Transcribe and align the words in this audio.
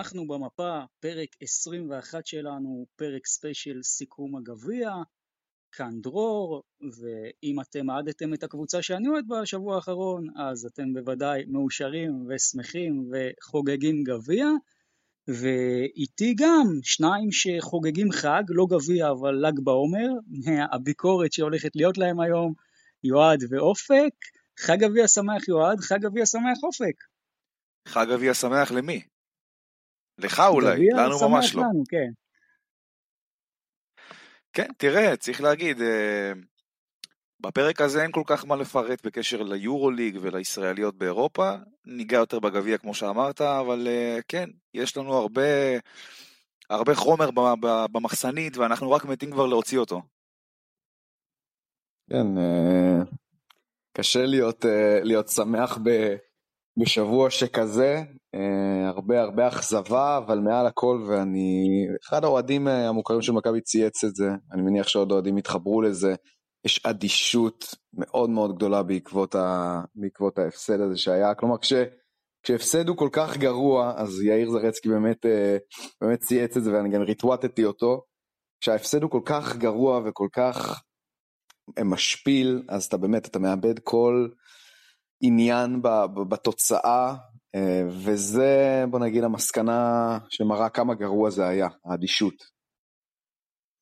אנחנו 0.00 0.28
במפה, 0.28 0.80
פרק 1.00 1.28
21 1.40 2.26
שלנו, 2.26 2.86
פרק 2.96 3.26
ספיישל 3.26 3.82
סיכום 3.82 4.36
הגביע, 4.36 4.90
כאן 5.72 6.00
דרור, 6.00 6.62
ואם 6.80 7.60
אתם 7.60 7.90
אהדתם 7.90 8.34
את 8.34 8.42
הקבוצה 8.42 8.82
שאני 8.82 9.08
אוהד 9.08 9.24
בשבוע 9.28 9.74
האחרון, 9.76 10.26
אז 10.36 10.66
אתם 10.66 10.94
בוודאי 10.94 11.44
מאושרים 11.48 12.26
ושמחים 12.28 13.10
וחוגגים 13.12 14.04
גביע, 14.04 14.46
ואיתי 15.28 16.34
גם 16.38 16.66
שניים 16.82 17.32
שחוגגים 17.32 18.12
חג, 18.12 18.42
לא 18.48 18.66
גביע 18.70 19.10
אבל 19.10 19.46
ל"ג 19.46 19.60
בעומר, 19.64 20.08
הביקורת 20.72 21.32
שהולכת 21.32 21.76
להיות 21.76 21.98
להם 21.98 22.20
היום, 22.20 22.52
יועד 23.04 23.44
ואופק. 23.50 24.14
חג 24.58 24.78
גביע 24.78 25.08
שמח 25.08 25.48
יועד, 25.48 25.80
חג 25.80 25.98
גביע 26.00 26.26
שמח 26.26 26.58
אופק. 26.62 26.94
חג 27.88 28.06
גביע 28.10 28.34
שמח 28.34 28.72
למי? 28.72 29.09
לך 30.24 30.42
אולי, 30.48 30.88
לנו 30.96 31.28
ממש 31.28 31.54
לא. 31.54 31.62
לנו, 31.62 31.82
כן. 31.88 32.10
כן, 34.52 34.68
תראה, 34.78 35.16
צריך 35.16 35.40
להגיד, 35.40 35.82
אה, 35.82 36.32
בפרק 37.40 37.80
הזה 37.80 38.02
אין 38.02 38.12
כל 38.12 38.22
כך 38.26 38.44
מה 38.46 38.56
לפרט 38.56 39.06
בקשר 39.06 39.42
ליורוליג 39.42 40.18
ולישראליות 40.20 40.96
באירופה, 40.98 41.52
ניגע 41.86 42.16
יותר 42.16 42.38
בגביע 42.38 42.78
כמו 42.78 42.94
שאמרת, 42.94 43.40
אבל 43.40 43.88
אה, 43.88 44.18
כן, 44.28 44.50
יש 44.74 44.96
לנו 44.96 45.14
הרבה, 45.14 45.42
הרבה 46.70 46.94
חומר 46.94 47.30
במחסנית 47.92 48.56
ואנחנו 48.56 48.90
רק 48.90 49.04
מתים 49.04 49.30
כבר 49.30 49.46
להוציא 49.46 49.78
אותו. 49.78 50.02
כן, 52.10 52.38
אה, 52.38 53.02
קשה 53.92 54.26
להיות, 54.26 54.64
להיות 55.02 55.28
שמח 55.28 55.78
בשבוע 56.80 57.30
שכזה, 57.30 58.02
הרבה 58.88 59.20
הרבה 59.20 59.48
אכזבה, 59.48 60.16
אבל 60.16 60.38
מעל 60.38 60.66
הכל, 60.66 61.04
ואני, 61.08 61.66
אחד 62.08 62.24
האוהדים 62.24 62.68
המוכרים 62.68 63.22
של 63.22 63.32
מכבי 63.32 63.60
צייץ 63.60 64.04
את 64.04 64.14
זה, 64.14 64.28
אני 64.52 64.62
מניח 64.62 64.88
שעוד 64.88 65.12
אוהדים 65.12 65.38
יתחברו 65.38 65.82
לזה, 65.82 66.14
יש 66.64 66.86
אדישות 66.86 67.74
מאוד 67.92 68.30
מאוד 68.30 68.56
גדולה 68.56 68.82
בעקבות, 68.82 69.34
ה... 69.34 69.80
בעקבות 69.94 70.38
ההפסד 70.38 70.80
הזה 70.80 70.96
שהיה, 70.96 71.34
כלומר 71.34 71.58
כש... 71.58 71.72
כשהפסד 72.42 72.88
הוא 72.88 72.96
כל 72.96 73.08
כך 73.12 73.36
גרוע, 73.36 73.94
אז 73.96 74.22
יאיר 74.22 74.50
זרצקי 74.50 74.88
באמת, 74.88 75.26
אה, 75.26 75.56
באמת 76.00 76.20
צייץ 76.20 76.56
את 76.56 76.64
זה 76.64 76.72
ואני 76.72 76.88
גם 76.88 77.02
ריטווטתי 77.02 77.64
אותו, 77.64 78.02
כשההפסד 78.60 79.02
הוא 79.02 79.10
כל 79.10 79.20
כך 79.24 79.56
גרוע 79.56 80.00
וכל 80.06 80.28
כך 80.32 80.82
אה, 81.78 81.84
משפיל, 81.84 82.62
אז 82.68 82.84
אתה 82.84 82.96
באמת, 82.96 83.26
אתה 83.26 83.38
מאבד 83.38 83.78
כל 83.78 84.28
עניין 85.20 85.82
בתוצאה, 86.28 87.14
אה, 87.54 87.82
וזה 87.88 88.84
בוא 88.90 88.98
נגיד 88.98 89.24
המסקנה 89.24 90.18
שמראה 90.30 90.68
כמה 90.68 90.94
גרוע 90.94 91.30
זה 91.30 91.46
היה, 91.46 91.68
האדישות. 91.84 92.34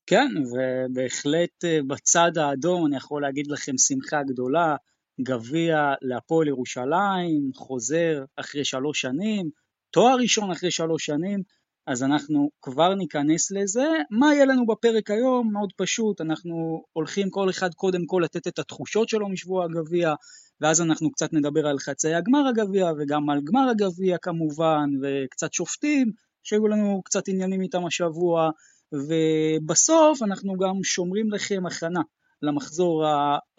כן, 0.09 0.29
ובהחלט 0.51 1.65
אה, 1.65 1.79
בצד 1.87 2.37
האדום 2.37 2.85
אני 2.85 2.97
יכול 2.97 3.21
להגיד 3.21 3.47
לכם 3.47 3.77
שמחה 3.77 4.23
גדולה, 4.23 4.75
גביע 5.21 5.93
להפועל 6.01 6.47
ירושלים, 6.47 7.51
חוזר 7.55 8.23
אחרי 8.35 8.65
שלוש 8.65 9.01
שנים, 9.01 9.49
תואר 9.91 10.15
ראשון 10.15 10.51
אחרי 10.51 10.71
שלוש 10.71 11.05
שנים, 11.05 11.43
אז 11.89 12.03
אנחנו 12.03 12.49
כבר 12.61 12.93
ניכנס 12.93 13.51
לזה. 13.51 13.87
מה 14.11 14.33
יהיה 14.33 14.45
לנו 14.45 14.65
בפרק 14.65 15.11
היום? 15.11 15.53
מאוד 15.53 15.73
פשוט, 15.77 16.21
אנחנו 16.21 16.83
הולכים 16.93 17.29
כל 17.29 17.49
אחד 17.49 17.73
קודם 17.73 18.05
כל 18.05 18.21
לתת 18.23 18.47
את 18.47 18.59
התחושות 18.59 19.09
שלו 19.09 19.29
משבוע 19.29 19.65
הגביע, 19.65 20.13
ואז 20.61 20.81
אנחנו 20.81 21.11
קצת 21.11 21.33
נדבר 21.33 21.67
על 21.67 21.79
חצי 21.79 22.13
הגמר 22.13 22.47
הגביע 22.47 22.91
וגם 22.97 23.29
על 23.29 23.41
גמר 23.43 23.69
הגביע 23.69 24.17
כמובן, 24.17 24.89
וקצת 25.01 25.53
שופטים, 25.53 26.11
שהיו 26.43 26.67
לנו 26.67 27.01
קצת 27.05 27.27
עניינים 27.27 27.61
איתם 27.61 27.85
השבוע, 27.85 28.49
ובסוף 28.93 30.21
אנחנו 30.21 30.57
גם 30.57 30.83
שומרים 30.83 31.31
לכם 31.31 31.65
הכנה 31.65 32.01
למחזור 32.41 33.05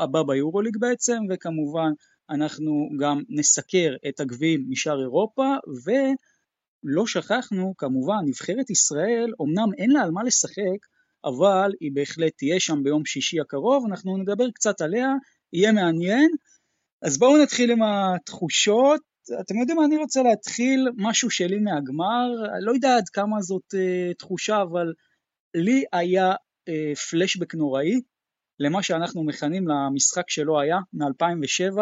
הבא 0.00 0.22
ביורוליג 0.22 0.76
בעצם, 0.80 1.18
וכמובן 1.30 1.90
אנחנו 2.30 2.88
גם 3.00 3.22
נסקר 3.28 3.94
את 4.08 4.20
הגביעים 4.20 4.66
משאר 4.68 5.00
אירופה, 5.00 5.54
ולא 6.84 7.06
שכחנו 7.06 7.74
כמובן 7.78 8.18
נבחרת 8.26 8.70
ישראל, 8.70 9.32
אמנם 9.42 9.74
אין 9.78 9.90
לה 9.90 10.02
על 10.02 10.10
מה 10.10 10.22
לשחק, 10.24 10.80
אבל 11.24 11.72
היא 11.80 11.90
בהחלט 11.94 12.32
תהיה 12.36 12.60
שם 12.60 12.82
ביום 12.82 13.04
שישי 13.04 13.40
הקרוב, 13.40 13.86
אנחנו 13.90 14.16
נדבר 14.16 14.50
קצת 14.50 14.80
עליה, 14.80 15.08
יהיה 15.52 15.72
מעניין. 15.72 16.30
אז 17.02 17.18
בואו 17.18 17.42
נתחיל 17.42 17.70
עם 17.70 17.82
התחושות. 17.82 19.00
אתם 19.40 19.56
יודעים 19.56 19.78
מה, 19.78 19.84
אני 19.84 19.96
רוצה 19.96 20.22
להתחיל 20.22 20.88
משהו 20.96 21.30
שלי 21.30 21.58
מהגמר, 21.58 22.28
לא 22.60 22.72
יודע 22.72 22.96
עד 22.96 23.08
כמה 23.08 23.40
זאת 23.40 23.74
uh, 23.74 24.14
תחושה, 24.18 24.62
אבל 24.62 24.92
לי 25.54 25.84
היה 25.92 26.32
אה, 26.68 26.94
פלשבק 27.10 27.54
נוראי 27.54 28.00
למה 28.60 28.82
שאנחנו 28.82 29.24
מכנים 29.24 29.68
למשחק 29.68 30.30
שלא 30.30 30.60
היה 30.60 30.76
מ-2007, 30.92 31.78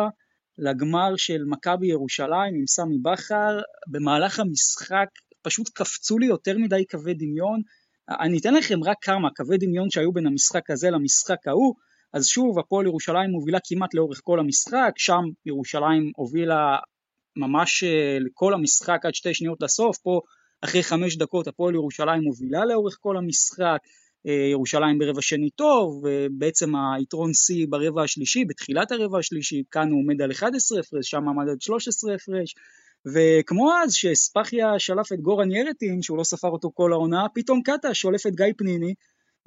לגמר 0.59 1.17
של 1.17 1.45
מכבי 1.45 1.87
ירושלים 1.87 2.55
עם 2.55 2.67
סמי 2.67 2.99
בכר, 2.99 3.61
במהלך 3.87 4.41
המשחק 4.41 5.07
פשוט 5.43 5.69
קפצו 5.69 6.19
לי 6.19 6.27
יותר 6.27 6.59
מדי 6.59 6.85
קווי 6.91 7.15
דמיון, 7.15 7.61
אני 8.09 8.39
אתן 8.39 8.55
לכם 8.55 8.85
רק 8.85 8.97
כמה 9.01 9.29
קווי 9.37 9.59
דמיון 9.59 9.91
שהיו 9.91 10.13
בין 10.13 10.27
המשחק 10.27 10.71
הזה 10.71 10.91
למשחק 10.91 11.49
ההוא, 11.49 11.75
אז 12.13 12.27
שוב 12.27 12.59
הפועל 12.59 12.87
ירושלים 12.87 13.31
מובילה 13.31 13.59
כמעט 13.65 13.95
לאורך 13.95 14.21
כל 14.25 14.41
המשחק, 14.41 14.93
שם 14.97 15.23
ירושלים 15.47 16.13
הובילה 16.17 16.77
ממש 17.37 17.85
אה, 17.85 18.19
לכל 18.21 18.55
המשחק 18.55 19.01
עד 19.05 19.15
שתי 19.15 19.35
שניות 19.35 19.63
לסוף, 19.63 19.99
פה 19.99 20.21
אחרי 20.61 20.83
חמש 20.83 21.17
דקות 21.17 21.49
הפועל 21.49 21.75
ירושלים 21.75 22.23
מובילה 22.23 22.65
לאורך 22.65 22.97
כל 23.01 23.17
המשחק, 23.17 23.79
ירושלים 24.51 24.99
ברבע 24.99 25.23
שני 25.23 25.51
טוב, 25.51 26.05
ובעצם 26.05 26.73
היתרון 26.97 27.35
שיא 27.35 27.67
ברבע 27.69 28.03
השלישי, 28.03 28.45
בתחילת 28.45 28.93
הרבע 28.93 29.19
השלישי, 29.19 29.63
כאן 29.71 29.91
הוא 29.91 30.01
עומד 30.01 30.23
על 30.23 30.31
11 30.31 30.81
הפרש, 30.81 31.11
שם 31.11 31.29
עמד 31.29 31.49
על 31.49 31.57
13 31.61 32.15
הפרש, 32.15 32.55
וכמו 33.15 33.73
אז 33.83 33.95
שספחיה 33.95 34.79
שלף 34.79 35.13
את 35.13 35.21
גורן 35.21 35.51
ירטין, 35.51 36.03
שהוא 36.03 36.19
לא 36.19 36.25
ספר 36.25 36.49
אותו 36.49 36.71
כל 36.75 36.93
העונה, 36.93 37.27
פתאום 37.35 37.63
קאטה 37.63 37.95
שולף 37.95 38.27
את 38.27 38.35
גיא 38.35 38.53
פניני, 38.57 38.95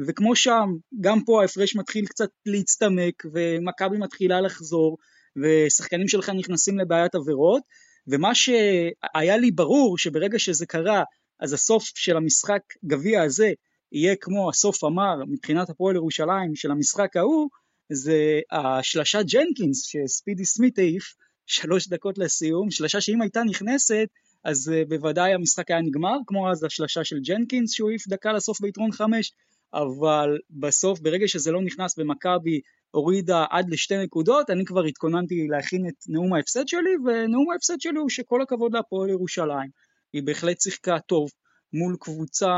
וכמו 0.07 0.35
שם, 0.35 0.69
גם 1.01 1.23
פה 1.25 1.41
ההפרש 1.41 1.75
מתחיל 1.75 2.05
קצת 2.05 2.29
להצטמק, 2.45 3.23
ומכבי 3.33 3.97
מתחילה 3.97 4.41
לחזור, 4.41 4.97
ושחקנים 5.37 6.07
שלך 6.07 6.29
נכנסים 6.29 6.79
לבעיית 6.79 7.15
עבירות, 7.15 7.61
ומה 8.07 8.35
שהיה 8.35 9.37
לי 9.37 9.51
ברור 9.51 9.97
שברגע 9.97 10.39
שזה 10.39 10.65
קרה 10.65 11.03
אז 11.39 11.53
הסוף 11.53 11.83
של 11.95 12.17
המשחק 12.17 12.61
גביע 12.85 13.23
הזה 13.23 13.51
יהיה 13.91 14.15
כמו 14.15 14.49
הסוף 14.49 14.83
המר 14.83 15.25
מבחינת 15.27 15.69
הפועל 15.69 15.95
ירושלים 15.95 16.55
של 16.55 16.71
המשחק 16.71 17.17
ההוא 17.17 17.49
זה 17.89 18.39
השלשה 18.51 19.19
ג'נקינס 19.23 19.83
שספידי 19.83 20.45
סמית 20.45 20.79
העיף 20.79 21.15
שלוש 21.45 21.87
דקות 21.87 22.17
לסיום, 22.17 22.71
שלשה 22.71 23.01
שאם 23.01 23.21
הייתה 23.21 23.43
נכנסת 23.43 24.07
אז 24.43 24.71
uh, 24.73 24.89
בוודאי 24.89 25.33
המשחק 25.33 25.71
היה 25.71 25.81
נגמר, 25.81 26.17
כמו 26.27 26.51
אז 26.51 26.63
השלשה 26.63 27.03
של 27.03 27.19
ג'נקינס 27.19 27.71
שהוא 27.71 27.89
העיף 27.89 28.07
דקה 28.07 28.33
לסוף 28.33 28.61
ביתרון 28.61 28.91
חמש, 28.91 29.33
אבל 29.73 30.37
בסוף 30.49 30.99
ברגע 30.99 31.27
שזה 31.27 31.51
לא 31.51 31.61
נכנס 31.61 31.95
ומכבי 31.97 32.61
הורידה 32.91 33.45
עד 33.49 33.69
לשתי 33.69 33.97
נקודות, 33.97 34.49
אני 34.49 34.65
כבר 34.65 34.83
התכוננתי 34.83 35.47
להכין 35.47 35.87
את 35.87 35.95
נאום 36.07 36.33
ההפסד 36.33 36.67
שלי, 36.67 36.95
ונאום 37.05 37.51
ההפסד 37.51 37.81
שלי 37.81 37.99
הוא 37.99 38.09
שכל 38.09 38.41
הכבוד 38.41 38.73
להפועל 38.73 39.09
ירושלים. 39.09 39.69
היא 40.13 40.23
בהחלט 40.23 40.61
שיחקה 40.61 40.99
טוב 40.99 41.29
מול 41.73 41.95
קבוצה 41.99 42.55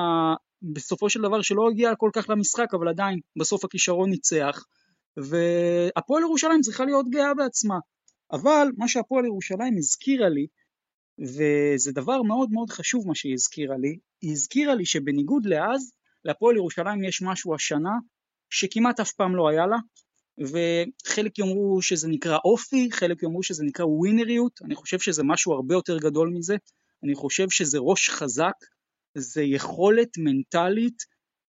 בסופו 0.64 1.10
של 1.10 1.22
דבר 1.22 1.42
שלא 1.42 1.70
הגיעה 1.72 1.96
כל 1.96 2.10
כך 2.14 2.30
למשחק, 2.30 2.74
אבל 2.74 2.88
עדיין 2.88 3.20
בסוף 3.40 3.66
הכישרון 3.66 4.10
ניצח, 4.10 4.66
והפועל 5.18 6.24
ירושלים 6.24 6.62
צריכה 6.62 6.86
להיות 6.86 7.10
גאה 7.10 7.34
בעצמה. 7.34 7.80
אבל 8.32 8.68
מה 8.78 8.88
שהפועל 8.88 9.26
ירושלים 9.26 9.78
הזכירה 9.78 10.30
לי, 10.30 10.48
וזה 11.20 11.92
דבר 11.92 12.22
מאוד 12.22 12.52
מאוד 12.52 12.70
חשוב 12.70 13.08
מה 13.08 13.16
שהיא 13.16 13.34
הזכירה 13.34 13.78
לי, 13.78 13.98
היא 14.22 14.32
הזכירה 14.32 14.76
לי 14.76 14.86
שבניגוד 14.86 15.46
לאז, 15.46 15.92
להפועל 16.26 16.56
ירושלים 16.56 17.04
יש 17.04 17.22
משהו 17.22 17.56
השנה 17.56 17.92
שכמעט 18.50 19.00
אף 19.00 19.12
פעם 19.12 19.36
לא 19.36 19.50
היה 19.50 19.68
לה, 19.68 19.78
וחלק 20.40 21.40
יאמרו 21.40 21.82
שזה 21.82 22.08
נקרא 22.08 22.38
אופי, 22.46 22.92
חלק 22.92 23.24
יאמרו 23.24 23.44
שזה 23.44 23.64
נקרא 23.64 23.86
ווינריות, 23.86 24.60
אני 24.66 24.76
חושב 24.76 25.00
שזה 25.00 25.24
משהו 25.24 25.54
הרבה 25.54 25.76
יותר 25.76 25.98
גדול 25.98 26.30
מזה, 26.30 26.56
אני 27.04 27.16
חושב 27.16 27.50
שזה 27.50 27.78
ראש 27.82 28.10
חזק, 28.10 28.54
זה 29.16 29.42
יכולת 29.42 30.18
מנטלית 30.18 31.04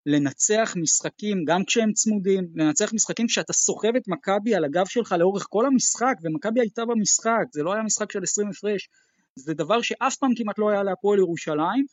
לנצח 0.06 0.74
משחקים 0.76 1.44
גם 1.44 1.64
כשהם 1.64 1.92
צמודים, 1.92 2.48
לנצח 2.54 2.92
משחקים 2.92 3.26
כשאתה 3.26 3.52
סוחב 3.52 3.96
את 3.96 4.08
מכבי 4.08 4.54
על 4.54 4.64
הגב 4.64 4.86
שלך 4.86 5.12
לאורך 5.18 5.46
כל 5.50 5.66
המשחק, 5.66 6.14
ומכבי 6.22 6.60
הייתה 6.60 6.84
במשחק, 6.84 7.44
זה 7.52 7.62
לא 7.62 7.72
היה 7.72 7.82
משחק 7.82 8.12
של 8.12 8.22
20 8.22 8.48
הפרש, 8.48 8.88
זה 9.36 9.54
דבר 9.54 9.82
שאף 9.82 10.16
פעם 10.16 10.30
כמעט 10.36 10.58
לא 10.58 10.70
היה 10.70 10.82
להפועל 10.82 11.18
ירושלים, 11.18 11.86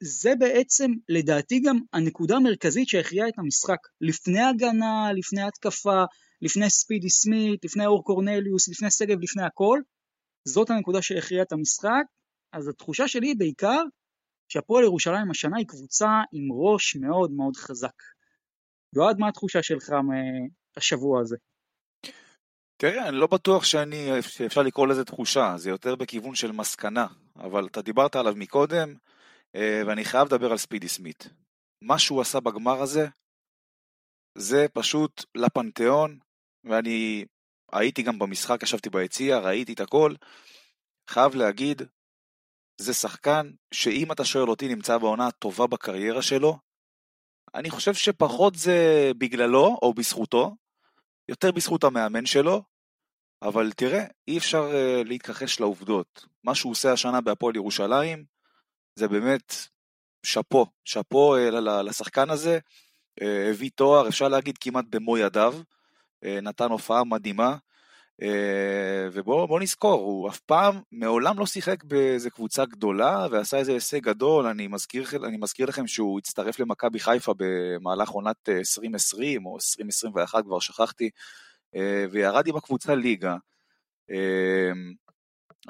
זה 0.00 0.32
בעצם 0.38 0.90
לדעתי 1.08 1.60
גם 1.60 1.78
הנקודה 1.92 2.36
המרכזית 2.36 2.88
שהכריעה 2.88 3.28
את 3.28 3.38
המשחק. 3.38 3.78
לפני 4.00 4.42
הגנה, 4.42 5.12
לפני 5.16 5.42
התקפה, 5.42 6.04
לפני 6.42 6.70
ספידי 6.70 7.10
סמית, 7.10 7.64
לפני 7.64 7.86
אור 7.86 8.04
קורנליוס, 8.04 8.68
לפני 8.68 8.90
שגב, 8.90 9.20
לפני 9.20 9.42
הכל. 9.42 9.80
זאת 10.48 10.70
הנקודה 10.70 11.02
שהכריעה 11.02 11.42
את 11.42 11.52
המשחק, 11.52 12.04
אז 12.52 12.68
התחושה 12.68 13.08
שלי 13.08 13.34
בעיקר 13.34 13.82
שהפועל 14.48 14.84
ירושלים 14.84 15.30
השנה 15.30 15.56
היא 15.58 15.66
קבוצה 15.66 16.08
עם 16.32 16.48
ראש 16.52 16.96
מאוד 16.96 17.30
מאוד 17.30 17.56
חזק. 17.56 18.02
יועד, 18.96 19.18
מה 19.18 19.28
התחושה 19.28 19.62
שלך 19.62 19.90
מהשבוע 19.90 21.20
הזה? 21.20 21.36
תראה, 22.76 23.08
אני 23.08 23.16
לא 23.16 23.26
בטוח 23.26 23.64
שאני, 23.64 24.22
שאפשר 24.22 24.62
לקרוא 24.62 24.86
לזה 24.86 25.04
תחושה, 25.04 25.54
זה 25.56 25.70
יותר 25.70 25.94
בכיוון 25.96 26.34
של 26.34 26.52
מסקנה, 26.52 27.06
אבל 27.36 27.66
אתה 27.66 27.82
דיברת 27.82 28.16
עליו 28.16 28.34
מקודם, 28.36 28.94
אה, 29.54 29.82
ואני 29.86 30.04
חייב 30.04 30.26
לדבר 30.26 30.50
על 30.50 30.56
ספידי 30.56 30.88
סמית. 30.88 31.28
מה 31.82 31.98
שהוא 31.98 32.20
עשה 32.20 32.40
בגמר 32.40 32.82
הזה, 32.82 33.06
זה 34.38 34.66
פשוט 34.72 35.24
לפנתיאון, 35.34 36.18
ואני 36.64 37.24
הייתי 37.72 38.02
גם 38.02 38.18
במשחק, 38.18 38.62
ישבתי 38.62 38.90
ביציע, 38.90 39.38
ראיתי 39.38 39.72
את 39.72 39.80
הכל. 39.80 40.14
חייב 41.10 41.34
להגיד, 41.34 41.82
זה 42.78 42.94
שחקן 42.94 43.50
שאם 43.74 44.12
אתה 44.12 44.24
שואל 44.24 44.48
אותי 44.48 44.68
נמצא 44.68 44.98
בעונה 44.98 45.26
הטובה 45.26 45.66
בקריירה 45.66 46.22
שלו, 46.22 46.58
אני 47.54 47.70
חושב 47.70 47.94
שפחות 47.94 48.54
זה 48.54 49.10
בגללו 49.18 49.78
או 49.82 49.94
בזכותו, 49.94 50.56
יותר 51.28 51.52
בזכות 51.52 51.84
המאמן 51.84 52.26
שלו, 52.26 52.62
אבל 53.42 53.72
תראה, 53.72 54.04
אי 54.28 54.38
אפשר 54.38 54.70
uh, 54.70 55.08
להתכחש 55.08 55.60
לעובדות. 55.60 56.26
מה 56.44 56.54
שהוא 56.54 56.72
עושה 56.72 56.92
השנה 56.92 57.20
בהפועל 57.20 57.56
ירושלים, 57.56 58.24
זה 58.96 59.08
באמת 59.08 59.54
שאפו, 60.22 60.66
שאפו 60.84 61.36
uh, 61.36 61.38
לשחקן 61.60 62.30
הזה, 62.30 62.58
uh, 63.20 63.24
הביא 63.50 63.70
תואר, 63.74 64.08
אפשר 64.08 64.28
להגיד 64.28 64.58
כמעט 64.58 64.84
במו 64.88 65.18
ידיו, 65.18 65.54
נתן 66.42 66.70
הופעה 66.70 67.04
מדהימה, 67.04 67.56
ובואו 69.12 69.58
נזכור, 69.58 70.00
הוא 70.00 70.28
אף 70.28 70.40
פעם, 70.40 70.80
מעולם 70.92 71.38
לא 71.38 71.46
שיחק 71.46 71.84
באיזה 71.84 72.30
קבוצה 72.30 72.64
גדולה 72.64 73.26
ועשה 73.30 73.56
איזה 73.56 73.72
הישג 73.72 73.98
גדול, 73.98 74.46
אני 74.46 74.66
מזכיר, 74.66 75.04
אני 75.24 75.36
מזכיר 75.36 75.66
לכם 75.66 75.86
שהוא 75.86 76.18
הצטרף 76.18 76.58
למכבי 76.58 77.00
חיפה 77.00 77.34
במהלך 77.36 78.08
עונת 78.08 78.48
2020 78.48 79.46
או 79.46 79.54
2021, 79.54 80.44
כבר 80.44 80.60
שכחתי, 80.60 81.10
אה, 81.76 82.04
וירד 82.10 82.46
עם 82.46 82.56
הקבוצה 82.56 82.94
ליגה. 82.94 83.36
אה, 84.10 84.72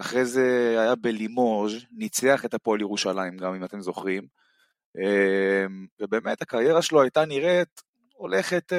אחרי 0.00 0.24
זה 0.24 0.76
היה 0.80 0.94
בלימוז', 0.94 1.72
ניצח 1.92 2.44
את 2.44 2.54
הפועל 2.54 2.80
ירושלים 2.80 3.36
גם 3.36 3.54
אם 3.54 3.64
אתם 3.64 3.80
זוכרים. 3.80 4.26
אה, 4.98 5.66
ובאמת 6.00 6.42
הקריירה 6.42 6.82
שלו 6.82 7.02
הייתה 7.02 7.24
נראית 7.24 7.82
הולכת 8.14 8.72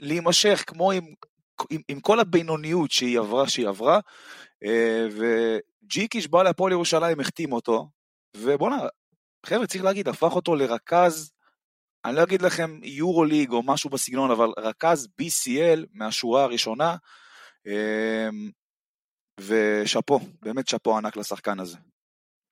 להימשך 0.00 0.64
כמו 0.66 0.92
עם, 0.92 1.04
עם, 1.70 1.80
עם 1.88 2.00
כל 2.00 2.20
הבינוניות 2.20 2.90
שהיא 2.90 3.18
עברה, 3.18 3.48
שהיא 3.48 3.68
עברה, 3.68 4.00
וג'יקיש 5.10 6.28
בא 6.28 6.42
להפועל 6.42 6.72
ירושלים, 6.72 7.20
החתים 7.20 7.52
אותו, 7.52 7.88
ובואנה, 8.36 8.76
חבר'ה, 9.46 9.66
צריך 9.66 9.84
להגיד, 9.84 10.08
הפך 10.08 10.32
אותו 10.32 10.56
לרכז 10.56 11.32
אני 12.04 12.16
לא 12.16 12.22
אגיד 12.22 12.42
לכם 12.42 12.80
יורו 12.82 13.24
ליג 13.24 13.50
או 13.50 13.62
משהו 13.62 13.90
בסגנון, 13.90 14.30
אבל 14.30 14.48
רכז 14.58 15.08
BCL 15.22 15.86
מהשורה 15.92 16.44
הראשונה, 16.44 16.96
אמ, 17.66 18.50
ושאפו, 19.40 20.20
באמת 20.42 20.68
שאפו 20.68 20.96
ענק 20.96 21.16
לשחקן 21.16 21.60
הזה. 21.60 21.76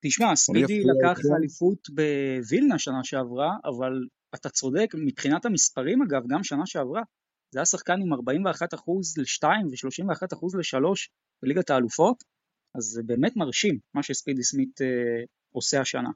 תשמע, 0.05 0.37
ספידי 0.37 0.81
לקח 0.81 1.19
אליפות 1.39 1.89
בווילנה 1.91 2.79
שנה 2.79 3.05
שעברה, 3.05 3.51
אבל 3.65 3.93
אתה 4.35 4.49
צודק, 4.49 4.87
מבחינת 4.95 5.45
המספרים 5.45 6.03
אגב, 6.03 6.23
גם 6.29 6.45
שנה 6.45 6.67
שעברה, 6.67 7.03
זה 7.57 7.61
היה 7.61 7.67
שחקן 7.67 7.93
עם 7.93 8.13
41% 8.13 8.17
ל-2 9.19 9.47
ו-31% 9.71 10.59
ל-3 10.59 10.85
בליגת 11.43 11.71
האלופות, 11.71 12.25
אז 12.77 12.83
זה 12.83 13.03
באמת 13.03 13.37
מרשים 13.37 13.79
מה 13.95 14.03
שספידי 14.03 14.43
סמית 14.43 14.83
אה, 14.83 15.25
עושה 15.55 15.81
השנה. 15.81 16.11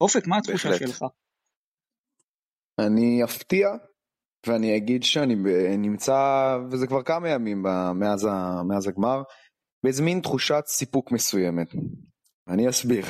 אופק, 0.00 0.26
מה 0.26 0.36
התחושה 0.38 0.68
בהחלט. 0.68 0.88
שלך? 0.88 1.04
אני 2.78 3.24
אפתיע 3.24 3.68
ואני 4.46 4.76
אגיד 4.76 5.02
שאני 5.02 5.34
נמצא, 5.78 6.14
וזה 6.70 6.86
כבר 6.86 7.02
כמה 7.02 7.28
ימים 7.28 7.62
מאז, 7.94 8.28
מאז 8.68 8.86
הגמר, 8.88 9.22
באיזה 9.84 10.02
מין 10.02 10.20
תחושת 10.20 10.64
סיפוק 10.66 11.12
מסוימת. 11.12 11.68
אני 12.48 12.68
אסביר. 12.68 13.04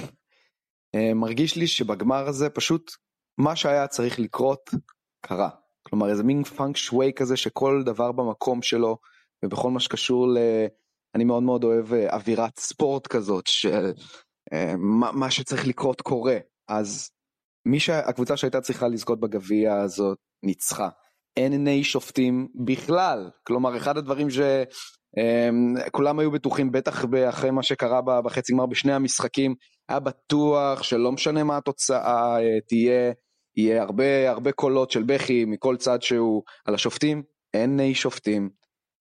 אה, 0.94 1.14
מרגיש 1.14 1.56
לי 1.56 1.66
שבגמר 1.66 2.28
הזה 2.28 2.50
פשוט 2.50 2.90
מה 3.38 3.56
שהיה 3.56 3.88
צריך 3.88 4.18
לקרות 4.20 4.70
קרה. 5.26 5.65
כלומר 5.86 6.10
איזה 6.10 6.24
מין 6.24 6.44
פאנק 6.44 6.76
שווי 6.76 7.12
כזה 7.16 7.36
שכל 7.36 7.82
דבר 7.84 8.12
במקום 8.12 8.62
שלו 8.62 8.98
ובכל 9.44 9.70
מה 9.70 9.80
שקשור 9.80 10.28
ל... 10.28 10.38
אני 11.14 11.24
מאוד 11.24 11.42
מאוד 11.42 11.64
אוהב 11.64 11.92
אה, 11.94 12.14
אווירת 12.14 12.58
ספורט 12.58 13.06
כזאת 13.06 13.46
של 13.46 13.92
אה, 14.52 14.74
מה 15.12 15.30
שצריך 15.30 15.66
לקרות 15.66 16.00
קורה. 16.00 16.36
אז 16.68 17.10
מי 17.66 17.80
שהקבוצה 17.80 18.36
שהייתה 18.36 18.60
צריכה 18.60 18.88
לזכות 18.88 19.20
בגביע 19.20 19.74
הזאת 19.74 20.18
ניצחה. 20.42 20.88
אין 21.36 21.52
עיני 21.52 21.84
שופטים 21.84 22.48
בכלל. 22.54 23.30
כלומר, 23.46 23.76
אחד 23.76 23.96
הדברים 23.96 24.28
שכולם 24.30 26.14
אמ, 26.14 26.18
היו 26.18 26.30
בטוחים, 26.30 26.72
בטח 26.72 27.04
אחרי 27.28 27.50
מה 27.50 27.62
שקרה 27.62 28.00
בחצי 28.02 28.52
גמר 28.52 28.66
בשני 28.66 28.92
המשחקים, 28.92 29.54
היה 29.88 30.00
בטוח 30.00 30.82
שלא 30.82 31.12
משנה 31.12 31.44
מה 31.44 31.56
התוצאה 31.56 32.36
אה, 32.40 32.60
תהיה, 32.68 33.12
יהיה 33.56 33.82
הרבה 33.82 34.30
הרבה 34.30 34.52
קולות 34.52 34.90
של 34.90 35.02
בכי 35.02 35.44
מכל 35.44 35.76
צד 35.76 36.02
שהוא 36.02 36.42
על 36.64 36.74
השופטים. 36.74 37.22
אין 37.54 37.80
עיני 37.80 37.94
שופטים. 37.94 38.50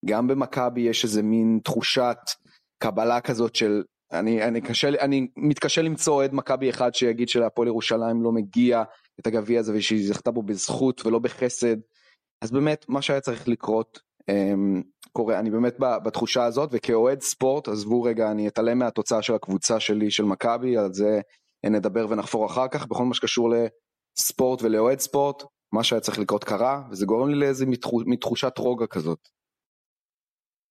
גם 0.06 0.26
במכבי 0.26 0.80
יש 0.80 1.04
איזה 1.04 1.22
מין 1.22 1.60
תחושת 1.64 2.18
קבלה 2.82 3.20
כזאת 3.20 3.54
של 3.54 3.82
אני, 4.12 4.42
אני, 4.42 4.60
קשה, 4.60 4.88
אני 4.88 5.28
מתקשה 5.36 5.82
למצוא 5.82 6.14
אוהד 6.14 6.34
מכבי 6.34 6.70
אחד 6.70 6.94
שיגיד 6.94 7.28
שלהפועל 7.28 7.68
ירושלים 7.68 8.22
לא 8.22 8.32
מגיע 8.32 8.82
את 9.20 9.26
הגביע 9.26 9.60
הזה 9.60 9.72
ושהיא 9.76 10.08
זכתה 10.08 10.30
בו 10.30 10.42
בזכות 10.42 11.06
ולא 11.06 11.18
בחסד. 11.18 11.76
אז 12.44 12.50
באמת 12.50 12.84
מה 12.88 13.02
שהיה 13.02 13.20
צריך 13.20 13.48
לקרות 13.48 13.98
um, 14.30 14.82
קורה, 15.12 15.38
אני 15.38 15.50
באמת 15.50 15.76
בתחושה 15.78 16.44
הזאת 16.44 16.68
וכאוהד 16.72 17.20
ספורט, 17.20 17.68
עזבו 17.68 18.02
רגע, 18.02 18.30
אני 18.30 18.48
אתעלם 18.48 18.78
מהתוצאה 18.78 19.22
של 19.22 19.34
הקבוצה 19.34 19.80
שלי 19.80 20.10
של 20.10 20.24
מכבי, 20.24 20.76
על 20.76 20.92
זה 20.92 21.20
נדבר 21.66 22.06
ונחפור 22.10 22.46
אחר 22.46 22.68
כך, 22.68 22.86
בכל 22.86 23.04
מה 23.04 23.14
שקשור 23.14 23.54
לספורט 24.18 24.62
ולאוהד 24.62 25.00
ספורט, 25.00 25.42
מה 25.72 25.84
שהיה 25.84 26.00
צריך 26.00 26.18
לקרות 26.18 26.44
קרה, 26.44 26.82
וזה 26.90 27.06
גורם 27.06 27.28
לי 27.28 27.36
לאיזה 27.36 27.64
מתחושת 28.06 28.58
רוגע 28.58 28.86
כזאת. 28.86 29.28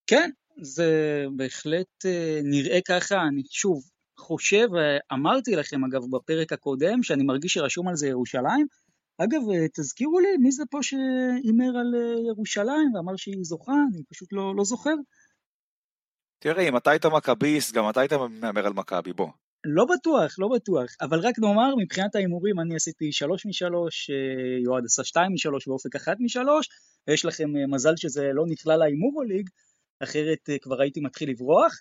כן, 0.06 0.30
זה 0.62 1.24
בהחלט 1.36 2.06
אה, 2.06 2.40
נראה 2.44 2.78
ככה, 2.88 3.22
אני 3.22 3.42
שוב 3.50 3.82
חושב, 4.18 4.66
אמרתי 5.12 5.56
לכם 5.56 5.84
אגב 5.84 6.02
בפרק 6.10 6.52
הקודם 6.52 7.02
שאני 7.02 7.24
מרגיש 7.24 7.54
שרשום 7.54 7.88
על 7.88 7.96
זה 7.96 8.08
ירושלים, 8.08 8.66
אגב 9.18 9.40
אה, 9.54 9.68
תזכירו 9.74 10.20
לי 10.20 10.36
מי 10.36 10.52
זה 10.52 10.62
פה 10.70 10.78
שהימר 10.82 11.78
על 11.80 11.94
אה, 11.94 12.28
ירושלים 12.28 12.94
ואמר 12.94 13.16
שהיא 13.16 13.36
זוכה, 13.42 13.72
אני 13.92 14.02
פשוט 14.08 14.32
לא, 14.32 14.56
לא 14.56 14.64
זוכר. 14.64 14.94
תראה, 16.38 16.68
אם 16.68 16.76
אתה 16.76 16.90
היית 16.90 17.06
מכביסט, 17.06 17.74
גם 17.74 17.90
אתה 17.90 18.00
היית 18.00 18.12
מהמר 18.12 18.66
על 18.66 18.72
מכבי, 18.72 19.12
בוא. 19.12 19.28
לא 19.64 19.84
בטוח, 19.84 20.34
לא 20.38 20.48
בטוח, 20.48 20.90
אבל 21.00 21.18
רק 21.18 21.38
נאמר, 21.38 21.74
מבחינת 21.78 22.14
ההימורים 22.14 22.60
אני 22.60 22.76
עשיתי 22.76 23.12
שלוש 23.12 23.46
משלוש, 23.46 24.10
יועד 24.64 24.84
עשה 24.84 25.04
שתיים 25.04 25.32
משלוש 25.32 25.68
ואופק 25.68 25.96
אחת 25.96 26.16
משלוש, 26.20 26.68
ויש 27.08 27.24
לכם 27.24 27.48
מזל 27.68 27.96
שזה 27.96 28.30
לא 28.32 28.44
נכלל 28.46 28.76
להימורו 28.76 29.22
ליג, 29.22 29.48
אחרת 30.02 30.38
אה, 30.48 30.58
כבר 30.58 30.80
הייתי 30.80 31.00
מתחיל 31.00 31.30
לברוח. 31.30 31.80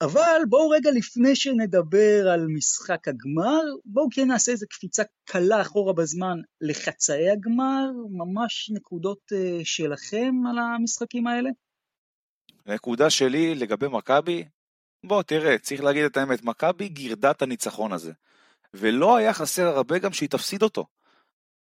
אבל 0.00 0.40
בואו 0.48 0.68
רגע 0.68 0.90
לפני 0.90 1.36
שנדבר 1.36 2.28
על 2.32 2.46
משחק 2.46 3.08
הגמר, 3.08 3.62
בואו 3.84 4.08
כן 4.10 4.26
נעשה 4.28 4.52
איזה 4.52 4.66
קפיצה 4.66 5.02
קלה 5.24 5.60
אחורה 5.60 5.92
בזמן 5.92 6.38
לחצאי 6.60 7.30
הגמר, 7.30 7.90
ממש 8.10 8.70
נקודות 8.74 9.32
שלכם 9.64 10.34
על 10.50 10.58
המשחקים 10.58 11.26
האלה. 11.26 11.50
נקודה 12.66 13.10
שלי 13.10 13.54
לגבי 13.54 13.88
מכבי, 13.88 14.44
בוא 15.04 15.22
תראה, 15.22 15.58
צריך 15.58 15.82
להגיד 15.82 16.04
את 16.04 16.16
האמת, 16.16 16.42
מכבי 16.42 16.88
גירדה 16.88 17.30
את 17.30 17.42
הניצחון 17.42 17.92
הזה. 17.92 18.12
ולא 18.74 19.16
היה 19.16 19.32
חסר 19.32 19.66
הרבה 19.66 19.98
גם 19.98 20.12
שהיא 20.12 20.28
תפסיד 20.28 20.62
אותו. 20.62 20.86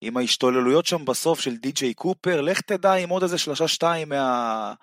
עם 0.00 0.16
ההשתוללויות 0.16 0.86
שם 0.86 1.04
בסוף 1.04 1.40
של 1.40 1.56
די.ג'יי 1.56 1.94
קופר, 1.94 2.40
לך 2.40 2.60
תדע 2.60 2.92
עם 2.92 3.08
עוד 3.08 3.22
איזה 3.22 3.38
שלושה 3.38 3.68
שתיים 3.68 4.08
מה... 4.08 4.74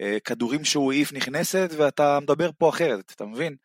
אה, 0.00 0.18
שהוא 0.64 0.92
העיף 0.92 1.12
נכנסת, 1.12 1.70
ואתה 1.76 2.18
מדבר 2.20 2.50
פה 2.58 2.68
אחרת, 2.68 3.12
אתה 3.16 3.24
מבין? 3.24 3.56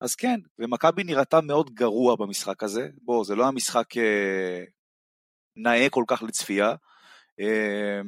אז 0.00 0.14
כן, 0.14 0.40
ומכבי 0.58 1.04
נראתה 1.04 1.40
מאוד 1.40 1.70
גרוע 1.74 2.16
במשחק 2.16 2.62
הזה. 2.62 2.88
בוא, 3.02 3.24
זה 3.24 3.34
לא 3.34 3.42
היה 3.42 3.52
משחק 3.52 3.96
אה, 3.96 4.64
נאה 5.56 5.86
כל 5.90 6.04
כך 6.06 6.22
לצפייה. 6.22 6.74
אה, 7.40 8.00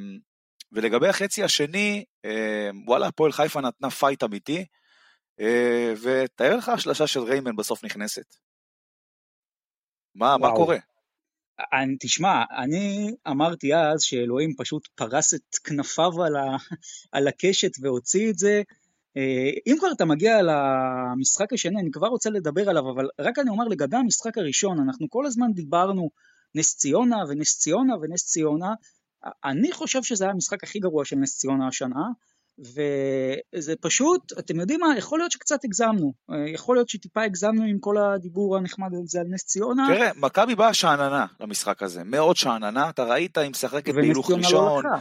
ולגבי 0.72 1.08
החצי 1.08 1.44
השני, 1.44 2.04
אה, 2.24 2.70
וואלה, 2.86 3.06
הפועל 3.06 3.32
חיפה 3.32 3.60
נתנה 3.60 3.90
פייט 3.90 4.24
אמיתי, 4.24 4.64
ותאר 6.02 6.56
לך 6.56 6.68
השלשה 6.68 7.06
של 7.06 7.20
ריימן 7.20 7.56
בסוף 7.56 7.84
נכנסת. 7.84 8.36
מה, 10.14 10.38
מה 10.38 10.50
קורה? 10.56 10.76
אני, 11.72 11.96
תשמע, 12.00 12.42
אני 12.64 13.14
אמרתי 13.28 13.74
אז 13.74 14.02
שאלוהים 14.02 14.54
פשוט 14.56 14.88
פרס 14.94 15.34
את 15.34 15.56
כנפיו 15.64 16.22
על, 16.22 16.36
ה, 16.36 16.56
על 17.12 17.28
הקשת 17.28 17.70
והוציא 17.80 18.30
את 18.30 18.38
זה. 18.38 18.62
אה, 19.16 19.50
אם 19.66 19.76
כבר 19.78 19.92
אתה 19.92 20.04
מגיע 20.04 20.38
למשחק 20.42 21.52
השני, 21.52 21.80
אני 21.80 21.90
כבר 21.90 22.06
רוצה 22.06 22.30
לדבר 22.30 22.70
עליו, 22.70 22.90
אבל 22.90 23.08
רק 23.18 23.38
אני 23.38 23.50
אומר 23.50 23.64
לגבי 23.64 23.96
המשחק 23.96 24.38
הראשון, 24.38 24.80
אנחנו 24.80 25.10
כל 25.10 25.26
הזמן 25.26 25.52
דיברנו 25.52 26.10
נס 26.54 26.76
ציונה 26.76 27.16
ונס 27.28 27.58
ציונה 27.58 27.94
ונס 28.02 28.26
ציונה. 28.26 28.74
אני 29.44 29.72
חושב 29.72 30.02
שזה 30.02 30.24
היה 30.24 30.32
המשחק 30.32 30.64
הכי 30.64 30.78
גרוע 30.78 31.04
של 31.04 31.16
נס 31.16 31.38
ציונה 31.38 31.68
השנה. 31.68 32.04
וזה 32.58 33.74
פשוט, 33.80 34.32
אתם 34.38 34.60
יודעים 34.60 34.80
מה, 34.80 34.98
יכול 34.98 35.18
להיות 35.18 35.32
שקצת 35.32 35.64
הגזמנו, 35.64 36.12
יכול 36.54 36.76
להיות 36.76 36.88
שטיפה 36.88 37.22
הגזמנו 37.22 37.64
עם 37.64 37.78
כל 37.78 37.98
הדיבור 37.98 38.56
הנחמד 38.56 38.88
הזה 39.04 39.20
על 39.20 39.26
נס 39.30 39.44
ציונה. 39.44 39.86
תראה, 39.94 40.10
מכבי 40.16 40.54
באה 40.54 40.74
שאננה 40.74 41.26
למשחק 41.40 41.82
הזה, 41.82 42.04
מאוד 42.04 42.36
שאננה, 42.36 42.88
אתה 42.88 43.04
ראית, 43.04 43.38
היא 43.38 43.50
משחקת 43.50 43.94
בהילוך 43.94 44.30
לא 44.30 44.36
ראשון, 44.36 44.84
לא 44.84 44.98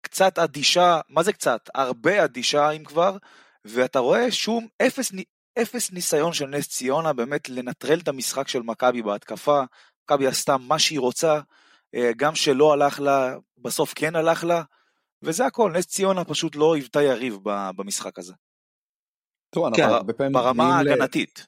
קצת 0.00 0.38
אדישה, 0.38 1.00
מה 1.08 1.22
זה 1.22 1.32
קצת? 1.32 1.60
הרבה 1.74 2.24
אדישה 2.24 2.70
אם 2.70 2.84
כבר, 2.84 3.16
ואתה 3.64 3.98
רואה 3.98 4.30
שום 4.30 4.66
אפס, 4.86 5.12
אפס 5.62 5.92
ניסיון 5.92 6.32
של 6.32 6.46
נס 6.46 6.68
ציונה 6.68 7.12
באמת 7.12 7.48
לנטרל 7.48 7.98
את 7.98 8.08
המשחק 8.08 8.48
של 8.48 8.62
מכבי 8.62 9.02
בהתקפה, 9.02 9.62
מכבי 10.04 10.26
עשתה 10.26 10.56
מה 10.56 10.78
שהיא 10.78 11.00
רוצה, 11.00 11.40
אה, 11.94 12.10
גם 12.16 12.34
שלא 12.34 12.72
הלך 12.72 13.00
לה, 13.00 13.36
בסוף 13.58 13.92
כן 13.96 14.16
הלך 14.16 14.44
לה, 14.44 14.62
וזה 15.22 15.46
הכל, 15.46 15.72
נס 15.72 15.86
ציונה 15.86 16.24
פשוט 16.24 16.56
לא 16.56 16.74
היוותה 16.74 17.02
יריב 17.02 17.38
במשחק 17.76 18.18
הזה. 18.18 18.34
טוב, 19.54 19.76
כן, 19.76 19.82
הרבה 19.82 20.12
פעמים 20.12 20.32
ברמה 20.32 20.76
ההגנתית. 20.76 21.46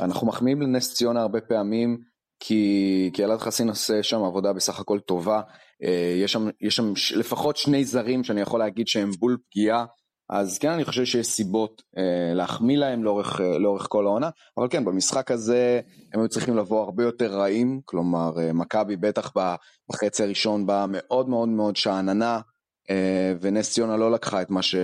ל... 0.00 0.04
אנחנו 0.04 0.26
מחמיאים 0.26 0.62
לנס 0.62 0.94
ציונה 0.94 1.22
הרבה 1.22 1.40
פעמים, 1.40 1.98
כי, 2.40 3.10
כי 3.14 3.24
אלעד 3.24 3.38
חסין 3.38 3.68
עושה 3.68 4.02
שם 4.02 4.22
עבודה 4.22 4.52
בסך 4.52 4.80
הכל 4.80 5.00
טובה. 5.00 5.40
אה, 5.82 6.14
יש 6.22 6.32
שם, 6.32 6.48
יש 6.60 6.76
שם 6.76 6.92
לפחות 7.16 7.56
שני 7.56 7.84
זרים 7.84 8.24
שאני 8.24 8.40
יכול 8.40 8.60
להגיד 8.60 8.88
שהם 8.88 9.10
בול 9.10 9.38
פגיעה. 9.50 9.84
אז 10.30 10.58
כן, 10.58 10.70
אני 10.70 10.84
חושב 10.84 11.04
שיש 11.04 11.26
סיבות 11.26 11.82
אה, 11.98 12.34
להחמיא 12.34 12.78
להם 12.78 13.04
לאורך, 13.04 13.40
אה, 13.40 13.58
לאורך 13.58 13.86
כל 13.88 14.06
העונה, 14.06 14.30
אבל 14.58 14.68
כן, 14.70 14.84
במשחק 14.84 15.30
הזה 15.30 15.80
הם 16.12 16.20
היו 16.20 16.28
צריכים 16.28 16.56
לבוא 16.56 16.82
הרבה 16.82 17.04
יותר 17.04 17.32
רעים, 17.38 17.80
כלומר, 17.84 18.32
אה, 18.38 18.52
מכבי 18.52 18.96
בטח 18.96 19.32
בחצי 19.90 20.22
הראשון 20.22 20.66
באה 20.66 20.86
מאוד 20.88 21.28
מאוד 21.28 21.48
מאוד 21.48 21.76
שאננה, 21.76 22.40
ונס 23.40 23.72
ציונה 23.72 23.96
לא 23.96 24.10
לקחה 24.10 24.42
את 24.42 24.50
מה, 24.50 24.62
ש... 24.62 24.74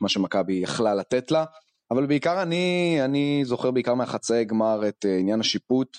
מה 0.00 0.08
שמכבי 0.08 0.54
יכלה 0.54 0.94
לתת 0.94 1.30
לה, 1.30 1.44
אבל 1.90 2.06
בעיקר 2.06 2.42
אני, 2.42 2.96
אני 3.04 3.42
זוכר 3.44 3.70
בעיקר 3.70 3.94
מהחצאי 3.94 4.44
גמר 4.44 4.88
את 4.88 5.06
אה, 5.06 5.18
עניין 5.18 5.40
השיפוט, 5.40 5.98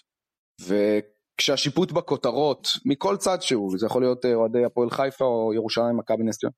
וכשהשיפוט 0.62 1.92
בכותרות, 1.92 2.68
מכל 2.86 3.18
צד 3.18 3.42
שהוא, 3.42 3.78
זה 3.78 3.86
יכול 3.86 4.02
להיות 4.02 4.26
אה, 4.26 4.36
אוהדי 4.36 4.66
הפועל 4.66 4.90
חיפה 4.90 5.26
או 5.26 5.54
ירושלים, 5.54 5.98
מכבי 5.98 6.24
נס 6.24 6.38
ציונה, 6.38 6.54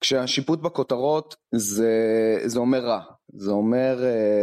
כשהשיפוט 0.00 0.60
בכותרות 0.60 1.36
זה, 1.54 1.92
זה 2.44 2.58
אומר 2.58 2.84
רע, 2.84 3.00
זה 3.34 3.50
אומר, 3.50 3.98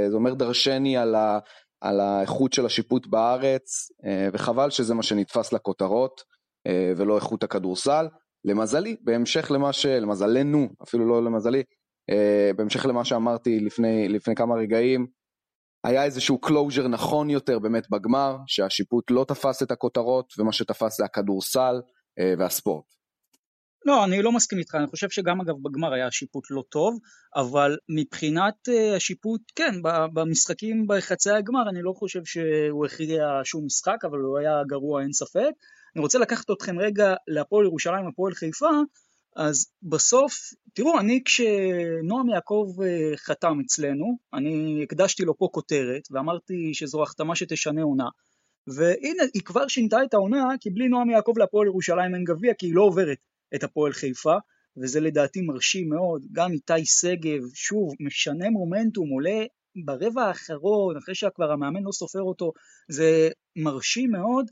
זה 0.10 0.16
אומר 0.16 0.34
דרשני 0.34 0.98
על, 0.98 1.16
ה, 1.16 1.40
על 1.82 2.00
האיכות 2.00 2.54
של 2.54 2.66
השיפוט 2.66 3.08
בארץ, 3.08 3.92
וחבל 4.34 4.70
שזה 4.70 4.94
מה 4.94 5.04
שנתפס 5.04 5.54
לכותרות, 5.54 6.22
ולא 6.98 7.16
איכות 7.16 7.44
הכדורסל. 7.44 8.08
למזלי, 8.46 8.96
בהמשך 9.02 9.52
למה 9.52 9.74
ש... 9.74 9.86
למזלנו, 9.86 10.70
אפילו 10.84 11.08
לא 11.08 11.24
למזלי, 11.24 11.64
אה, 12.10 12.52
בהמשך 12.56 12.86
למה 12.86 13.06
שאמרתי 13.06 13.60
לפני, 13.60 14.10
לפני 14.10 14.36
כמה 14.36 14.56
רגעים, 14.56 15.08
היה 15.84 16.04
איזשהו 16.04 16.42
closure 16.42 16.88
נכון 16.88 17.30
יותר 17.30 17.60
באמת 17.60 17.90
בגמר, 17.90 18.38
שהשיפוט 18.48 19.12
לא 19.12 19.26
תפס 19.28 19.64
את 19.64 19.72
הכותרות, 19.72 20.34
ומה 20.38 20.52
שתפס 20.52 20.98
זה 20.98 21.06
הכדורסל 21.06 21.82
אה, 22.20 22.34
והספורט. 22.38 22.86
לא, 23.86 24.06
אני 24.06 24.22
לא 24.22 24.32
מסכים 24.32 24.60
איתך, 24.60 24.76
אני 24.76 24.88
חושב 24.88 25.10
שגם 25.10 25.42
אגב 25.42 25.54
בגמר 25.64 25.94
היה 25.94 26.12
שיפוט 26.12 26.44
לא 26.50 26.64
טוב, 26.70 27.00
אבל 27.36 27.78
מבחינת 27.90 28.54
uh, 28.70 28.96
השיפוט, 28.96 29.42
כן, 29.56 29.74
במשחקים 30.14 30.86
בחצי 30.88 31.32
הגמר 31.32 31.70
אני 31.70 31.82
לא 31.82 31.94
חושב 31.96 32.26
שהוא 32.26 32.86
הכריע 32.86 33.26
שום 33.44 33.66
משחק, 33.66 33.98
אבל 34.06 34.20
הוא 34.20 34.38
היה 34.38 34.64
גרוע 34.68 35.02
אין 35.02 35.14
ספק. 35.14 35.52
אני 35.96 36.02
רוצה 36.02 36.20
לקחת 36.20 36.52
אתכם 36.52 36.80
רגע 36.80 37.14
להפועל 37.28 37.66
ירושלים, 37.66 38.08
הפועל 38.08 38.34
חיפה, 38.34 38.70
אז 39.36 39.68
בסוף, 39.84 40.34
תראו, 40.74 41.00
אני 41.00 41.22
כשנועם 41.26 42.30
יעקב 42.30 42.74
אה, 42.84 43.18
חתם 43.18 43.58
אצלנו, 43.66 44.18
אני 44.34 44.84
הקדשתי 44.84 45.26
לו 45.26 45.38
פה 45.38 45.50
כותרת 45.52 46.08
ואמרתי 46.12 46.74
שזו 46.74 47.04
החתמה 47.04 47.36
שתשנה 47.36 47.84
עונה. 47.84 48.08
והנה, 48.68 49.24
היא 49.34 49.42
כבר 49.46 49.68
שינתה 49.68 50.04
את 50.04 50.14
העונה, 50.14 50.44
כי 50.60 50.70
בלי 50.70 50.88
נועם 50.88 51.10
יעקב 51.10 51.34
להפועל 51.38 51.68
ירושלים 51.68 52.16
אין 52.16 52.24
גביע, 52.24 52.54
כי 52.54 52.66
היא 52.66 52.76
לא 52.76 52.82
עוברת 52.82 53.18
את 53.56 53.64
הפועל 53.64 53.94
חיפה, 53.94 54.36
וזה 54.78 55.00
לדעתי 55.00 55.42
מרשים 55.42 55.90
מאוד. 55.90 56.26
גם 56.32 56.52
איתי 56.52 56.86
שגב, 56.86 57.42
שוב, 57.54 57.94
משנה 58.00 58.50
מומנטום, 58.50 59.10
עולה 59.10 59.44
ברבע 59.86 60.24
האחרון, 60.24 60.98
אחרי 60.98 61.16
שכבר 61.16 61.52
המאמן 61.52 61.84
לא 61.84 61.92
סופר 61.92 62.22
אותו, 62.22 62.52
זה 62.90 63.30
מרשים 63.56 64.12
מאוד. 64.12 64.46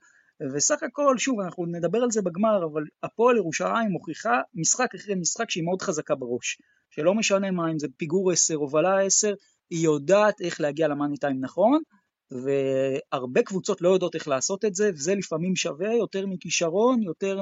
וסך 0.53 0.83
הכל, 0.83 1.17
שוב, 1.17 1.39
אנחנו 1.39 1.65
נדבר 1.65 1.97
על 1.97 2.11
זה 2.11 2.21
בגמר, 2.21 2.65
אבל 2.65 2.83
הפועל 3.03 3.37
ירושלים 3.37 3.91
מוכיחה 3.91 4.41
משחק 4.53 4.95
אחרי 4.95 5.15
משחק 5.15 5.49
שהיא 5.49 5.63
מאוד 5.63 5.81
חזקה 5.81 6.15
בראש. 6.15 6.57
שלא 6.91 7.13
משנה 7.13 7.51
מה, 7.51 7.71
אם 7.71 7.79
זה 7.79 7.87
פיגור 7.97 8.31
10, 8.31 8.55
הובלה 8.55 9.01
10, 9.01 9.33
היא 9.69 9.83
יודעת 9.83 10.41
איך 10.41 10.61
להגיע 10.61 10.87
למאני 10.87 11.17
טיים 11.17 11.39
נכון, 11.39 11.81
והרבה 12.31 13.43
קבוצות 13.43 13.81
לא 13.81 13.89
יודעות 13.89 14.15
איך 14.15 14.27
לעשות 14.27 14.65
את 14.65 14.75
זה, 14.75 14.89
וזה 14.93 15.15
לפעמים 15.15 15.55
שווה 15.55 15.93
יותר 15.93 16.27
מכישרון, 16.27 17.01
יותר 17.03 17.39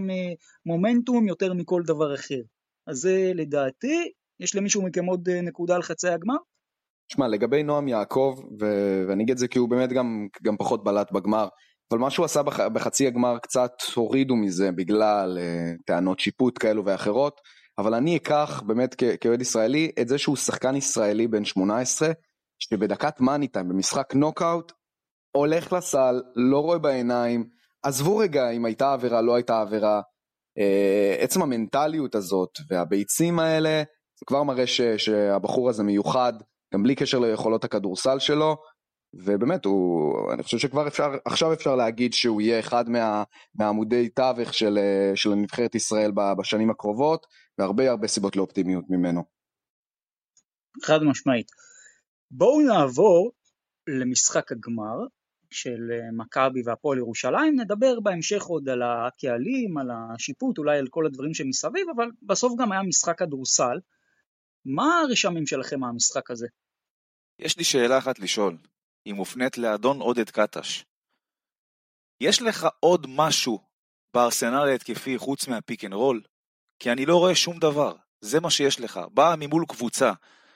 ממומנטום, 0.66 1.28
יותר 1.28 1.54
מכל 1.54 1.82
דבר 1.86 2.16
אחר. 2.16 2.42
אז 2.88 2.98
זה 2.98 3.32
לדעתי, 3.36 4.12
יש 4.40 4.56
למישהו 4.56 4.82
מכם 4.82 5.06
עוד 5.06 5.30
אה, 5.30 5.42
נקודה 5.42 5.76
על 5.76 5.82
חצי 5.82 6.10
הגמר? 6.10 6.36
שמע, 7.08 7.28
לגבי 7.28 7.64
נועם 7.64 7.88
יעקב, 7.88 8.36
ו- 8.62 9.06
ואני 9.08 9.24
אגיד 9.24 9.32
את 9.32 9.38
זה 9.38 9.48
כי 9.48 9.60
הוא 9.60 9.70
באמת 9.70 9.90
גם, 9.90 10.28
גם 10.44 10.58
פחות 10.58 10.84
בלט 10.84 11.12
בגמר, 11.12 11.48
אבל 11.92 12.00
מה 12.00 12.10
שהוא 12.10 12.26
עשה 12.26 12.44
בח, 12.44 12.60
בחצי 12.60 13.08
הגמר 13.08 13.38
קצת 13.38 13.72
הורידו 13.96 14.36
מזה 14.36 14.72
בגלל 14.72 15.38
uh, 15.38 15.82
טענות 15.86 16.20
שיפוט 16.20 16.58
כאלו 16.60 16.86
ואחרות, 16.86 17.42
אבל 17.78 17.94
אני 17.94 18.18
אקח 18.18 18.64
באמת 18.66 18.96
כאוהד 19.22 19.42
ישראלי 19.42 19.92
את 20.02 20.08
זה 20.08 20.18
שהוא 20.18 20.36
שחקן 20.36 20.76
ישראלי 20.76 21.28
בן 21.28 21.46
18, 21.46 22.12
שבדקת 22.60 23.22
מאני 23.22 23.48
טיים 23.48 23.70
במשחק 23.70 24.16
נוקאוט, 24.16 24.72
הולך 25.32 25.74
לסל, 25.74 26.22
לא 26.36 26.60
רואה 26.60 26.78
בעיניים, 26.78 27.50
עזבו 27.84 28.18
רגע 28.18 28.50
אם 28.50 28.66
הייתה 28.66 28.94
עבירה, 28.94 29.22
לא 29.22 29.36
הייתה 29.36 29.62
עבירה, 29.62 30.02
uh, 30.60 31.24
עצם 31.24 31.42
המנטליות 31.42 32.16
הזאת 32.16 32.52
והביצים 32.70 33.40
האלה, 33.40 33.84
זה 34.20 34.26
כבר 34.26 34.44
מראה 34.44 34.68
ש, 34.68 34.82
שהבחור 34.82 35.70
הזה 35.70 35.84
מיוחד, 35.84 36.34
גם 36.74 36.84
בלי 36.84 36.96
קשר 36.96 37.20
ליכולות 37.20 37.64
הכדורסל 37.64 38.20
שלו, 38.20 38.58
ובאמת, 39.14 39.66
הוא, 39.66 40.34
אני 40.34 40.44
חושב 40.44 40.58
שכבר 40.58 40.88
אפשר, 40.88 41.10
עכשיו 41.26 41.54
אפשר 41.54 41.76
להגיד 41.76 42.14
שהוא 42.14 42.42
יהיה 42.42 42.60
אחד 42.60 42.90
מה, 42.90 43.24
מהעמודי 43.56 44.10
תווך 44.10 44.54
של, 44.54 44.78
של 45.16 45.30
נבחרת 45.30 45.76
ישראל 45.76 46.12
בשנים 46.40 46.70
הקרובות, 46.70 47.28
והרבה 47.58 47.90
הרבה 47.90 48.08
סיבות 48.08 48.36
לאופטימיות 48.36 48.86
ממנו. 48.90 49.24
חד 50.84 51.04
משמעית. 51.04 51.48
בואו 52.32 52.62
נעבור 52.62 53.32
למשחק 53.88 54.52
הגמר 54.52 54.98
של 55.52 55.92
אה, 55.92 56.12
מכבי 56.18 56.62
והפועל 56.66 56.98
ירושלים, 56.98 57.60
נדבר 57.60 58.00
בהמשך 58.00 58.44
עוד 58.44 58.70
על 58.70 58.82
הקהלים, 58.82 59.78
על 59.78 59.90
השיפוט, 59.92 60.58
אולי 60.58 60.78
על 60.78 60.88
כל 60.90 61.06
הדברים 61.06 61.34
שמסביב, 61.34 61.88
אבל 61.96 62.10
בסוף 62.22 62.54
גם 62.60 62.72
היה 62.72 62.84
משחק 62.84 63.20
כדורסל. 63.20 63.80
מה 64.66 65.00
הרשמים 65.00 65.48
שלכם 65.48 65.80
מהמשחק 65.80 66.32
הזה? 66.32 66.48
יש 67.40 67.58
לי 67.58 67.64
שאלה 67.64 67.98
אחת 67.98 68.20
לשאול. 68.20 68.58
היא 69.06 69.14
מופנית 69.14 69.58
לאדון 69.58 70.00
עודד 70.00 70.30
קטש. 70.30 70.84
יש 72.22 72.42
לך 72.42 72.68
עוד 72.80 73.08
משהו 73.10 73.60
בארסנל 74.14 74.68
ההתקפי 74.70 75.18
חוץ 75.18 75.48
מה 75.48 75.61
pick 75.61 75.86
and 75.86 75.94
roll? 75.94 76.22
כי 76.80 76.92
אני 76.92 77.06
לא 77.06 77.18
רואה 77.18 77.36
שום 77.36 77.60
דבר, 77.60 77.96
זה 78.22 78.40
מה 78.40 78.50
שיש 78.50 78.80
לך. 78.80 79.00
באה 79.14 79.36
ממול 79.36 79.66
קבוצה, 79.70 80.12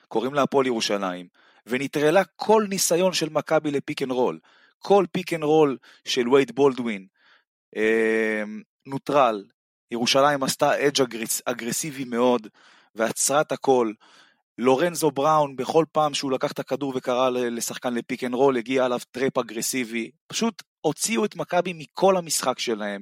קוראים 0.08 0.34
לה 0.34 0.42
הפועל 0.42 0.66
ירושלים, 0.66 1.28
ונטרלה 1.66 2.24
כל 2.36 2.66
ניסיון 2.70 3.14
של 3.14 3.30
מכבי 3.30 3.72
ל 3.72 3.78
pick 3.78 4.02
and 4.02 4.12
roll. 4.12 4.40
כל 4.80 5.06
pick 5.12 5.34
and 5.34 5.44
roll 5.44 5.78
של 6.06 6.30
וייד 6.30 6.56
בולדווין 6.56 7.08
אה, 7.78 8.44
נוטרל. 8.86 9.46
ירושלים 9.92 10.44
עשתה 10.44 10.88
hedge 10.88 11.26
אגרסיבי 11.46 12.04
מאוד, 12.04 12.48
ועצרה 12.96 13.42
את 13.42 13.52
הכל. 13.52 13.94
לורנזו 14.58 15.12
בראון, 15.12 15.56
בכל 15.56 15.86
פעם 15.92 16.14
שהוא 16.14 16.32
לקח 16.32 16.52
את 16.52 16.60
הכדור 16.60 16.94
וקרא 16.96 17.30
לשחקן 17.30 17.94
ל 17.94 18.00
pick 18.00 18.24
and 18.24 18.34
roll, 18.34 18.58
הגיע 18.58 18.86
עליו 18.86 19.00
trap 19.12 19.38
אגרסיבי. 19.38 20.12
פשוט 20.28 20.64
הוציאו 20.82 21.26
את 21.26 21.36
מכבי 21.36 21.74
מכל 21.74 22.18
המשחק 22.18 22.60
שלהם. 22.60 23.02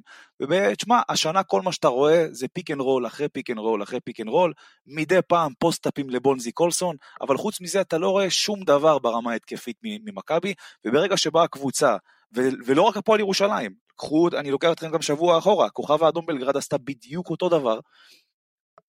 ותשמע, 0.50 1.02
השנה 1.10 1.44
כל 1.44 1.62
מה 1.62 1.72
שאתה 1.72 1.88
רואה 1.88 2.26
זה 2.32 2.48
pick 2.48 2.72
and 2.72 2.82
roll 2.82 3.08
אחרי 3.08 3.30
pick 3.30 3.50
and 3.50 3.60
roll 3.60 3.84
אחרי 3.84 4.00
pick 4.00 4.20
and 4.20 4.30
roll, 4.30 4.54
מדי 4.88 5.20
פעם 5.28 5.52
פוסט-אפים 5.60 6.10
לבונזי 6.10 6.52
קולסון, 6.52 6.96
אבל 7.22 7.38
חוץ 7.38 7.62
מזה 7.62 7.82
אתה 7.82 7.98
לא 7.98 8.10
רואה 8.10 8.30
שום 8.30 8.64
דבר 8.64 9.00
ברמה 9.00 9.32
ההתקפית 9.32 9.78
ממכבי, 9.84 10.54
וברגע 10.86 11.18
שבאה 11.18 11.44
הקבוצה, 11.44 11.98
ולא 12.66 12.82
רק 12.82 12.98
הפועל 12.98 13.20
ירושלים, 13.20 13.74
קחו, 13.96 14.30
אני 14.38 14.52
לוקח 14.52 14.72
אתכם 14.72 14.92
גם 14.92 15.02
שבוע 15.02 15.38
אחורה, 15.38 15.70
כוכב 15.70 16.04
האדום 16.04 16.26
בלגרד 16.26 16.58
עשתה 16.58 16.78
בדיוק 16.78 17.30
אותו 17.30 17.50
דבר. 17.50 17.80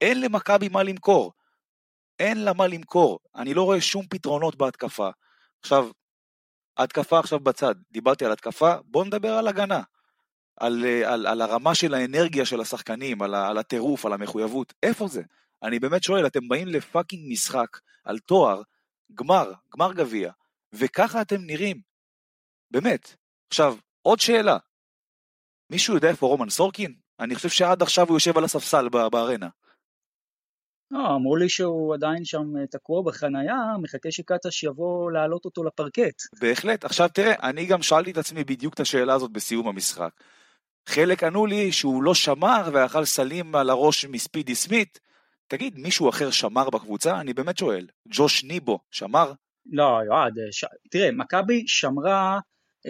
אין 0.00 0.20
למכבי 0.20 0.68
מה 0.68 0.82
למכור. 0.82 1.32
אין 2.18 2.44
לה 2.44 2.52
מה 2.52 2.66
למכור. 2.66 3.18
אני 3.34 3.54
לא 3.54 3.62
רואה 3.62 3.80
שום 3.80 4.06
פתרונות 4.06 4.56
בהתקפה. 4.56 5.08
עכשיו, 5.60 5.88
התקפה 6.76 7.18
עכשיו 7.18 7.40
בצד, 7.40 7.74
דיברתי 7.90 8.24
על 8.24 8.32
התקפה, 8.32 8.74
בואו 8.84 9.04
נדבר 9.04 9.32
על 9.32 9.48
הגנה. 9.48 9.82
על, 10.56 10.84
על, 11.04 11.26
על 11.26 11.42
הרמה 11.42 11.74
של 11.74 11.94
האנרגיה 11.94 12.46
של 12.46 12.60
השחקנים, 12.60 13.22
על, 13.22 13.34
על 13.34 13.58
הטירוף, 13.58 14.06
על 14.06 14.12
המחויבות. 14.12 14.74
איפה 14.82 15.08
זה? 15.08 15.22
אני 15.62 15.78
באמת 15.78 16.02
שואל, 16.02 16.26
אתם 16.26 16.48
באים 16.48 16.68
לפאקינג 16.68 17.32
משחק 17.32 17.78
על 18.04 18.18
תואר, 18.18 18.62
גמר, 19.14 19.52
גמר 19.76 19.92
גביע, 19.92 20.32
וככה 20.72 21.20
אתם 21.20 21.40
נראים. 21.40 21.80
באמת. 22.70 23.16
עכשיו, 23.48 23.76
עוד 24.02 24.20
שאלה. 24.20 24.56
מישהו 25.70 25.94
יודע 25.94 26.08
איפה 26.08 26.26
רומן 26.26 26.50
סורקין? 26.50 26.94
אני 27.20 27.34
חושב 27.34 27.48
שעד 27.48 27.82
עכשיו 27.82 28.08
הוא 28.08 28.16
יושב 28.16 28.38
על 28.38 28.44
הספסל 28.44 28.88
בארנה. 28.88 29.48
לא, 30.90 31.14
אמרו 31.14 31.36
לי 31.36 31.48
שהוא 31.48 31.94
עדיין 31.94 32.24
שם 32.24 32.56
אה, 32.60 32.66
תקוע 32.66 33.02
בחנייה, 33.02 33.56
מחכה 33.82 34.10
שקטש 34.10 34.62
יבוא 34.62 35.12
להעלות 35.12 35.44
אותו 35.44 35.64
לפרקט. 35.64 36.22
בהחלט. 36.40 36.84
עכשיו 36.84 37.08
תראה, 37.14 37.34
אני 37.42 37.66
גם 37.66 37.82
שאלתי 37.82 38.10
את 38.10 38.18
עצמי 38.18 38.44
בדיוק 38.44 38.74
את 38.74 38.80
השאלה 38.80 39.14
הזאת 39.14 39.30
בסיום 39.30 39.68
המשחק. 39.68 40.10
חלק 40.86 41.24
ענו 41.24 41.46
לי 41.46 41.72
שהוא 41.72 42.02
לא 42.02 42.14
שמר 42.14 42.70
ואכל 42.72 43.04
סלים 43.04 43.54
על 43.54 43.70
הראש 43.70 44.04
מספידי 44.04 44.54
סמית. 44.54 45.00
תגיד, 45.48 45.78
מישהו 45.78 46.08
אחר 46.08 46.30
שמר 46.30 46.70
בקבוצה? 46.70 47.20
אני 47.20 47.34
באמת 47.34 47.58
שואל. 47.58 47.86
ג'וש 48.08 48.44
ניבו, 48.44 48.78
שמר? 48.90 49.32
לא, 49.72 49.98
יועד, 50.06 50.34
ש... 50.50 50.64
תראה, 50.90 51.12
מכבי 51.12 51.64
שמרה, 51.66 52.38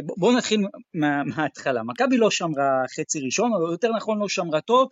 בואו 0.03 0.37
נתחיל 0.37 0.61
מה, 0.95 1.25
מההתחלה. 1.25 1.83
מכבי 1.83 2.17
לא 2.17 2.31
שמרה 2.31 2.83
חצי 2.97 3.21
ראשון, 3.21 3.53
או 3.53 3.73
יותר 3.73 3.89
נכון 3.97 4.19
לא 4.19 4.29
שמרה 4.29 4.61
טוב, 4.61 4.89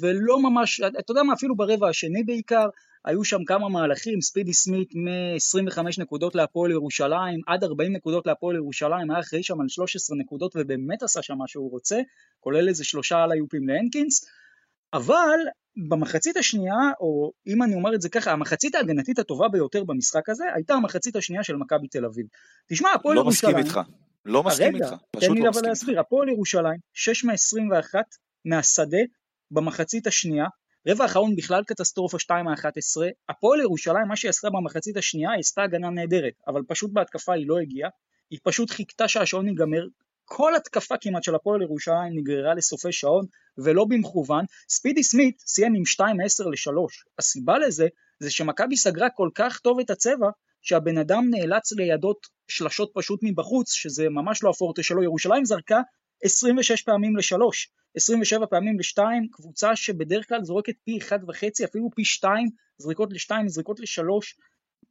ולא 0.00 0.42
ממש, 0.42 0.80
אתה 0.98 1.10
יודע 1.10 1.22
מה, 1.22 1.32
אפילו 1.32 1.56
ברבע 1.56 1.88
השני 1.88 2.22
בעיקר, 2.22 2.66
היו 3.04 3.24
שם 3.24 3.44
כמה 3.44 3.68
מהלכים, 3.68 4.20
ספידי 4.20 4.52
סמית 4.52 4.94
מ-25 4.94 5.78
נקודות 5.98 6.34
להפועל 6.34 6.70
ירושלים 6.70 7.40
עד 7.46 7.64
40 7.64 7.92
נקודות 7.92 8.26
להפועל 8.26 8.56
ירושלים, 8.56 9.10
היה 9.10 9.20
אחראי 9.20 9.42
שם 9.42 9.60
על 9.60 9.68
13 9.68 10.16
נקודות 10.16 10.52
ובאמת 10.56 11.02
עשה 11.02 11.22
שם 11.22 11.34
מה 11.38 11.48
שהוא 11.48 11.70
רוצה, 11.70 12.00
כולל 12.40 12.68
איזה 12.68 12.84
שלושה 12.84 13.22
על 13.22 13.32
היופים 13.32 13.68
להנקינס, 13.68 14.26
אבל 14.94 15.38
במחצית 15.88 16.36
השנייה, 16.36 16.74
או 17.00 17.32
אם 17.46 17.62
אני 17.62 17.74
אומר 17.74 17.94
את 17.94 18.00
זה 18.00 18.08
ככה, 18.08 18.32
המחצית 18.32 18.74
ההגנתית 18.74 19.18
הטובה 19.18 19.48
ביותר 19.48 19.84
במשחק 19.84 20.28
הזה 20.28 20.44
הייתה 20.54 20.74
המחצית 20.74 21.16
השנייה 21.16 21.44
של 21.44 21.56
מכבי 21.56 21.88
תל 21.88 22.04
אביב. 22.04 22.26
תשמע, 22.68 22.88
הפועל 22.94 23.16
לא 23.16 23.20
ירושלים... 23.20 23.54
לא 23.54 23.60
מסכים 23.60 23.78
איתך, 23.78 23.90
לא 24.24 24.42
מסכים 24.42 24.74
רגע, 24.74 24.84
איתך, 24.84 24.94
פשוט 25.10 25.28
לא 25.28 25.34
מסכים 25.34 25.46
איתך. 25.46 25.68
להסביר, 25.68 26.00
הפועל 26.00 26.28
ירושלים, 26.28 26.78
6 26.92 27.24
מ-21 27.24 27.94
מהשדה 28.44 28.98
במחצית 29.50 30.06
השנייה, 30.06 30.46
רבע 30.88 31.04
האחרון 31.04 31.36
בכלל 31.36 31.64
קטסטרופה 31.64 32.18
2 32.18 32.44
מ-11, 32.44 33.02
הפועל 33.28 33.60
ירושלים, 33.60 34.08
מה 34.08 34.16
שהיא 34.16 34.28
עשתה 34.28 34.50
במחצית 34.50 34.96
השנייה, 34.96 35.30
היא 35.30 35.40
עשתה 35.40 35.62
הגנה 35.62 35.90
נהדרת, 35.90 36.32
אבל 36.46 36.62
פשוט 36.68 36.90
בהתקפה 36.92 37.34
היא 37.34 37.48
לא 37.48 37.58
הגיעה, 37.58 37.90
היא 38.30 38.38
פשוט 38.42 38.70
חיכתה 38.70 39.08
שהשעון 39.08 39.48
ייגמר, 39.48 39.86
כל 40.24 40.54
התקפה 40.54 40.94
כמעט 41.00 41.22
של 41.22 41.34
הפועל 41.34 41.62
ירושלים 41.62 42.18
נגררה 42.18 42.54
לסופי 42.54 42.92
שעון 42.92 43.26
ולא 43.58 43.84
במכוון. 43.84 44.44
ספידי 44.68 45.02
סמית 45.02 45.40
סיים 45.40 45.74
עם 45.74 45.82
2-10 45.82 46.02
ל-3. 46.48 46.70
הסיבה 47.18 47.58
לזה 47.58 47.88
זה 48.20 48.30
שמכבי 48.30 48.76
סגרה 48.76 49.10
כל 49.10 49.28
כך 49.34 49.58
טוב 49.58 49.80
את 49.80 49.90
הצבע 49.90 50.30
שהבן 50.62 50.98
אדם 50.98 51.24
נאלץ 51.30 51.72
לידות 51.72 52.26
שלשות 52.48 52.90
פשוט 52.94 53.20
מבחוץ, 53.22 53.72
שזה 53.72 54.08
ממש 54.08 54.42
לא 54.42 54.50
הפורטה 54.50 54.82
שלו. 54.82 55.02
ירושלים 55.02 55.44
זרקה 55.44 55.80
26 56.22 56.82
פעמים 56.82 57.16
ל-3, 57.16 57.36
27 57.96 58.46
פעמים 58.46 58.78
ל-2, 58.78 59.02
קבוצה 59.32 59.76
שבדרך 59.76 60.28
כלל 60.28 60.44
זורקת 60.44 60.74
פי 60.84 60.98
1.5, 60.98 61.64
אפילו 61.64 61.90
פי 61.94 62.04
2, 62.04 62.50
זריקות 62.78 63.12
ל-2, 63.12 63.30
זריקות 63.46 63.80
ל-3. 63.80 64.02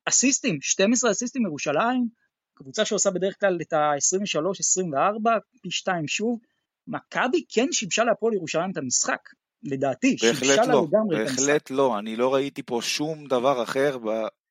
אסיסטים, 0.06 0.62
12 0.62 1.12
אסיסטים 1.12 1.46
ירושלים, 1.46 2.08
קבוצה 2.54 2.86
שעושה 2.86 3.12
בדרך 3.12 3.40
כלל 3.40 3.58
את 3.62 3.74
ה-23-24, 3.74 5.30
פי 5.62 5.72
2 5.72 6.08
שוב, 6.08 6.40
מכבי 6.88 7.44
כן 7.50 7.68
שיבשה 7.72 8.04
להפועל 8.04 8.34
ירושלים 8.34 8.72
את 8.72 8.78
המשחק, 8.78 9.20
לדעתי, 9.64 10.18
שיבשה 10.18 10.56
לה 10.56 10.74
לא, 10.74 10.86
לגמרי 10.88 11.16
את 11.16 11.22
המשחק. 11.22 11.40
בהחלט 11.40 11.72
לא, 11.72 12.00
אני 12.00 12.16
לא 12.16 12.34
ראיתי 12.34 12.64
פה 12.64 12.80
שום 12.82 13.28
דבר 13.28 13.64
אחר 13.64 13.98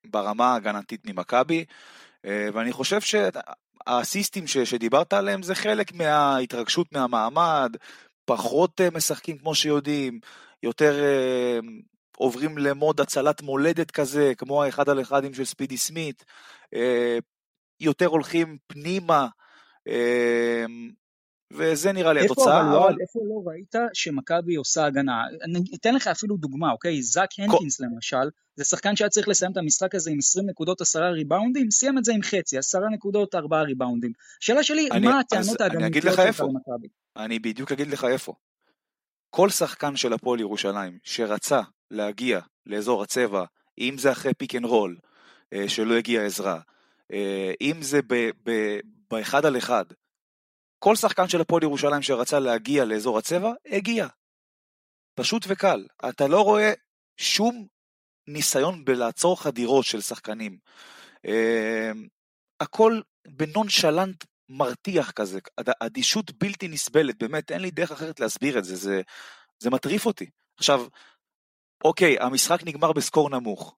ברמה 0.06 0.52
ההגנתית 0.52 1.06
ממכבי, 1.06 1.64
אה, 2.24 2.48
ואני 2.52 2.72
חושב 2.72 3.00
שהאסיסטים 3.00 4.46
שדיברת 4.46 5.12
עליהם 5.12 5.42
זה 5.42 5.54
חלק 5.54 5.92
מההתרגשות 5.92 6.92
מהמעמד, 6.92 7.76
פחות 8.24 8.80
אה, 8.80 8.88
משחקים 8.90 9.38
כמו 9.38 9.54
שיודעים, 9.54 10.20
יותר 10.62 11.04
אה, 11.04 11.58
עוברים 12.16 12.58
למוד 12.58 13.00
הצלת 13.00 13.42
מולדת 13.42 13.90
כזה, 13.90 14.32
כמו 14.38 14.62
האחד 14.62 14.88
על 14.88 15.02
אחדים 15.02 15.34
של 15.34 15.44
ספידי 15.44 15.76
סמית, 15.76 16.24
יותר 17.80 18.06
הולכים 18.06 18.58
פנימה, 18.66 19.26
וזה 21.52 21.92
נראה 21.92 22.12
לי 22.12 22.20
איפה 22.20 22.32
התוצאה. 22.32 22.60
אבל, 22.60 22.76
אבל... 22.76 22.96
איפה 23.00 23.20
לא 23.24 23.50
ראית 23.50 23.74
שמכבי 23.92 24.54
עושה 24.54 24.84
הגנה? 24.84 25.22
אני 25.44 25.60
אתן 25.74 25.94
לך 25.94 26.06
אפילו 26.06 26.36
דוגמה, 26.36 26.72
אוקיי? 26.72 27.02
זאק 27.02 27.30
הנקינס 27.38 27.80
כל... 27.80 27.84
למשל, 27.84 28.30
זה 28.56 28.64
שחקן 28.64 28.96
שהיה 28.96 29.10
צריך 29.10 29.28
לסיים 29.28 29.52
את 29.52 29.56
המשחק 29.56 29.94
הזה 29.94 30.10
עם 30.10 30.18
20 30.18 30.46
נקודות 30.50 30.80
10 30.80 31.00
ריבאונדים, 31.00 31.70
סיים 31.70 31.98
את 31.98 32.04
זה 32.04 32.12
עם 32.12 32.22
חצי, 32.22 32.58
10 32.58 32.78
נקודות 32.92 33.34
4 33.34 33.62
ריבאונדים. 33.62 34.12
השאלה 34.42 34.62
שלי, 34.62 34.88
אני, 34.92 35.06
מה 35.06 35.20
הטענות 35.20 35.60
ההגנתיות 35.60 36.14
שלך 36.14 36.40
למכבי? 36.40 36.88
אני 37.16 37.38
בדיוק 37.38 37.72
אגיד 37.72 37.88
לך 37.88 38.04
איפה. 38.04 38.34
כל 39.30 39.50
שחקן 39.50 39.96
של 39.96 40.12
הפועל 40.12 40.40
ירושלים 40.40 40.98
שרצה 41.02 41.60
להגיע 41.90 42.40
לאזור 42.66 43.02
הצבע, 43.02 43.44
אם 43.78 43.94
זה 43.98 44.12
אחרי 44.12 44.34
pick 44.34 44.54
and 44.54 44.64
roll, 44.64 44.96
שלא 45.66 45.94
הגיע 45.94 46.24
עזרה, 46.24 46.60
אה, 47.12 47.52
אם 47.60 47.82
זה 47.82 48.00
באחד 49.10 49.46
על 49.46 49.56
אחד, 49.56 49.84
כל 50.84 50.96
שחקן 50.96 51.28
של 51.28 51.40
הפועל 51.40 51.62
ירושלים 51.62 52.02
שרצה 52.02 52.38
להגיע 52.38 52.84
לאזור 52.84 53.18
הצבע, 53.18 53.52
הגיע. 53.66 54.06
פשוט 55.14 55.44
וקל. 55.48 55.86
אתה 56.08 56.26
לא 56.26 56.42
רואה 56.42 56.72
שום 57.16 57.66
ניסיון 58.26 58.84
בלעצור 58.84 59.42
חדירות 59.42 59.84
של 59.84 60.00
שחקנים. 60.00 60.58
אה, 61.26 61.90
הכל 62.60 63.00
בנונשלנט 63.28 64.24
מרתיח 64.48 65.10
כזה, 65.10 65.38
אדישות 65.80 66.30
בלתי 66.32 66.68
נסבלת, 66.68 67.18
באמת 67.18 67.50
אין 67.50 67.60
לי 67.60 67.70
דרך 67.70 67.90
אחרת 67.92 68.20
להסביר 68.20 68.58
את 68.58 68.64
זה, 68.64 68.76
זה, 68.76 69.00
זה 69.58 69.70
מטריף 69.70 70.06
אותי. 70.06 70.30
עכשיו, 70.56 70.86
אוקיי, 71.84 72.16
המשחק 72.20 72.62
נגמר 72.64 72.92
בסקור 72.92 73.30
נמוך. 73.30 73.76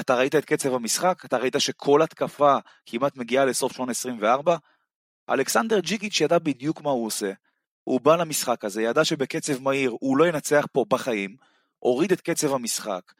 אתה 0.00 0.14
ראית 0.14 0.34
את 0.34 0.44
קצב 0.44 0.74
המשחק? 0.74 1.24
אתה 1.24 1.36
ראית 1.36 1.54
שכל 1.58 2.02
התקפה 2.02 2.56
כמעט 2.86 3.16
מגיעה 3.16 3.44
לסוף 3.44 3.72
שעון 3.72 3.90
24? 3.90 4.56
אלכסנדר 5.30 5.80
ג'יקיץ' 5.80 6.20
ידע 6.20 6.38
בדיוק 6.38 6.80
מה 6.82 6.90
הוא 6.90 7.06
עושה. 7.06 7.32
הוא 7.84 8.00
בא 8.00 8.16
למשחק 8.16 8.64
הזה, 8.64 8.82
ידע 8.82 9.04
שבקצב 9.04 9.62
מהיר 9.62 9.90
הוא 10.00 10.16
לא 10.16 10.28
ינצח 10.28 10.66
פה 10.72 10.84
בחיים, 10.88 11.36
הוריד 11.78 12.12
את 12.12 12.20
קצב 12.20 12.54
המשחק, 12.54 13.12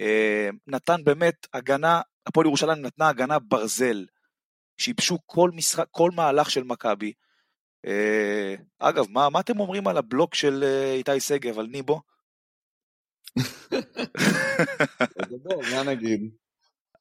אה, 0.00 0.48
נתן 0.66 1.04
באמת 1.04 1.46
הגנה, 1.52 2.00
הפועל 2.26 2.46
ירושלים 2.46 2.82
נתנה 2.82 3.08
הגנה 3.08 3.38
ברזל, 3.38 4.06
שיבשו 4.76 5.18
כל 5.26 5.50
משחק, 5.54 5.84
כל 5.90 6.10
מהלך 6.10 6.50
של 6.50 6.62
מכבי. 6.62 7.12
אה, 7.86 8.54
אגב, 8.78 9.06
מה, 9.10 9.28
מה 9.28 9.40
אתם 9.40 9.60
אומרים 9.60 9.88
על 9.88 9.96
הבלוק 9.96 10.34
של 10.34 10.64
אה, 10.64 10.92
איתי 10.92 11.20
שגב, 11.20 11.58
על 11.58 11.66
ניבו? 11.66 12.00
מה 15.72 15.82
נגיד? 15.86 16.30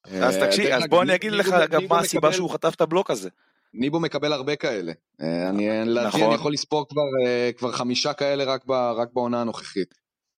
אז 0.06 0.38
תקשיב, 0.38 0.66
אז 0.66 0.84
בוא 0.90 1.04
אני 1.04 1.16
אגיד 1.16 1.32
לך 1.32 1.48
גם 1.70 1.82
מה 1.90 2.00
הסיבה 2.00 2.34
שהוא 2.34 2.50
חטף 2.50 2.76
את 2.76 2.82
הבלוק 2.82 3.12
הזה. 3.12 3.30
ניבו 3.78 4.00
מקבל 4.00 4.34
הרבה 4.34 4.56
כאלה. 4.56 4.92
אה, 5.22 5.50
אני, 5.50 5.70
לדעתי 5.86 6.08
נכון. 6.08 6.22
אני 6.22 6.36
יכול 6.36 6.54
לספור 6.54 6.88
כבר, 6.90 7.26
אה, 7.26 7.52
כבר 7.58 7.72
חמישה 7.72 8.14
כאלה 8.14 8.44
רק, 8.44 8.66
ב, 8.66 8.72
רק 8.72 9.14
בעונה 9.14 9.42
הנוכחית. 9.42 9.94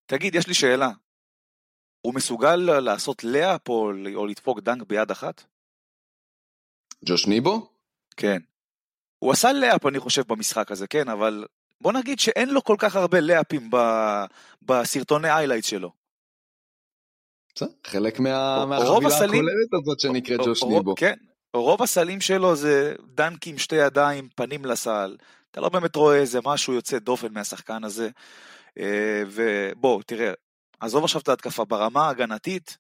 תגיד, 0.06 0.36
יש 0.36 0.48
לי 0.48 0.54
שאלה. 0.54 0.90
הוא 2.02 2.14
מסוגל 2.14 2.56
לעשות 2.56 3.24
לאפ 3.24 3.70
או, 3.70 3.92
או 4.16 4.26
לדפוק 4.26 4.60
דנק 4.60 4.88
ביד 4.88 5.12
אחת? 5.12 5.44
ג'וש 7.06 7.28
ניבו? 7.28 7.70
כן. 8.18 8.40
הוא 9.20 9.32
עשה 9.32 9.54
לאפ, 9.54 9.86
אני 9.86 10.00
חושב, 10.00 10.24
במשחק 10.28 10.72
הזה, 10.72 10.88
כן, 10.88 11.10
אבל 11.10 11.46
בוא 11.82 11.94
נגיד 11.94 12.20
שאין 12.20 12.50
לו 12.50 12.64
כל 12.64 12.76
כך 12.80 12.96
הרבה 12.96 13.20
לאפים 13.20 13.70
ב... 13.72 13.78
בסרטוני 14.62 15.30
איילייט 15.30 15.64
שלו. 15.64 15.92
חלק 17.88 18.20
מה... 18.20 18.66
מהחבילה 18.66 19.08
הסלים... 19.08 19.30
הכוללת 19.30 19.74
הזאת 19.74 20.00
שנקראת 20.00 20.40
ג'וש 20.46 20.64
ניבו. 20.64 20.96
כן, 20.96 21.14
רוב 21.54 21.82
הסלים 21.84 22.22
שלו 22.22 22.56
זה 22.56 22.96
דנקים 23.14 23.58
שתי 23.58 23.76
ידיים, 23.76 24.30
פנים 24.36 24.66
לסל. 24.66 25.18
אתה 25.52 25.62
לא 25.62 25.70
באמת 25.70 25.96
רואה 25.96 26.16
איזה 26.16 26.40
משהו 26.46 26.74
יוצא 26.74 27.00
דופן 27.00 27.34
מהשחקן 27.34 27.84
הזה. 27.84 28.10
אה, 28.80 29.24
ובוא, 29.28 30.02
תראה, 30.06 30.34
עזוב 30.80 31.04
עכשיו 31.04 31.22
את 31.22 31.28
ההתקפה, 31.28 31.66
ברמה 31.66 32.08
ההגנתית, 32.08 32.78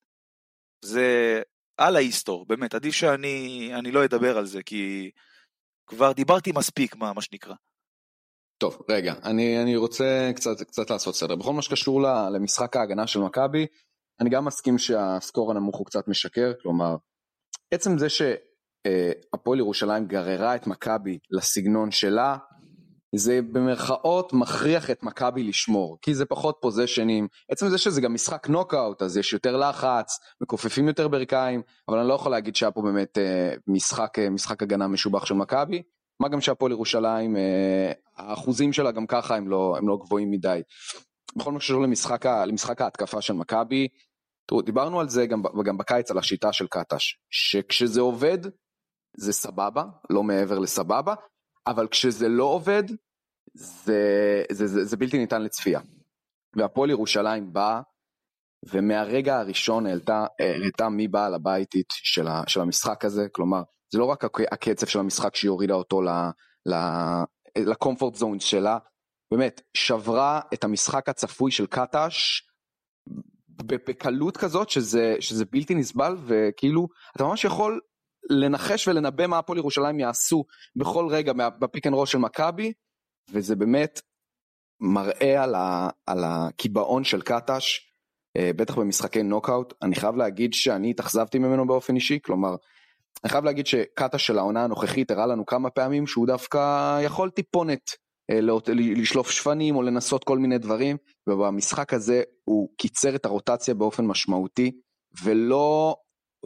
זה 0.86 1.42
על 1.78 1.96
ההיסטור, 1.96 2.46
באמת, 2.46 2.74
עדיף 2.74 2.94
שאני 2.94 3.92
לא 3.92 4.06
אדבר 4.06 4.38
על 4.38 4.46
זה, 4.46 4.64
כי 4.64 5.12
כבר 5.88 6.12
דיברתי 6.12 6.52
מספיק, 6.56 6.96
מה, 6.96 7.14
מה 7.14 7.22
שנקרא. 7.22 7.56
טוב, 8.58 8.82
רגע, 8.90 9.14
אני, 9.24 9.62
אני 9.64 9.76
רוצה 9.76 10.32
קצת, 10.36 10.62
קצת 10.62 10.90
לעשות 10.90 11.16
סדר. 11.16 11.36
בכל 11.36 11.54
מה 11.54 11.62
שקשור 11.62 12.02
למשחק 12.34 12.76
ההגנה 12.76 13.08
של 13.08 13.20
מכבי, 13.20 13.68
אני 14.22 14.30
גם 14.30 14.46
מסכים 14.46 14.78
שהסקור 14.78 15.52
הנמוך 15.52 15.78
הוא 15.78 15.86
קצת 15.86 16.08
משקר, 16.08 16.52
כלומר, 16.62 16.96
עצם 17.74 17.98
זה 17.98 18.10
שהפועל 18.88 19.60
ירושלים 19.60 20.06
גררה 20.06 20.56
את 20.56 20.68
מכבי 20.68 21.20
לסגנון 21.32 21.92
שלה, 21.92 22.38
זה 23.16 23.40
במרכאות 23.52 24.34
מכריח 24.34 24.92
את 24.92 25.04
מכבי 25.04 25.44
לשמור, 25.44 25.98
כי 26.02 26.16
זה 26.16 26.26
פחות 26.26 26.58
פוזיישנים, 26.62 27.28
עצם 27.52 27.70
זה 27.70 27.78
שזה 27.78 28.02
גם 28.02 28.14
משחק 28.14 28.50
נוקאוט, 28.50 29.02
אז 29.02 29.18
יש 29.18 29.34
יותר 29.34 29.58
לחץ, 29.58 30.20
מכופפים 30.42 30.88
יותר 30.88 31.08
ברכיים, 31.08 31.62
אבל 31.88 32.00
אני 32.00 32.08
לא 32.08 32.14
יכול 32.14 32.32
להגיד 32.32 32.56
שהיה 32.56 32.72
פה 32.72 32.82
באמת 32.82 33.18
אה, 33.18 33.54
משחק, 33.68 34.20
אה, 34.20 34.30
משחק 34.30 34.64
הגנה 34.64 34.88
משובח 34.88 35.26
של 35.26 35.34
מכבי, 35.34 35.82
מה 36.20 36.30
גם 36.30 36.42
שהפועל 36.42 36.72
ירושלים, 36.72 37.38
אה, 37.38 37.92
האחוזים 38.18 38.74
שלה 38.74 38.92
גם 38.92 39.08
ככה 39.08 39.36
הם 39.36 39.48
לא, 39.48 39.76
הם 39.78 39.88
לא 39.88 39.98
גבוהים 40.02 40.32
מדי. 40.32 40.62
בכל 41.36 41.52
מה 41.52 41.60
שקשור 41.60 41.82
למשחק, 41.82 42.26
למשחק 42.26 42.82
ההתקפה 42.82 43.22
של 43.22 43.34
מכבי, 43.34 43.88
תראו, 44.48 44.62
דיברנו 44.62 45.00
על 45.00 45.10
זה 45.10 45.26
גם, 45.26 45.44
גם 45.66 45.78
בקיץ, 45.78 46.12
על 46.12 46.18
השיטה 46.18 46.54
של 46.54 46.68
קטש, 46.68 47.18
שכשזה 47.30 48.02
עובד, 48.02 48.38
זה 49.18 49.34
סבבה, 49.34 49.84
לא 50.10 50.24
מעבר 50.24 50.60
לסבבה, 50.60 51.14
אבל 51.68 51.88
כשזה 51.88 52.30
לא 52.30 52.44
עובד, 52.44 52.84
זה, 53.54 54.44
זה, 54.52 54.68
זה, 54.68 54.86
זה 54.86 54.98
בלתי 54.98 55.18
ניתן 55.18 55.42
לצפייה. 55.42 55.80
והפועל 56.56 56.90
ירושלים 56.90 57.54
באה, 57.54 57.82
ומהרגע 58.66 59.40
הראשון 59.40 59.86
העלתה, 59.86 60.26
העלתה 60.40 60.90
מי 60.90 61.08
בעל 61.08 61.34
הביתית 61.34 61.88
של, 61.90 62.28
ה, 62.28 62.44
של 62.48 62.62
המשחק 62.62 63.06
הזה, 63.06 63.28
כלומר, 63.32 63.62
זה 63.92 64.00
לא 64.00 64.06
רק 64.06 64.24
הקצב 64.52 64.88
של 64.88 65.00
המשחק 65.00 65.36
שהיא 65.36 65.50
הורידה 65.50 65.74
אותו 65.74 66.02
לקומפורט 67.58 68.16
זון 68.16 68.40
שלה, 68.40 68.78
באמת, 69.32 69.62
שברה 69.74 70.42
את 70.54 70.64
המשחק 70.64 71.10
הצפוי 71.10 71.52
של 71.52 71.66
קטש 71.66 72.44
בקלות 73.66 74.38
כזאת 74.38 74.70
שזה, 74.70 75.16
שזה 75.20 75.46
בלתי 75.46 75.76
נסבל, 75.76 76.16
וכאילו, 76.26 76.88
אתה 77.16 77.24
ממש 77.24 77.46
יכול 77.46 77.82
לנחש 78.30 78.88
ולנבא 78.88 79.28
מה 79.28 79.38
הפועל 79.38 79.58
ירושלים 79.58 80.00
יעשו 80.00 80.46
בכל 80.76 81.08
רגע 81.10 81.34
ב 81.34 81.44
pick 81.44 81.88
and 81.88 81.96
roll 81.96 82.06
של 82.06 82.18
מכבי, 82.18 82.74
וזה 83.32 83.56
באמת 83.56 84.02
מראה 84.80 85.44
על, 85.44 85.56
ה, 85.56 85.90
על 86.06 86.24
הקיבעון 86.24 87.04
של 87.04 87.22
קטש, 87.22 87.90
אה, 88.38 88.52
בטח 88.56 88.78
במשחקי 88.78 89.24
נוקאוט. 89.24 89.74
אני 89.82 89.96
חייב 89.96 90.16
להגיד 90.16 90.54
שאני 90.54 90.90
התאכזבתי 90.90 91.40
ממנו 91.40 91.68
באופן 91.68 91.96
אישי, 91.96 92.20
כלומר, 92.26 92.56
אני 93.24 93.30
חייב 93.30 93.44
להגיד 93.44 93.68
שקטש 93.68 94.28
של 94.28 94.38
העונה 94.38 94.64
הנוכחית 94.64 95.12
הראה 95.12 95.26
לנו 95.26 95.46
כמה 95.46 95.70
פעמים 95.70 96.08
שהוא 96.08 96.28
דווקא 96.28 97.00
יכול 97.04 97.30
טיפונת 97.30 97.90
אה, 98.32 98.40
לשלוף 98.72 99.32
שפנים 99.32 99.76
או 99.76 99.82
לנסות 99.82 100.24
כל 100.24 100.38
מיני 100.38 100.58
דברים, 100.58 100.98
ובמשחק 101.28 101.94
הזה 101.94 102.24
הוא 102.44 102.70
קיצר 102.78 103.16
את 103.16 103.26
הרוטציה 103.26 103.74
באופן 103.74 104.06
משמעותי, 104.06 104.72
ולא 105.24 105.96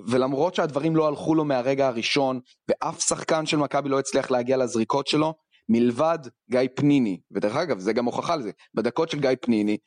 ולמרות 0.08 0.56
שהדברים 0.56 0.96
לא 0.96 1.08
הלכו 1.08 1.36
לו 1.36 1.46
מהרגע 1.46 1.88
הראשון, 1.88 2.40
ואף 2.70 3.02
שחקן 3.02 3.46
של 3.46 3.58
מכבי 3.58 3.90
לא 3.90 4.00
הצליח 4.00 4.32
להגיע 4.32 4.58
לזריקות 4.58 5.08
שלו, 5.08 5.34
מלבד 5.70 6.20
גיא 6.52 6.60
פניני, 6.76 7.20
ודרך 7.32 7.56
אגב 7.56 7.80
זה 7.80 7.94
גם 7.94 8.06
הוכחה 8.06 8.36
לזה, 8.36 8.52
בדקות 8.74 9.10
של 9.10 9.20
גיא 9.20 9.30
פניני, 9.42 9.78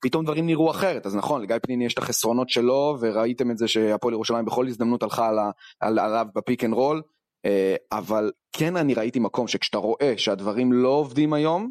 פתאום 0.00 0.24
דברים 0.24 0.46
נראו 0.46 0.70
אחרת, 0.70 1.06
אז 1.06 1.16
נכון, 1.16 1.42
לגיא 1.42 1.56
פניני 1.62 1.84
יש 1.84 1.94
את 1.94 1.98
החסרונות 1.98 2.48
שלו, 2.48 2.96
וראיתם 3.00 3.50
את 3.50 3.58
זה 3.58 3.68
שהפועל 3.68 4.14
ירושלים 4.14 4.44
בכל 4.44 4.66
הזדמנות 4.66 5.02
הלכה 5.02 5.28
על, 5.28 5.38
על, 5.80 5.98
עליו 5.98 6.26
ב 6.34 6.40
pick 6.40 6.64
and 6.64 6.74
roll, 6.74 7.02
אה, 7.46 7.76
אבל 7.92 8.32
כן 8.52 8.76
אני 8.76 8.94
ראיתי 8.94 9.18
מקום 9.18 9.48
שכשאתה 9.48 9.78
רואה 9.78 10.14
שהדברים 10.16 10.72
לא 10.72 10.88
עובדים 10.88 11.32
היום, 11.32 11.70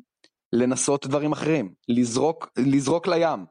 לנסות 0.54 1.08
דברים 1.08 1.32
אחרים, 1.32 1.73
לזרוק, 1.89 2.50
לזרוק 2.58 3.08
לים. 3.08 3.45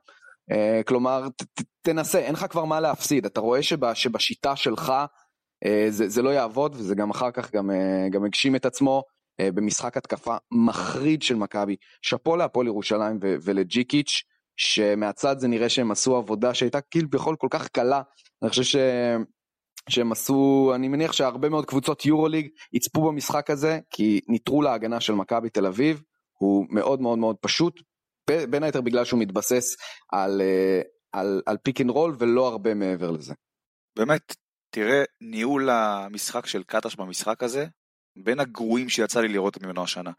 Uh, 0.52 0.82
כלומר, 0.86 1.28
ת, 1.28 1.42
ת, 1.42 1.62
תנסה, 1.82 2.18
אין 2.18 2.32
לך 2.32 2.46
כבר 2.50 2.64
מה 2.64 2.80
להפסיד, 2.80 3.26
אתה 3.26 3.40
רואה 3.40 3.62
שב, 3.62 3.94
שבשיטה 3.94 4.56
שלך 4.56 4.92
uh, 5.64 5.68
זה, 5.88 6.08
זה 6.08 6.22
לא 6.22 6.30
יעבוד, 6.30 6.74
וזה 6.74 6.94
גם 6.94 7.10
אחר 7.10 7.30
כך 7.30 7.52
גם, 7.52 7.70
uh, 7.70 8.08
גם 8.10 8.24
הגשים 8.24 8.56
את 8.56 8.66
עצמו 8.66 9.02
במשחק 9.42 9.96
התקפה 9.96 10.36
מחריד 10.50 11.22
של 11.22 11.34
מכבי. 11.34 11.76
שאפו 12.02 12.36
להפועל 12.36 12.66
ירושלים 12.66 13.18
ו- 13.22 13.36
ולג'יקיץ', 13.44 14.22
שמהצד 14.56 15.38
זה 15.38 15.48
נראה 15.48 15.68
שהם 15.68 15.90
עשו 15.90 16.16
עבודה 16.16 16.54
שהייתה 16.54 16.78
בכל 17.10 17.34
כל 17.38 17.48
כך 17.50 17.68
קלה, 17.68 18.02
אני 18.42 18.50
חושב 18.50 18.62
ש... 18.62 18.76
שהם 19.88 20.12
עשו, 20.12 20.72
אני 20.74 20.88
מניח 20.88 21.12
שהרבה 21.12 21.48
מאוד 21.48 21.66
קבוצות 21.66 22.06
יורוליג 22.06 22.48
יצפו 22.72 23.08
במשחק 23.08 23.50
הזה, 23.50 23.78
כי 23.90 24.20
ניטרול 24.28 24.66
ההגנה 24.66 25.00
של 25.00 25.12
מכבי 25.12 25.50
תל 25.50 25.66
אביב 25.66 26.02
הוא 26.38 26.66
מאוד 26.70 27.00
מאוד 27.00 27.18
מאוד 27.18 27.36
פשוט, 27.40 27.80
בין 28.30 28.62
היתר 28.62 28.80
בגלל 28.80 29.04
שהוא 29.04 29.20
מתבסס 29.20 29.76
על, 30.12 30.40
אה, 30.40 30.80
על, 31.12 31.42
על 31.46 31.56
pick 31.56 31.80
and 31.80 31.90
roll 31.90 32.16
ולא 32.18 32.48
הרבה 32.48 32.74
מעבר 32.74 33.10
לזה. 33.10 33.34
באמת, 33.98 34.34
תראה, 34.70 35.02
ניהול 35.20 35.70
המשחק 35.70 36.46
של 36.46 36.62
קטש 36.62 36.94
במשחק 36.94 37.42
הזה, 37.42 37.66
בין 38.16 38.40
הגרועים 38.40 38.88
שיצא 38.88 39.20
לי 39.20 39.28
לראות 39.28 39.62
ממנו 39.62 39.82
השנה. 39.82 40.10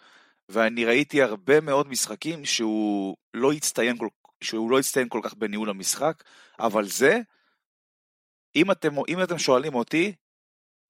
ואני 0.50 0.86
ראיתי 0.86 1.22
הרבה 1.22 1.62
מאוד 1.62 1.88
משחקים 1.88 2.46
שהוא 2.46 3.18
לא 3.34 3.52
הצטיין 3.52 3.98
כל, 3.98 4.08
שהוא 4.44 4.72
לא 4.72 4.80
הצטיין 4.80 5.10
כל 5.10 5.20
כך 5.24 5.34
בניהול 5.34 5.70
המשחק, 5.70 6.24
אבל 6.60 6.86
זה, 6.86 7.20
אם 8.56 8.72
אתם, 8.72 8.90
אם 9.08 9.24
אתם 9.24 9.38
שואלים 9.38 9.76
אותי, 9.76 10.14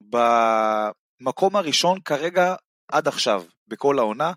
במקום 0.00 1.56
הראשון 1.56 2.00
כרגע 2.00 2.54
עד 2.88 3.08
עכשיו, 3.08 3.44
בכל 3.68 3.98
העונה, 3.98 4.32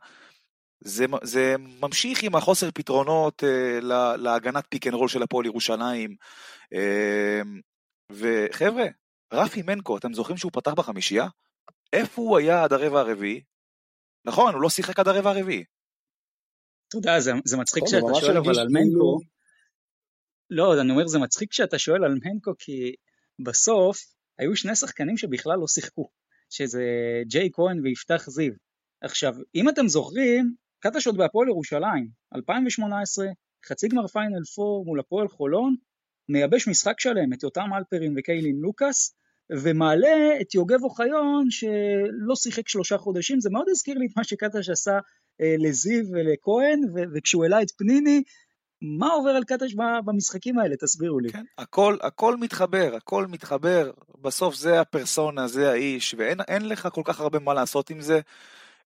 זה, 0.83 1.05
זה 1.23 1.55
ממשיך 1.57 2.23
עם 2.23 2.35
החוסר 2.35 2.71
פתרונות 2.71 3.43
אה, 3.43 3.79
להגנת 4.17 4.65
pick 4.69 4.87
and 4.87 4.93
roll 4.93 5.07
של 5.07 5.23
הפועל 5.23 5.45
ירושלים. 5.45 6.15
אה, 6.73 7.41
וחבר'ה, 8.11 8.85
רפי 9.33 9.61
מנקו, 9.61 9.97
אתם 9.97 10.13
זוכרים 10.13 10.37
שהוא 10.37 10.51
פתח 10.51 10.73
בחמישייה? 10.73 11.27
איפה 11.93 12.21
הוא 12.21 12.37
היה 12.37 12.63
עד 12.63 12.73
הרבע 12.73 12.99
הרביעי? 12.99 13.41
נכון, 14.25 14.53
הוא 14.53 14.61
לא 14.61 14.69
שיחק 14.69 14.99
עד 14.99 15.07
הרבע 15.07 15.29
הרביעי. 15.29 15.63
אתה 16.87 16.97
יודע, 16.97 17.19
זה, 17.19 17.31
זה 17.45 17.57
מצחיק 17.57 17.83
שאתה 17.87 18.19
שואל 18.19 18.37
אבל 18.37 18.59
על 18.59 18.67
מנקו. 18.69 19.19
לא, 20.49 20.81
אני 20.81 20.91
אומר, 20.91 21.07
זה 21.07 21.19
מצחיק 21.19 21.53
שאתה 21.53 21.79
שואל 21.79 22.03
על 22.03 22.15
מנקו, 22.23 22.51
כי 22.59 22.95
בסוף 23.45 23.97
היו 24.37 24.55
שני 24.55 24.75
שחקנים 24.75 25.17
שבכלל 25.17 25.59
לא 25.59 25.67
שיחקו, 25.67 26.09
שזה 26.49 26.83
ג'ייק 27.27 27.49
כהן 27.53 27.79
ויפתח 27.83 28.29
זיו. 28.29 28.53
עכשיו, 29.01 29.33
אם 29.55 29.69
אתם 29.69 29.87
זוכרים, 29.87 30.55
קטש 30.81 31.07
עוד 31.07 31.17
בהפועל 31.17 31.47
ירושלים, 31.47 32.07
2018, 32.35 33.25
חצי 33.65 33.87
גמר 33.87 34.07
פיינל 34.07 34.35
4 34.59 34.83
מול 34.85 34.99
הפועל 34.99 35.27
חולון, 35.27 35.75
מייבש 36.29 36.67
משחק 36.67 36.99
שלם 36.99 37.33
את 37.33 37.43
יותם 37.43 37.69
אלפרין 37.77 38.13
וקיילין 38.17 38.55
לוקאס, 38.55 39.15
ומעלה 39.51 40.41
את 40.41 40.55
יוגב 40.55 40.83
אוחיון 40.83 41.49
שלא 41.49 42.35
שיחק 42.35 42.67
שלושה 42.67 42.97
חודשים, 42.97 43.39
זה 43.39 43.49
מאוד 43.49 43.65
הזכיר 43.69 43.97
לי 43.97 44.05
את 44.05 44.17
מה 44.17 44.23
שקטש 44.23 44.69
עשה 44.69 44.99
אה, 45.41 45.55
לזיו 45.59 46.05
ולכהן, 46.11 46.81
וכשהוא 47.13 47.43
העלה 47.43 47.61
את 47.61 47.71
פניני, 47.77 48.23
מה 48.81 49.07
עובר 49.07 49.29
על 49.29 49.43
קטש 49.43 49.73
במשחקים 50.05 50.59
האלה? 50.59 50.75
תסבירו 50.75 51.19
לי. 51.19 51.29
כן, 51.29 51.43
הכל, 51.57 51.97
הכל 52.01 52.37
מתחבר, 52.37 52.95
הכל 52.95 53.27
מתחבר, 53.27 53.91
בסוף 54.21 54.55
זה 54.55 54.81
הפרסונה, 54.81 55.47
זה 55.47 55.71
האיש, 55.71 56.15
ואין 56.17 56.67
לך 56.67 56.87
כל 56.93 57.01
כך 57.05 57.19
הרבה 57.19 57.39
מה 57.39 57.53
לעשות 57.53 57.89
עם 57.89 58.01
זה. 58.01 58.19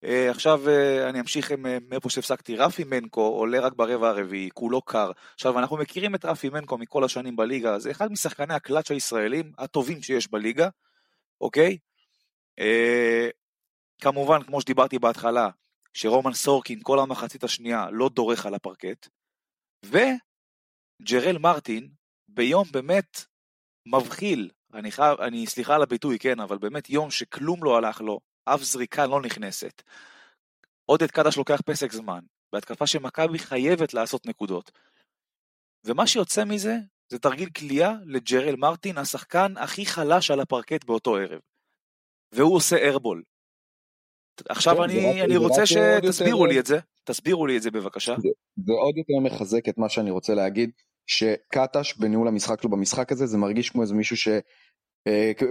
Uh, 0.03 0.07
עכשיו 0.29 0.61
uh, 0.65 1.09
אני 1.09 1.19
אמשיך 1.19 1.51
uh, 1.51 1.55
מאיפה 1.89 2.09
שהפסקתי, 2.09 2.55
רפי 2.55 2.83
מנקו 2.83 3.21
עולה 3.21 3.59
רק 3.59 3.73
ברבע 3.73 4.09
הרביעי, 4.09 4.49
כולו 4.53 4.81
קר. 4.81 5.11
עכשיו 5.33 5.59
אנחנו 5.59 5.77
מכירים 5.77 6.15
את 6.15 6.25
רפי 6.25 6.49
מנקו 6.49 6.77
מכל 6.77 7.03
השנים 7.03 7.35
בליגה, 7.35 7.79
זה 7.79 7.91
אחד 7.91 8.11
משחקני 8.11 8.53
הקלאץ' 8.53 8.91
הישראלים 8.91 9.51
הטובים 9.57 10.01
שיש 10.01 10.31
בליגה, 10.31 10.69
אוקיי? 11.41 11.77
כמובן, 14.01 14.43
כמו 14.43 14.61
שדיברתי 14.61 14.99
בהתחלה, 14.99 15.49
שרומן 15.93 16.33
סורקין 16.33 16.79
כל 16.83 16.99
המחצית 16.99 17.43
השנייה 17.43 17.87
לא 17.91 18.09
דורך 18.09 18.45
על 18.45 18.53
הפרקט, 18.53 19.07
וג'רל 19.85 21.37
מרטין 21.37 21.89
ביום 22.27 22.63
באמת 22.71 23.25
מבחיל, 23.85 24.49
אני 24.73 24.91
חייב, 24.91 25.21
אני 25.21 25.47
סליחה 25.47 25.75
על 25.75 25.81
הביטוי, 25.81 26.19
כן, 26.19 26.39
אבל 26.39 26.57
באמת 26.57 26.89
יום 26.89 27.11
שכלום 27.11 27.63
לא 27.63 27.77
הלך 27.77 28.01
לו, 28.01 28.19
אף 28.45 28.63
זריקה 28.63 29.05
לא 29.05 29.21
נכנסת. 29.21 29.81
עודד 30.85 31.11
קדש 31.11 31.37
לוקח 31.37 31.61
פסק 31.65 31.91
זמן, 31.91 32.19
בהתקפה 32.53 32.87
שמכבי 32.87 33.39
חייבת 33.39 33.93
לעשות 33.93 34.25
נקודות. 34.25 34.71
ומה 35.85 36.07
שיוצא 36.07 36.45
מזה, 36.45 36.75
זה 37.09 37.19
תרגיל 37.19 37.49
כליאה 37.49 37.93
לג'רל 38.05 38.55
מרטין, 38.55 38.97
השחקן 38.97 39.53
הכי 39.57 39.85
חלש 39.85 40.31
על 40.31 40.39
הפרקט 40.39 40.83
באותו 40.83 41.15
ערב. 41.15 41.39
והוא 42.31 42.55
עושה 42.55 42.77
ארבול. 42.77 43.23
עכשיו 44.49 44.75
כן, 44.75 44.81
אני, 44.83 45.21
אני 45.21 45.37
רוצה 45.37 45.65
שתסבירו 45.65 46.39
יותר... 46.39 46.53
לי 46.53 46.59
את 46.59 46.65
זה, 46.65 46.79
תסבירו 47.03 47.47
לי 47.47 47.57
את 47.57 47.61
זה 47.61 47.71
בבקשה. 47.71 48.15
זה, 48.19 48.29
זה 48.65 48.73
עוד 48.73 48.97
יותר 48.97 49.13
מחזק 49.23 49.69
את 49.69 49.77
מה 49.77 49.89
שאני 49.89 50.11
רוצה 50.11 50.33
להגיד, 50.33 50.71
שקטש 51.07 51.97
בניהול 51.97 52.27
המשחק 52.27 52.61
שלו 52.61 52.69
במשחק 52.69 53.11
הזה, 53.11 53.25
זה 53.25 53.37
מרגיש 53.37 53.69
כמו 53.69 53.81
איזה 53.81 53.93
מישהו 53.93 54.17
ש... 54.17 54.27
אה, 54.27 54.39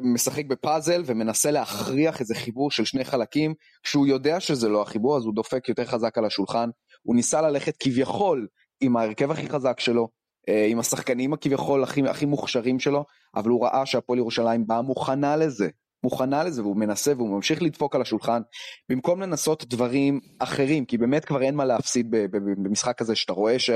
משחק 0.02 0.46
בפאזל 0.46 1.02
ומנסה 1.06 1.50
להכריח 1.50 2.20
איזה 2.20 2.34
חיבור 2.34 2.70
של 2.70 2.84
שני 2.84 3.04
חלקים, 3.04 3.54
כשהוא 3.82 4.06
יודע 4.06 4.40
שזה 4.40 4.68
לא 4.68 4.82
החיבור 4.82 5.16
אז 5.16 5.24
הוא 5.24 5.34
דופק 5.34 5.68
יותר 5.68 5.84
חזק 5.84 6.18
על 6.18 6.24
השולחן, 6.24 6.68
הוא 7.02 7.16
ניסה 7.16 7.42
ללכת 7.42 7.76
כביכול 7.80 8.46
עם 8.80 8.96
ההרכב 8.96 9.30
הכי 9.30 9.48
חזק 9.48 9.80
שלו, 9.80 10.08
אה, 10.48 10.66
עם 10.66 10.78
השחקנים 10.78 11.32
הכביכול 11.32 11.84
הכי, 11.84 12.26
מוכשרים 12.26 12.80
שלו, 12.80 13.04
אבל 13.36 13.50
הוא 13.50 13.64
ראה 13.64 13.86
שהפועל 13.86 14.18
ירושלים 14.18 14.66
באה 14.66 14.82
מוכנה 14.82 15.36
לזה, 15.36 15.68
מוכנה 16.04 16.44
לזה 16.44 16.62
והוא 16.62 16.76
מנסה 16.76 17.12
והוא 17.16 17.36
ממשיך 17.36 17.62
לדפוק 17.62 17.94
על 17.94 18.02
השולחן 18.02 18.42
במקום 18.88 19.22
לנסות 19.22 19.64
דברים 19.64 20.20
אחרים 20.38 20.84
כי 20.84 20.98
באמת 20.98 21.24
כבר 21.24 21.42
אין 21.42 21.54
מה 21.54 21.64
להפסיד 21.64 22.06
במשחק 22.40 23.00
הזה 23.00 23.14
שאתה 23.14 23.32
רואה 23.32 23.58
ש, 23.58 23.70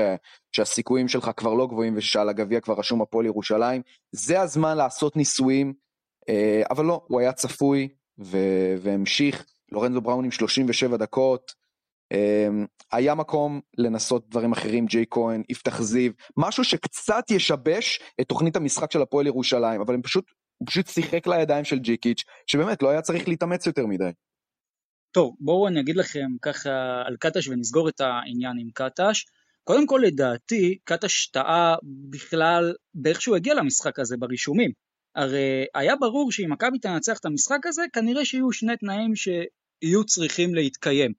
שהסיכויים 0.51 1.07
שלך 1.07 1.31
כבר 1.37 1.53
לא 1.53 1.67
גבוהים 1.67 1.93
ושעל 1.97 2.29
הגביע 2.29 2.59
כבר 2.59 2.73
רשום 2.77 3.01
הפועל 3.01 3.25
ירושלים. 3.25 3.81
זה 4.11 4.41
הזמן 4.41 4.77
לעשות 4.77 5.15
ניסויים 5.15 5.73
אה, 6.29 6.63
אבל 6.69 6.85
לא 6.85 7.01
הוא 7.07 7.19
היה 7.19 7.31
צפוי 7.31 7.87
והמשיך. 8.81 9.45
לורנזו 9.71 10.01
בראון 10.01 10.25
עם 10.25 10.31
37 10.31 10.97
דקות. 10.97 11.51
אה, 12.11 12.47
היה 12.91 13.15
מקום 13.15 13.61
לנסות 13.77 14.29
דברים 14.29 14.51
אחרים 14.51 14.85
ג'יי 14.85 15.05
כהן 15.09 15.43
יפתח 15.49 15.81
זיו. 15.81 16.11
משהו 16.37 16.63
שקצת 16.63 17.31
ישבש 17.31 17.99
את 18.21 18.27
תוכנית 18.27 18.55
המשחק 18.55 18.91
של 18.91 19.01
הפועל 19.01 19.27
ירושלים 19.27 19.81
אבל 19.81 19.93
הם 19.93 20.01
פשוט 20.01 20.25
הוא 20.59 20.67
פשוט 20.67 20.87
שיחק 20.87 21.27
לידיים 21.27 21.65
של 21.65 21.79
ג'יקיץ', 21.79 22.23
שבאמת 22.47 22.83
לא 22.83 22.89
היה 22.89 23.01
צריך 23.01 23.27
להתאמץ 23.27 23.67
יותר 23.67 23.85
מדי. 23.85 24.09
טוב, 25.11 25.35
בואו 25.39 25.67
אני 25.67 25.79
אגיד 25.79 25.95
לכם 25.95 26.27
ככה 26.41 27.01
על 27.05 27.17
קטש 27.19 27.47
ונסגור 27.47 27.89
את 27.89 28.01
העניין 28.01 28.57
עם 28.59 28.69
קטש. 28.73 29.25
קודם 29.63 29.87
כל 29.87 30.01
לדעתי, 30.03 30.77
קטש 30.83 31.27
טעה 31.27 31.75
בכלל 32.09 32.73
באיך 32.93 33.21
שהוא 33.21 33.35
הגיע 33.35 33.53
למשחק 33.53 33.99
הזה 33.99 34.17
ברישומים. 34.17 34.71
הרי 35.15 35.65
היה 35.75 35.95
ברור 35.95 36.31
שאם 36.31 36.51
מכבי 36.51 36.79
תנצח 36.79 37.17
את 37.17 37.25
המשחק 37.25 37.65
הזה, 37.65 37.81
כנראה 37.93 38.25
שיהיו 38.25 38.51
שני 38.51 38.77
תנאים 38.77 39.15
שיהיו 39.15 40.05
צריכים 40.05 40.55
להתקיים. 40.55 41.13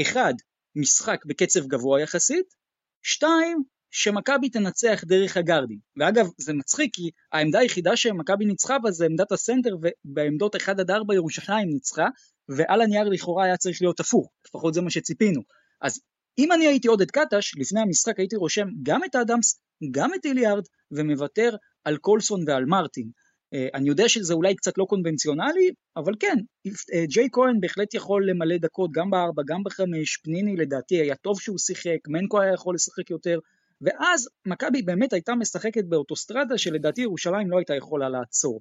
אחד, 0.00 0.34
משחק 0.76 1.24
בקצב 1.26 1.66
גבוה 1.66 2.00
יחסית, 2.00 2.54
שתיים, 3.02 3.62
שמכבי 3.96 4.48
תנצח 4.48 5.04
דרך 5.06 5.36
הגארדים. 5.36 5.78
ואגב, 5.96 6.26
זה 6.38 6.52
מצחיק 6.52 6.94
כי 6.94 7.10
העמדה 7.32 7.58
היחידה 7.58 7.96
שמכבי 7.96 8.44
ניצחה 8.44 8.78
בה 8.78 8.90
זה 8.90 9.06
עמדת 9.06 9.32
הסנטר, 9.32 9.76
ובעמדות 9.82 10.56
1 10.56 10.80
עד 10.80 10.90
4 10.90 11.14
ירושלים 11.14 11.68
ניצחה, 11.68 12.08
ועל 12.48 12.80
הנייר 12.80 13.08
לכאורה 13.08 13.44
היה 13.44 13.56
צריך 13.56 13.82
להיות 13.82 14.00
הפוך, 14.00 14.30
לפחות 14.46 14.74
זה 14.74 14.80
מה 14.80 14.90
שציפינו. 14.90 15.40
אז 15.80 16.00
אם 16.38 16.52
אני 16.52 16.66
הייתי 16.66 16.88
עודד 16.88 17.10
קטש, 17.10 17.54
לפני 17.56 17.80
המשחק 17.80 18.18
הייתי 18.18 18.36
רושם 18.36 18.68
גם 18.82 19.04
את 19.04 19.16
אדמס, 19.16 19.60
גם 19.90 20.14
את 20.14 20.24
איליארד, 20.24 20.64
ומוותר 20.90 21.56
על 21.84 21.96
קולסון 21.96 22.44
ועל 22.46 22.64
מרטין. 22.64 23.10
אה, 23.54 23.68
אני 23.74 23.88
יודע 23.88 24.08
שזה 24.08 24.34
אולי 24.34 24.54
קצת 24.54 24.78
לא 24.78 24.84
קונבנציונלי, 24.84 25.70
אבל 25.96 26.12
כן, 26.20 26.36
אה, 26.66 27.04
ג'יי 27.06 27.28
כהן 27.32 27.60
בהחלט 27.60 27.94
יכול 27.94 28.30
למלא 28.30 28.56
דקות 28.56 28.90
גם 28.92 29.10
בארבע, 29.10 29.42
גם 29.46 29.64
בחמש, 29.64 30.16
פניני 30.16 30.56
לדעתי 30.56 30.94
היה 31.00 31.14
טוב 31.14 31.40
שהוא 31.40 31.58
שיחק, 31.58 31.98
מנקו 32.08 32.40
היה 32.40 32.52
יכול 32.52 32.74
לשחק 32.74 33.10
יותר, 33.10 33.38
ואז 33.84 34.28
מכבי 34.46 34.82
באמת 34.82 35.12
הייתה 35.12 35.34
משחקת 35.34 35.84
באוטוסטרדה 35.84 36.58
שלדעתי 36.58 37.00
ירושלים 37.00 37.50
לא 37.50 37.58
הייתה 37.58 37.74
יכולה 37.74 38.08
לעצור. 38.08 38.60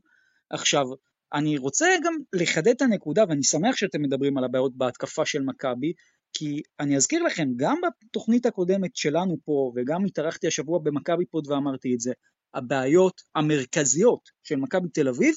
עכשיו, 0.50 0.86
אני 1.34 1.58
רוצה 1.58 1.88
גם 2.04 2.14
לחדד 2.34 2.68
את 2.68 2.82
הנקודה, 2.82 3.24
ואני 3.30 3.44
שמח 3.44 3.76
שאתם 3.76 4.02
מדברים 4.02 4.38
על 4.38 4.44
הבעיות 4.44 4.78
בהתקפה 4.78 5.26
של 5.26 5.42
מכבי, 5.42 5.94
כי 6.34 6.62
אני 6.80 6.96
אזכיר 6.96 7.24
לכם, 7.24 7.50
גם 7.56 7.78
בתוכנית 8.06 8.46
הקודמת 8.46 8.96
שלנו 8.96 9.38
פה, 9.46 9.72
וגם 9.76 10.06
התארחתי 10.06 10.48
השבוע 10.48 10.80
במכבי 10.84 11.26
פוד 11.26 11.48
ואמרתי 11.48 11.94
את 11.96 12.00
זה, 12.00 12.14
הבעיות 12.54 13.22
המרכזיות 13.36 14.30
של 14.44 14.56
מכבי 14.56 14.90
תל 14.90 15.08
אביב 15.08 15.36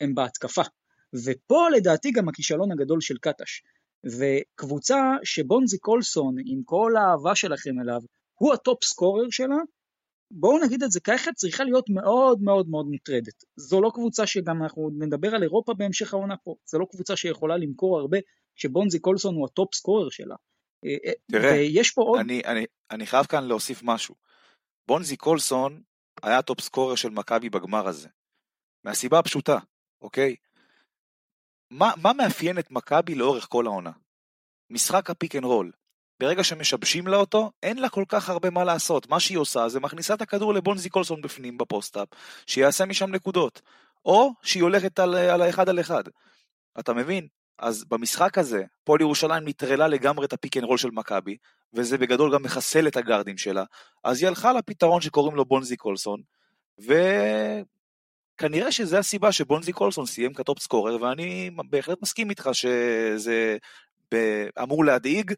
הן 0.00 0.14
בהתקפה. 0.14 0.62
ופה 1.24 1.68
לדעתי 1.76 2.10
גם 2.10 2.28
הכישלון 2.28 2.72
הגדול 2.72 3.00
של 3.00 3.16
קטש. 3.20 3.62
וקבוצה 4.04 4.96
שבונזי 5.24 5.78
קולסון, 5.78 6.34
עם 6.44 6.62
כל 6.64 6.92
האהבה 6.96 7.34
שלכם 7.34 7.80
אליו, 7.80 8.00
הוא 8.44 8.54
ה 8.54 8.61
top 8.61 8.84
scorer 8.84 9.30
שלה, 9.30 9.56
בואו 10.30 10.64
נגיד 10.64 10.82
את 10.82 10.90
זה 10.90 11.00
ככה, 11.00 11.32
צריכה 11.32 11.64
להיות 11.64 11.90
מאוד 11.90 12.42
מאוד 12.42 12.68
מאוד 12.68 12.86
מוטרדת. 12.86 13.44
זו 13.56 13.80
לא 13.80 13.90
קבוצה 13.94 14.26
שגם 14.26 14.62
אנחנו 14.62 14.90
נדבר 14.98 15.34
על 15.34 15.42
אירופה 15.42 15.74
בהמשך 15.74 16.14
העונה 16.14 16.36
פה, 16.36 16.54
זו 16.66 16.78
לא 16.78 16.86
קבוצה 16.90 17.16
שיכולה 17.16 17.56
למכור 17.56 17.98
הרבה, 17.98 18.18
שבונזי 18.56 18.98
קולסון 18.98 19.34
הוא 19.34 19.46
ה 19.46 19.53
top 19.53 19.74
scorer 19.74 20.10
שלה. 20.10 20.34
אה, 20.84 20.96
אה, 21.06 21.12
תראה, 21.30 21.52
ויש 21.52 21.90
פה 21.90 22.02
עוד... 22.02 22.20
אני, 22.20 22.42
אני, 22.44 22.66
אני 22.90 23.06
חייב 23.06 23.26
כאן 23.26 23.44
להוסיף 23.44 23.80
משהו. 23.82 24.14
בונזי 24.88 25.16
קולסון 25.16 25.82
היה 26.22 26.42
top 26.42 26.60
scorer 26.60 26.94
של 26.94 27.10
מכבי 27.10 27.50
בגמר 27.50 27.88
הזה. 27.88 28.08
מהסיבה 28.84 29.18
הפשוטה, 29.18 29.58
אוקיי? 30.02 30.36
מה, 31.70 31.92
מה 32.02 32.12
מאפיין 32.12 32.58
את 32.58 32.70
מכבי 32.70 33.14
לאורך 33.14 33.46
כל 33.48 33.66
העונה? 33.66 33.92
משחק 34.70 35.10
ה 35.10 35.15
pick 35.15 35.36
and 35.36 35.44
roll. 35.44 35.72
ברגע 36.20 36.44
שמשבשים 36.44 37.06
לה 37.06 37.16
אותו, 37.16 37.50
אין 37.62 37.78
לה 37.78 37.88
כל 37.88 38.04
כך 38.08 38.28
הרבה 38.28 38.50
מה 38.50 38.64
לעשות. 38.64 39.08
מה 39.08 39.20
שהיא 39.20 39.38
עושה 39.38 39.68
זה 39.68 39.80
מכניסה 39.80 40.14
את 40.14 40.22
הכדור 40.22 40.54
לבונזי 40.54 40.88
קולסון 40.88 41.22
בפנים 41.22 41.58
ב 41.58 41.64
post-up, 41.64 42.08
שיעשה 42.46 42.84
משם 42.84 43.10
נקודות. 43.10 43.62
או 44.04 44.32
שהיא 44.42 44.62
הולכת 44.62 44.98
על, 44.98 45.14
על 45.14 45.42
האחד 45.42 45.68
על 45.68 45.80
אחד. 45.80 46.04
אתה 46.78 46.92
מבין? 46.92 47.26
אז 47.58 47.84
במשחק 47.84 48.38
הזה, 48.38 48.64
פועל 48.84 49.00
ירושלים 49.00 49.48
נטרלה 49.48 49.88
לגמרי 49.88 50.26
את 50.26 50.32
ה 50.32 50.37
pick 50.37 50.56
and 50.56 50.64
roll 50.64 50.78
של 50.78 50.90
מכבי, 50.90 51.36
וזה 51.74 51.98
בגדול 51.98 52.34
גם 52.34 52.42
מחסל 52.42 52.88
את 52.88 52.96
הגארדים 52.96 53.38
שלה, 53.38 53.64
אז 54.04 54.20
היא 54.20 54.28
הלכה 54.28 54.52
לפתרון 54.52 55.00
שקוראים 55.00 55.36
לו 55.36 55.44
בונזי 55.44 55.76
קולסון, 55.76 56.22
וכנראה 56.78 58.72
שזה 58.72 58.98
הסיבה 58.98 59.32
שבונזי 59.32 59.72
קולסון 59.72 60.06
סיים 60.06 60.34
כ 60.34 60.44
top 60.44 60.58
scorer, 60.58 61.02
ואני 61.02 61.50
בהחלט 61.70 62.02
מסכים 62.02 62.30
איתך 62.30 62.50
שזה 62.52 63.56
אמור 64.62 64.84
להדאיג, 64.84 65.32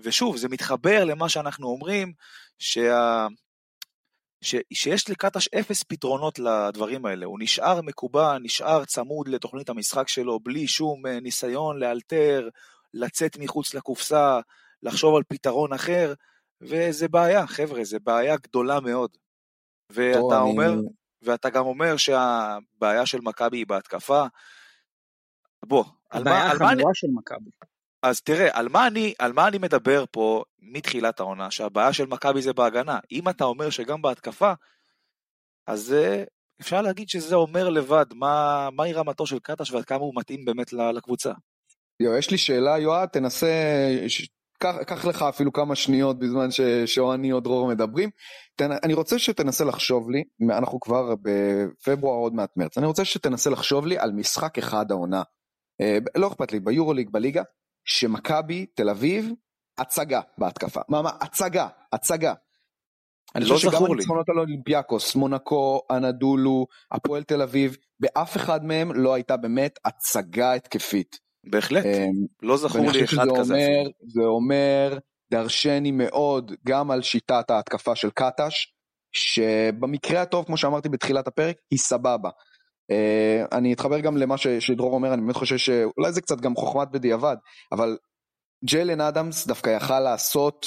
ושוב, 0.00 0.36
זה 0.36 0.48
מתחבר 0.48 1.04
למה 1.04 1.28
שאנחנו 1.28 1.68
אומרים, 1.68 2.12
שה... 2.58 3.26
ש... 4.40 4.54
שיש 4.72 5.10
לקטש 5.10 5.48
אפס 5.48 5.82
פתרונות 5.82 6.38
לדברים 6.38 7.06
האלה, 7.06 7.26
הוא 7.26 7.38
נשאר 7.40 7.80
מקובע, 7.82 8.38
נשאר 8.38 8.84
צמוד 8.84 9.28
לתוכנית 9.28 9.68
המשחק 9.68 10.08
שלו, 10.08 10.40
בלי 10.40 10.66
שום 10.66 11.06
אה, 11.06 11.20
ניסיון 11.20 11.78
לאלתר, 11.78 12.48
לצאת 12.94 13.36
מחוץ 13.38 13.74
לקופסה, 13.74 14.40
לחשוב 14.82 15.16
על 15.16 15.22
פתרון 15.28 15.72
אחר, 15.72 16.14
וזה 16.60 17.08
בעיה, 17.08 17.46
חבר'ה, 17.46 17.84
זה 17.84 17.98
בעיה 17.98 18.36
גדולה 18.36 18.80
מאוד. 18.80 19.16
ואתה 19.92 20.18
טוב, 20.18 20.32
אומר, 20.32 20.72
אני... 20.72 20.82
ואתה 21.22 21.50
גם 21.50 21.66
אומר 21.66 21.96
שהבעיה 21.96 23.06
של 23.06 23.20
מכבי 23.20 23.56
היא 23.56 23.66
בהתקפה. 23.66 24.24
בוא, 25.66 25.84
על 26.10 26.24
מה... 26.24 26.30
הבעיה 26.30 26.52
החמורה 26.52 26.94
של 26.94 27.06
מכבי. 27.14 27.50
אז 28.02 28.20
תראה, 28.20 28.48
על 28.52 28.68
מה, 28.68 28.86
אני, 28.86 29.14
על 29.18 29.32
מה 29.32 29.48
אני 29.48 29.58
מדבר 29.58 30.04
פה 30.10 30.44
מתחילת 30.62 31.20
העונה? 31.20 31.50
שהבעיה 31.50 31.92
של 31.92 32.06
מכבי 32.06 32.42
זה 32.42 32.52
בהגנה. 32.52 32.98
אם 33.12 33.28
אתה 33.28 33.44
אומר 33.44 33.70
שגם 33.70 34.02
בהתקפה, 34.02 34.52
אז 35.66 35.92
אה, 35.92 36.24
אפשר 36.60 36.82
להגיד 36.82 37.08
שזה 37.08 37.34
אומר 37.34 37.68
לבד 37.68 38.06
מה, 38.14 38.68
מהי 38.72 38.92
רמתו 38.92 39.26
של 39.26 39.38
קטש 39.38 39.72
ועד 39.72 39.84
כמה 39.84 39.98
הוא 39.98 40.12
מתאים 40.16 40.44
באמת 40.44 40.72
לקבוצה. 40.72 41.32
יו, 42.00 42.16
יש 42.16 42.30
לי 42.30 42.38
שאלה, 42.38 42.78
יואב, 42.78 43.06
תנסה, 43.06 43.46
ש... 44.08 44.28
קח, 44.86 45.04
לך 45.04 45.22
אפילו 45.22 45.52
כמה 45.52 45.74
שניות 45.74 46.18
בזמן 46.18 46.48
שאוהני 46.86 47.32
או 47.32 47.40
דרור 47.40 47.68
מדברים. 47.68 48.10
תנ... 48.56 48.70
אני 48.84 48.94
רוצה 48.94 49.18
שתנסה 49.18 49.64
לחשוב 49.64 50.10
לי, 50.10 50.24
אנחנו 50.50 50.80
כבר 50.80 51.14
בפברואר 51.22 52.16
עוד 52.16 52.34
מעט 52.34 52.56
מרץ, 52.56 52.78
אני 52.78 52.86
רוצה 52.86 53.04
שתנסה 53.04 53.50
לחשוב 53.50 53.86
לי 53.86 53.98
על 53.98 54.12
משחק 54.12 54.58
אחד 54.58 54.90
העונה. 54.90 55.22
אה, 55.80 55.98
לא 56.16 56.28
אכפת 56.28 56.52
לי, 56.52 56.60
ביורוליג, 56.60 57.10
בליגה, 57.10 57.42
שמכבי 57.88 58.66
תל 58.66 58.90
אביב 58.90 59.30
הצגה 59.78 60.20
בהתקפה. 60.38 60.80
מה, 60.88 61.02
מה, 61.02 61.10
הצגה, 61.20 61.68
הצגה. 61.92 62.34
אני 63.34 63.44
לא 63.44 63.54
חושב 63.54 63.70
שגם 63.70 63.84
הניצחונות 63.84 64.28
על 64.28 64.38
אולימפיאקוס, 64.38 65.14
מונקו, 65.16 65.80
אנדולו, 65.90 66.66
הפועל 66.92 67.22
תל 67.22 67.42
אביב, 67.42 67.76
באף 68.00 68.36
אחד 68.36 68.64
מהם 68.64 68.92
לא 68.92 69.14
הייתה 69.14 69.36
באמת 69.36 69.78
הצגה 69.84 70.52
התקפית. 70.52 71.18
בהחלט, 71.50 71.84
אמ, 71.84 72.26
לא 72.42 72.56
זכור 72.56 72.90
לי 72.90 73.04
אחד 73.04 73.26
כזה. 73.38 73.54
אומר, 73.54 73.90
זה 74.06 74.22
אומר 74.22 74.98
דרשני 75.30 75.90
מאוד 75.90 76.52
גם 76.66 76.90
על 76.90 77.02
שיטת 77.02 77.50
ההתקפה 77.50 77.96
של 77.96 78.10
קטש, 78.10 78.72
שבמקרה 79.12 80.22
הטוב, 80.22 80.44
כמו 80.44 80.56
שאמרתי 80.56 80.88
בתחילת 80.88 81.28
הפרק, 81.28 81.56
היא 81.70 81.78
סבבה. 81.78 82.30
Uh, 82.92 83.56
אני 83.56 83.72
אתחבר 83.72 84.00
גם 84.00 84.16
למה 84.16 84.34
שדרור 84.38 84.94
אומר, 84.94 85.14
אני 85.14 85.22
באמת 85.22 85.36
חושב 85.36 85.56
שאולי 85.56 86.12
זה 86.12 86.20
קצת 86.20 86.40
גם 86.40 86.54
חוכמת 86.56 86.90
בדיעבד, 86.90 87.36
אבל 87.72 87.96
ג'יילן 88.64 89.00
אדמס 89.00 89.46
דווקא 89.46 89.70
יכל 89.70 90.00
לעשות, 90.00 90.66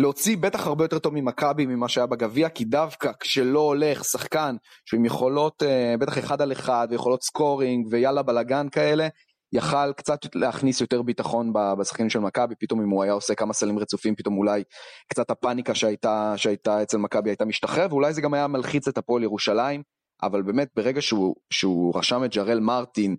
להוציא 0.00 0.36
בטח 0.36 0.66
הרבה 0.66 0.84
יותר 0.84 0.98
טוב 0.98 1.14
ממכבי 1.14 1.66
ממה 1.66 1.88
שהיה 1.88 2.06
בגביע, 2.06 2.48
כי 2.48 2.64
דווקא 2.64 3.10
כשלא 3.20 3.60
הולך 3.60 4.04
שחקן 4.04 4.56
שעם 4.84 5.04
יכולות, 5.04 5.62
uh, 5.62 6.00
בטח 6.00 6.18
אחד 6.18 6.42
על 6.42 6.52
אחד, 6.52 6.88
ויכולות 6.90 7.22
סקורינג 7.22 7.86
ויאללה 7.90 8.22
בלאגן 8.22 8.68
כאלה, 8.68 9.08
יכל 9.52 9.92
קצת 9.92 10.18
להכניס 10.34 10.80
יותר 10.80 11.02
ביטחון 11.02 11.52
בשחקנים 11.78 12.10
של 12.10 12.18
מכבי, 12.18 12.54
פתאום 12.60 12.80
אם 12.80 12.88
הוא 12.88 13.02
היה 13.02 13.12
עושה 13.12 13.34
כמה 13.34 13.52
סלים 13.52 13.78
רצופים, 13.78 14.14
פתאום 14.14 14.38
אולי 14.38 14.62
קצת 15.08 15.30
הפאניקה 15.30 15.74
שהייתה, 15.74 16.34
שהייתה 16.36 16.82
אצל 16.82 16.96
מכבי 16.96 17.30
הייתה 17.30 17.44
משתחרר, 17.44 17.86
ואולי 17.90 18.14
זה 18.14 18.20
גם 18.20 18.34
היה 18.34 18.46
מלחיץ 18.46 18.88
את 18.88 18.98
הפועל 18.98 19.22
ירושלים. 19.22 19.95
אבל 20.22 20.42
באמת 20.42 20.68
ברגע 20.76 21.02
שהוא, 21.02 21.34
שהוא 21.50 21.98
רשם 21.98 22.24
את 22.24 22.34
ג'רל 22.34 22.60
מרטין, 22.60 23.16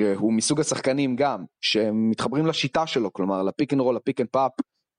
שהוא 0.00 0.32
מסוג 0.32 0.60
השחקנים 0.60 1.16
גם, 1.16 1.44
שהם 1.60 2.10
מתחברים 2.10 2.46
לשיטה 2.46 2.86
שלו, 2.86 3.12
כלומר 3.12 3.42
ל 3.42 3.48
pick 3.48 3.72
and 3.72 3.80
roll, 3.80 3.96
ל 3.96 4.01
pick 4.01 4.20
and 4.20 4.28
pop, 4.28 4.52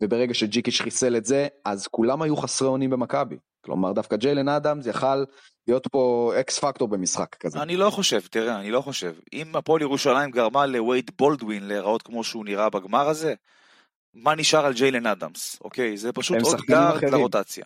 וברגע 0.03 0.33
שג'יקיץ' 0.33 0.81
חיסל 0.81 1.15
את 1.15 1.25
זה, 1.25 1.47
אז 1.65 1.87
כולם 1.87 2.21
היו 2.21 2.37
חסרי 2.37 2.67
אונים 2.67 2.89
במכבי. 2.89 3.35
כלומר 3.65 3.91
דווקא 3.91 4.15
ג'יילן 4.15 4.49
אדמס 4.49 4.85
יכל 4.85 5.23
להיות 5.67 5.87
פה 5.91 6.33
X 6.39 6.59
factor 6.59 6.87
במשחק 6.87 7.35
כזה. 7.35 7.61
אני 7.61 7.77
לא 7.77 7.89
חושב, 7.89 8.19
תראה, 8.19 8.59
אני 8.59 8.71
לא 8.71 8.81
חושב. 8.81 9.13
אם 9.33 9.55
הפועל 9.55 9.81
ירושלים 9.81 10.31
גרמה 10.31 10.65
לווייד 10.65 11.11
בולדווין 11.17 11.67
להיראות 11.67 12.01
כמו 12.01 12.23
שהוא 12.23 12.45
נראה 12.45 12.69
בגמר 12.69 13.09
הזה, 13.09 13.33
מה 14.13 14.35
נשאר 14.35 14.65
על 14.65 14.73
ג'יילן 14.73 15.05
אדמס, 15.05 15.57
אוקיי? 15.61 15.97
זה 15.97 16.11
פשוט 16.11 16.37
עוד 16.41 16.61
גארד 16.61 17.03
לרוטציה. 17.03 17.65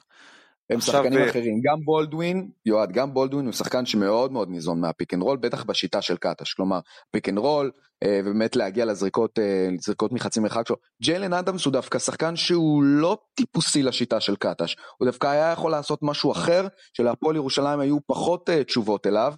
הם 0.70 0.82
שחקנים. 0.82 1.20
אה, 1.20 1.30
אחרים, 1.30 1.62
גם 1.64 1.86
בולדווין, 1.86 2.50
יועד, 2.66 2.92
גם 2.92 3.14
בולדווין 3.14 3.46
הוא 3.46 3.54
שחקן 3.54 3.86
שמאוד 3.86 4.32
מאוד 4.32 4.50
ניזון 4.50 4.82
מה 4.82 4.92
pick 4.92 5.14
and 5.14 5.22
roll, 5.22 5.38
בטח 5.38 5.64
בשיטה 5.64 6.02
של 6.02 6.18
קטש, 6.18 6.54
כלומר 6.54 6.80
pick 7.12 7.30
and 7.30 7.38
roll, 7.38 7.72
אה, 8.04 8.20
ובאמת 8.24 8.56
להגיע 8.56 8.86
לזריקות, 8.86 9.40
אה, 9.40 9.68
לזריקות 9.72 10.12
מחצי 10.12 10.40
מרחק 10.40 10.68
שלו. 10.68 10.76
ג'יילן 11.02 11.34
אדמס 11.34 11.66
הוא 11.66 11.74
דווקא 11.74 12.00
שחקן 12.00 12.36
שהוא 12.36 12.84
לא 12.84 13.18
טיפוסי 13.36 13.84
לשיטה 13.84 14.20
של 14.20 14.36
קטש, 14.36 14.76
הוא 14.98 15.06
דווקא 15.06 15.28
היה 15.28 15.52
יכול 15.52 15.72
לעשות 15.72 16.00
משהו 16.02 16.32
אחר, 16.32 16.68
שלהפועל 16.94 17.36
ירושלים 17.36 17.80
היו 17.80 17.98
פחות 18.08 18.50
תשובות 18.68 19.08
אליו, 19.08 19.34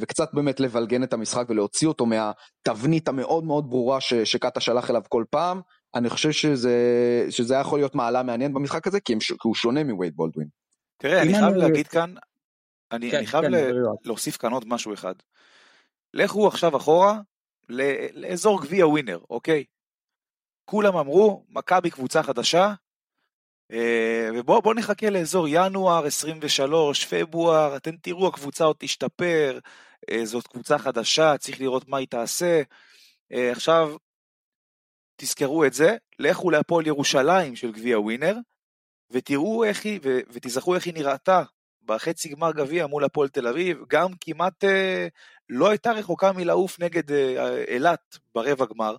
וקצת 0.00 0.34
באמת 0.34 0.60
לבלגן 0.60 1.02
את 1.02 1.12
המשחק 1.12 1.46
ולהוציא 1.48 1.88
אותו 1.88 2.06
מהתבנית 2.06 3.08
המאוד 3.08 3.44
מאוד 3.44 3.70
ברורה 3.70 4.00
ש, 4.00 4.14
שקטש 4.14 4.68
הלך 4.68 4.90
אליו 4.90 5.02
כל 5.08 5.24
פעם. 5.30 5.60
אני 5.94 6.10
חושב 6.10 6.30
שזה, 6.30 6.76
שזה 7.30 7.54
יכול 7.54 7.78
להיות 7.78 7.94
מעלה 7.94 8.22
מעניין 8.22 8.54
במשחק 8.54 8.86
הזה, 8.86 9.00
כי, 9.00 9.12
הם, 9.12 9.18
כי 9.18 9.34
הוא 9.42 9.54
שונה 9.54 9.84
מווייד 9.84 10.12
בולדווין. 10.16 10.59
תראה, 11.00 11.22
אני 11.22 11.32
חייב 11.32 11.54
להגיד 11.54 11.88
כאן, 11.88 12.14
אני, 12.92 13.10
כן, 13.10 13.24
חייב 13.24 13.44
כן, 13.44 13.52
להוסיף 14.04 14.36
כאן 14.36 14.52
עוד 14.52 14.68
משהו 14.68 14.94
אחד. 14.94 15.14
לכו 16.14 16.48
עכשיו 16.48 16.76
אחורה 16.76 17.20
לאזור 18.14 18.62
גביע 18.62 18.86
ווינר, 18.86 19.18
אוקיי? 19.30 19.64
כולם 20.64 20.96
אמרו, 20.96 21.44
מכבי 21.48 21.90
קבוצה 21.90 22.22
חדשה, 22.22 22.74
אה, 23.72 24.28
ובואו 24.34 24.74
נחכה 24.74 25.10
לאזור 25.10 25.46
ינואר 25.48 26.06
23, 26.06 27.04
פברואר, 27.04 27.76
אתם 27.76 27.96
תראו 27.96 28.28
הקבוצה 28.28 28.64
עוד 28.64 28.76
תשתפר, 28.78 29.58
אה, 30.10 30.24
זאת 30.24 30.46
קבוצה 30.46 30.78
חדשה, 30.78 31.38
צריך 31.38 31.60
לראות 31.60 31.88
מה 31.88 31.96
היא 31.96 32.08
תעשה. 32.08 32.62
אה, 33.32 33.52
עכשיו, 33.52 33.96
תזכרו 35.16 35.64
את 35.64 35.72
זה, 35.72 35.96
לכו 36.18 36.50
להפועל 36.50 36.86
ירושלים 36.86 37.56
של 37.56 37.72
גביע 37.72 37.98
ווינר, 37.98 38.36
ותראו 39.10 39.64
איך 39.64 39.84
היא, 39.84 40.00
ו, 40.04 40.18
ותזכרו 40.32 40.74
איך 40.74 40.86
היא 40.86 40.94
נראתה 40.94 41.42
בחצי 41.84 42.28
גמר 42.28 42.52
גביע 42.52 42.86
מול 42.86 43.04
הפועל 43.04 43.28
תל 43.28 43.46
אביב, 43.46 43.78
גם 43.88 44.08
כמעט 44.20 44.64
אה, 44.64 45.08
לא 45.48 45.70
הייתה 45.70 45.92
רחוקה 45.92 46.32
מלעוף 46.32 46.80
נגד 46.80 47.12
אה, 47.12 47.64
אילת 47.68 48.18
ברבע 48.34 48.64
גמר, 48.74 48.96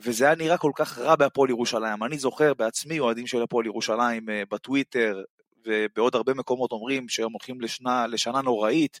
וזה 0.00 0.24
היה 0.24 0.34
נראה 0.34 0.58
כל 0.58 0.72
כך 0.76 0.98
רע 0.98 1.16
בהפועל 1.16 1.50
ירושלים. 1.50 2.04
אני 2.04 2.18
זוכר 2.18 2.54
בעצמי 2.54 2.98
אוהדים 2.98 3.26
של 3.26 3.42
הפועל 3.42 3.66
ירושלים 3.66 4.30
אה, 4.30 4.42
בטוויטר, 4.50 5.22
ובעוד 5.66 6.14
הרבה 6.14 6.34
מקומות 6.34 6.72
אומרים 6.72 7.08
שהם 7.08 7.32
הולכים 7.32 7.60
לשנה, 7.60 8.06
לשנה 8.06 8.42
נוראית. 8.42 9.00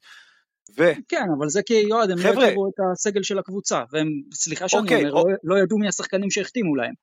ו... 0.78 0.92
כן, 1.08 1.24
אבל 1.38 1.48
זה 1.48 1.62
כי 1.62 1.74
יועד, 1.74 2.10
הם 2.10 2.18
לא 2.18 2.22
חבר'ה... 2.22 2.34
לא 2.34 2.46
הכירו 2.46 2.68
את 2.68 2.80
הסגל 2.92 3.22
של 3.22 3.38
הקבוצה, 3.38 3.82
והם, 3.92 4.08
סליחה 4.32 4.68
שאני 4.68 4.82
אוקיי, 4.82 5.00
אומר, 5.00 5.12
או... 5.12 5.28
לא, 5.28 5.34
לא 5.44 5.62
ידעו 5.62 5.78
מי 5.78 5.88
השחקנים 5.88 6.30
שהחתימו 6.30 6.76
להם. 6.76 6.94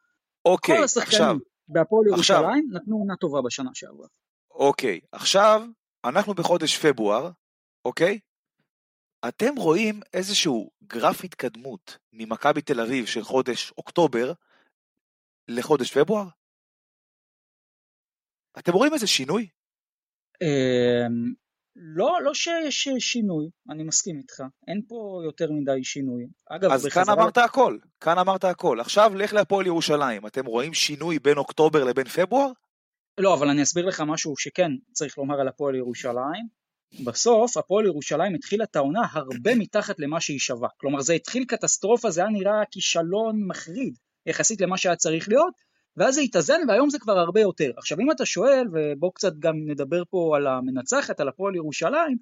אוקיי, 0.45 0.78
כל 0.78 0.84
השחקנים, 0.84 1.21
עכשיו, 1.21 1.36
בהפועל 1.67 2.08
ירושלים 2.08 2.67
נתנו 2.71 2.97
עונה 2.97 3.15
טובה 3.15 3.41
בשנה 3.41 3.69
שעברה. 3.73 4.08
אוקיי, 4.51 4.99
עכשיו 5.12 5.62
אנחנו 6.06 6.34
בחודש 6.34 6.86
פברואר, 6.86 7.32
אוקיי? 7.86 8.19
אתם 9.28 9.56
רואים 9.58 9.99
איזשהו 10.13 10.71
גרף 10.84 11.23
התקדמות 11.23 11.97
ממכבי 12.13 12.62
תל 12.62 12.82
אביב 12.82 13.06
של 13.06 13.23
חודש 13.23 13.71
אוקטובר 13.78 14.34
לחודש 15.47 15.97
פברואר? 15.97 16.28
אתם 18.60 18.71
רואים 18.71 18.93
איזה 18.93 19.08
שינוי? 19.08 19.49
לא, 21.75 22.17
לא 22.23 22.33
שיש 22.33 22.89
שינוי, 22.99 23.49
אני 23.69 23.83
מסכים 23.83 24.17
איתך, 24.17 24.43
אין 24.67 24.81
פה 24.88 25.21
יותר 25.25 25.51
מדי 25.51 25.83
שינוי. 25.83 26.27
אגב, 26.49 26.71
אז 26.71 26.85
בחזרה... 26.85 27.05
כאן 27.05 27.13
אמרת 27.13 27.38
הכל, 27.38 27.77
כאן 27.99 28.17
אמרת 28.17 28.43
הכל. 28.43 28.79
עכשיו 28.79 29.15
לך 29.15 29.33
להפועל 29.33 29.65
ירושלים, 29.65 30.27
אתם 30.27 30.45
רואים 30.45 30.73
שינוי 30.73 31.19
בין 31.19 31.38
אוקטובר 31.38 31.83
לבין 31.83 32.07
פברואר? 32.07 32.51
לא, 33.17 33.33
אבל 33.33 33.49
אני 33.49 33.63
אסביר 33.63 33.85
לך 33.85 34.01
משהו 34.01 34.33
שכן 34.38 34.71
צריך 34.91 35.17
לומר 35.17 35.41
על 35.41 35.47
הפועל 35.47 35.75
ירושלים. 35.75 36.47
בסוף 37.05 37.57
הפועל 37.57 37.85
ירושלים 37.85 38.35
התחילה 38.35 38.63
את 38.63 38.75
העונה 38.75 39.01
הרבה 39.11 39.55
מתחת 39.63 39.99
למה 39.99 40.21
שהיא 40.21 40.39
שווה. 40.39 40.69
כלומר 40.77 41.01
זה 41.01 41.13
התחיל 41.13 41.45
קטסטרופה, 41.45 42.09
זה 42.09 42.21
היה 42.21 42.29
נראה 42.29 42.65
כישלון 42.71 43.47
מחריד 43.47 43.97
יחסית 44.25 44.61
למה 44.61 44.77
שהיה 44.77 44.95
צריך 44.95 45.29
להיות, 45.29 45.53
ואז 45.97 46.15
זה 46.15 46.21
התאזן 46.21 46.60
והיום 46.67 46.89
זה 46.89 46.99
כבר 46.99 47.19
הרבה 47.19 47.41
יותר. 47.41 47.71
עכשיו 47.77 47.99
אם 47.99 48.12
אתה 48.12 48.25
שואל, 48.25 48.67
ובוא 48.73 49.12
קצת 49.13 49.34
גם 49.39 49.55
נדבר 49.65 50.03
פה 50.10 50.34
על 50.36 50.47
המנצחת, 50.47 51.19
על 51.19 51.27
הפועל 51.27 51.55
ירושלים, 51.55 52.17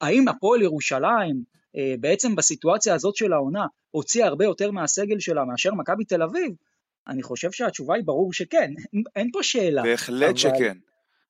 האם 0.00 0.28
הפועל 0.28 0.62
ירושלים 0.62 1.42
אה, 1.76 1.94
בעצם 2.00 2.36
בסיטואציה 2.36 2.94
הזאת 2.94 3.16
של 3.16 3.32
העונה 3.32 3.66
הוציאה 3.90 4.26
הרבה 4.26 4.44
יותר 4.44 4.70
מהסגל 4.70 5.18
שלה 5.18 5.44
מאשר 5.44 5.74
מכבי 5.74 6.04
תל 6.04 6.22
אביב? 6.22 6.52
אני 7.08 7.22
חושב 7.22 7.52
שהתשובה 7.52 7.94
היא 7.94 8.04
ברור 8.04 8.32
שכן, 8.32 8.70
אין 9.16 9.30
פה 9.32 9.42
שאלה. 9.42 9.82
בהחלט 9.82 10.28
אבל... 10.28 10.38
שכן. 10.38 10.76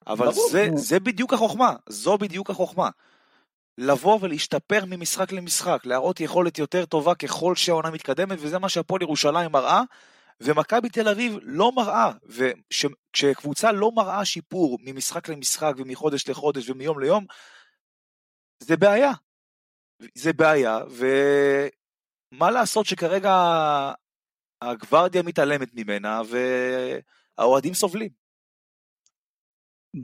אבל 0.07 0.27
ברור, 0.27 0.49
זה, 0.51 0.69
זה 0.75 1.01
בדיוק 1.01 1.33
החוכמה, 1.33 1.75
זו 1.89 2.19
בדיוק 2.19 2.51
החוכמה. 2.51 2.89
לבוא 3.79 4.19
ולהשתפר 4.21 4.85
ממשחק 4.87 5.33
למשחק, 5.33 5.81
להראות 5.85 6.21
יכולת 6.21 6.59
יותר 6.59 6.85
טובה 6.85 7.15
ככל 7.15 7.57
שהעונה 7.57 7.91
מתקדמת, 7.91 8.39
וזה 8.41 8.59
מה 8.59 8.69
שהפועל 8.69 9.03
ירושלים 9.03 9.53
מראה, 9.53 9.83
ומכבי 10.41 10.89
תל 10.89 11.09
אביב 11.09 11.39
לא 11.43 11.73
מראה, 11.73 12.13
וכשקבוצה 12.23 13.73
לא 13.73 13.91
מראה 13.95 14.25
שיפור 14.25 14.79
ממשחק 14.81 15.29
למשחק 15.29 15.73
ומחודש 15.77 16.29
לחודש 16.29 16.71
ומיום 16.71 17.01
ליום, 17.01 17.27
זה 18.63 18.77
בעיה. 18.77 19.13
זה 20.15 20.33
בעיה, 20.33 20.79
ומה 20.91 22.51
לעשות 22.51 22.87
שכרגע 22.87 23.33
הגוורדיה 24.63 25.23
מתעלמת 25.23 25.69
ממנה 25.75 26.21
והאוהדים 27.39 27.75
סובלים. 27.75 28.11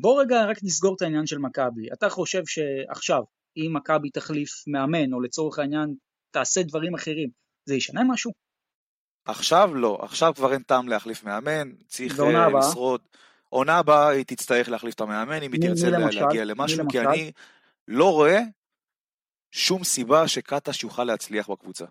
בוא 0.01 0.23
רגע 0.23 0.45
רק 0.45 0.57
נסגור 0.63 0.97
את 0.97 1.03
העניין 1.03 1.27
של 1.27 1.39
מכבי. 1.39 1.93
אתה 1.93 2.09
חושב 2.09 2.43
שעכשיו, 2.47 3.23
אם 3.57 3.77
מכבי 3.77 4.11
תחליף 4.11 4.51
מאמן, 4.67 5.13
או 5.13 5.21
לצורך 5.21 5.59
העניין 5.59 5.95
תעשה 6.31 6.63
דברים 6.63 6.95
אחרים, 6.95 7.31
זה 7.65 7.75
ישנה 7.75 8.01
משהו? 8.09 8.48
עכשיו 9.29 9.75
לא, 9.75 9.99
עכשיו 10.03 10.33
כבר 10.37 10.53
אין 10.53 10.63
טעם 10.63 10.89
להחליף 10.89 11.25
מאמן, 11.25 11.71
צריך 11.87 12.21
אה, 12.21 12.49
לשרוד. 12.59 13.01
עונה 13.49 13.79
הבאה 13.79 14.09
היא 14.09 14.25
תצטרך 14.25 14.69
להחליף 14.69 14.95
את 14.95 15.01
המאמן 15.01 15.43
אם 15.43 15.53
היא 15.53 15.61
תרצה 15.61 15.91
להגיע 15.91 16.45
למשהו, 16.45 16.89
כי 16.89 17.01
אני 17.01 17.33
לא 17.89 18.13
רואה 18.13 18.41
שום 19.51 19.85
סיבה 19.85 20.29
שקטש 20.29 20.83
יוכל 20.85 21.05
להצליח 21.05 21.51
בקבוצה. 21.51 21.85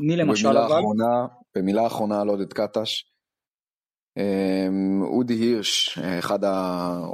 מי 0.00 0.16
למשל 0.16 0.48
אבל? 0.48 0.66
אחרונה, 0.66 1.26
במילה 1.56 1.86
אחרונה 1.86 2.20
על 2.20 2.28
עודד 2.28 2.52
קטש. 2.52 3.04
אמ, 4.16 5.02
אודי 5.02 5.34
הירש, 5.34 5.98
אחד 5.98 6.44
ה... 6.44 6.52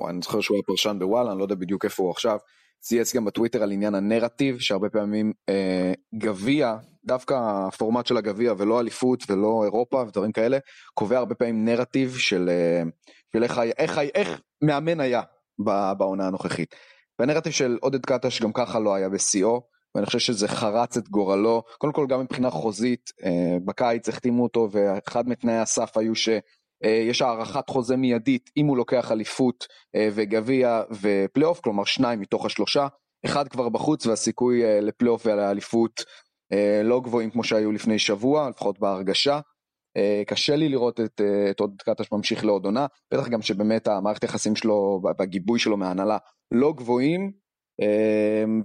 אני 0.08 0.22
זוכר 0.22 0.40
שהוא 0.40 0.54
היה 0.54 0.62
פרשן 0.62 0.96
בוואלה, 0.98 1.30
אני 1.30 1.38
לא 1.38 1.44
יודע 1.44 1.54
בדיוק 1.54 1.84
איפה 1.84 2.02
הוא 2.02 2.10
עכשיו, 2.10 2.38
צייץ 2.80 3.14
גם 3.16 3.24
בטוויטר 3.24 3.62
על 3.62 3.72
עניין 3.72 3.94
הנרטיב, 3.94 4.58
שהרבה 4.58 4.88
פעמים 4.90 5.32
אה, 5.48 5.92
גביע, 6.14 6.76
דווקא 7.04 7.34
הפורמט 7.68 8.06
של 8.06 8.16
הגביע 8.16 8.52
ולא 8.58 8.80
אליפות 8.80 9.30
ולא 9.30 9.64
אירופה 9.64 10.04
ודברים 10.08 10.32
כאלה, 10.32 10.58
קובע 10.94 11.18
הרבה 11.18 11.34
פעמים 11.34 11.64
נרטיב 11.64 12.16
של, 12.16 12.50
אה, 12.52 12.82
של 13.32 13.42
איך, 13.42 13.58
איך, 13.58 13.98
איך, 13.98 13.98
איך 14.14 14.40
מאמן 14.62 15.00
היה 15.00 15.22
בעונה 15.98 16.26
הנוכחית. 16.26 16.74
והנרטיב 17.18 17.52
של 17.52 17.78
עודד 17.80 18.06
קטש 18.06 18.42
גם 18.42 18.52
ככה 18.52 18.78
לא 18.78 18.94
היה 18.94 19.08
בשיאו, 19.08 19.62
ואני 19.94 20.06
חושב 20.06 20.18
שזה 20.18 20.48
חרץ 20.48 20.96
את 20.96 21.08
גורלו, 21.08 21.62
קודם 21.78 21.92
כל 21.92 22.06
גם 22.08 22.20
מבחינה 22.20 22.50
חוזית, 22.50 23.10
אה, 23.24 23.56
בקיץ 23.64 24.08
החתימו 24.08 24.42
אותו 24.42 24.68
ואחד 24.72 25.28
מתנאי 25.28 25.58
הסף 25.58 25.96
היו 25.96 26.14
ש... 26.14 26.28
אה, 26.84 27.04
יש 27.08 27.22
הארכת 27.22 27.68
חוזה 27.68 27.96
מיידית 27.96 28.50
אם 28.56 28.66
הוא 28.66 28.76
לוקח 28.76 29.12
אליפות 29.12 29.66
אה, 29.96 30.08
וגביע 30.14 30.82
ופלייאוף, 31.00 31.60
כלומר 31.60 31.84
שניים 31.84 32.20
מתוך 32.20 32.46
השלושה, 32.46 32.86
אחד 33.24 33.48
כבר 33.48 33.68
בחוץ 33.68 34.06
והסיכוי 34.06 34.64
אה, 34.64 34.80
לפלייאוף 34.80 35.26
ולאליפות 35.26 36.04
לא 36.84 37.00
גבוהים 37.00 37.30
כמו 37.30 37.44
שהיו 37.44 37.72
לפני 37.72 37.98
שבוע, 37.98 38.50
לפחות 38.50 38.78
בהרגשה. 38.78 39.40
קשה 40.26 40.56
לי 40.56 40.68
לראות 40.68 41.00
את, 41.00 41.20
את 41.50 41.60
עוד 41.60 41.82
קטש 41.84 42.12
ממשיך 42.12 42.44
לעוד 42.44 42.64
עונה, 42.64 42.86
בטח 43.14 43.28
גם 43.28 43.42
שבאמת 43.42 43.88
המערכת 43.88 44.22
היחסים 44.22 44.56
שלו 44.56 45.00
והגיבוי 45.18 45.58
שלו 45.58 45.76
מההנהלה 45.76 46.18
לא 46.52 46.72
גבוהים, 46.76 47.32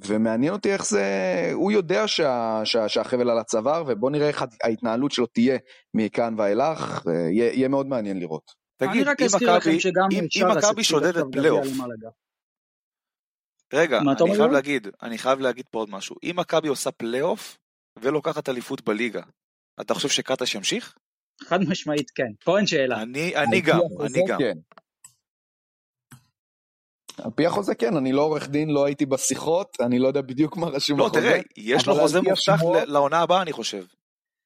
ומעניין 0.07 0.53
אותי 0.53 0.73
איך 0.73 0.85
זה, 0.85 1.03
הוא 1.53 1.71
יודע 1.71 2.07
שה, 2.07 2.61
שה, 2.63 2.89
שהחבל 2.89 3.29
על 3.29 3.37
הצוואר, 3.37 3.83
ובוא 3.87 4.11
נראה 4.11 4.27
איך 4.27 4.43
ההתנהלות 4.63 5.11
שלו 5.11 5.25
תהיה 5.25 5.57
מכאן 5.93 6.35
ואילך, 6.37 7.05
יהיה, 7.05 7.53
יהיה 7.53 7.67
מאוד 7.67 7.87
מעניין 7.87 8.19
לראות. 8.19 8.51
תגיד, 8.77 9.07
אם 10.11 10.47
מכבי 10.57 10.83
שודדת 10.83 11.23
פלייאוף, 11.31 11.67
רגע, 13.73 13.99
אני 13.99 14.35
חייב? 14.35 14.51
להגיד, 14.51 14.87
אני 15.03 15.17
חייב 15.17 15.39
להגיד 15.39 15.65
פה 15.71 15.79
עוד 15.79 15.89
משהו. 15.89 16.15
אם 16.23 16.33
מכבי 16.35 16.67
עושה 16.67 16.91
פלייאוף 16.91 17.57
ולוקחת 17.99 18.49
אליפות 18.49 18.81
בליגה, 18.81 19.21
אתה 19.81 19.93
חושב 19.93 20.09
שקטש 20.09 20.55
ימשיך? 20.55 20.95
חד 21.41 21.59
משמעית 21.69 22.09
כן, 22.09 22.31
פה 22.43 22.57
אין 22.57 22.67
שאלה. 22.67 23.01
אני, 23.01 23.35
אני 23.35 23.61
גם, 23.61 23.79
אני 24.05 24.23
גם. 24.27 24.39
כן. 24.39 24.57
על 27.23 27.31
פי 27.35 27.45
החוזה 27.45 27.75
כן, 27.75 27.97
אני 27.97 28.11
לא 28.11 28.21
עורך 28.21 28.49
דין, 28.49 28.69
לא 28.69 28.85
הייתי 28.85 29.05
בשיחות, 29.05 29.77
אני 29.81 29.99
לא 29.99 30.07
יודע 30.07 30.21
בדיוק 30.21 30.57
מה 30.57 30.67
רשום 30.67 30.99
לא, 30.99 31.05
בחוזה. 31.05 31.21
תראה, 31.21 31.39
יש 31.57 31.87
לו 31.87 31.95
חוזה 31.95 32.21
מובטח 32.21 32.63
לעונה 32.87 33.19
הבאה, 33.19 33.41
אני 33.41 33.51
חושב. 33.51 33.85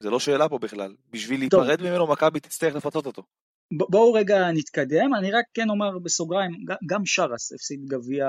זה 0.03 0.09
לא 0.09 0.19
שאלה 0.19 0.49
פה 0.49 0.57
בכלל. 0.57 0.95
בשביל. 1.11 1.39
להיפרד 1.39 1.81
ממנו, 1.81 2.07
מכבי 2.07 2.39
תצטרך 2.39 2.75
לפצות 2.75 3.05
אותו. 3.05 3.23
בואו 3.71 4.13
רגע 4.13 4.51
נתקדם, 4.51 5.15
אני 5.17 5.31
רק 5.31 5.45
כן 5.53 5.69
אומר 5.69 5.99
בסוגריים, 5.99 6.51
גם 6.85 7.05
שרס 7.05 7.51
הפסיד 7.53 7.85
גביע 7.85 8.25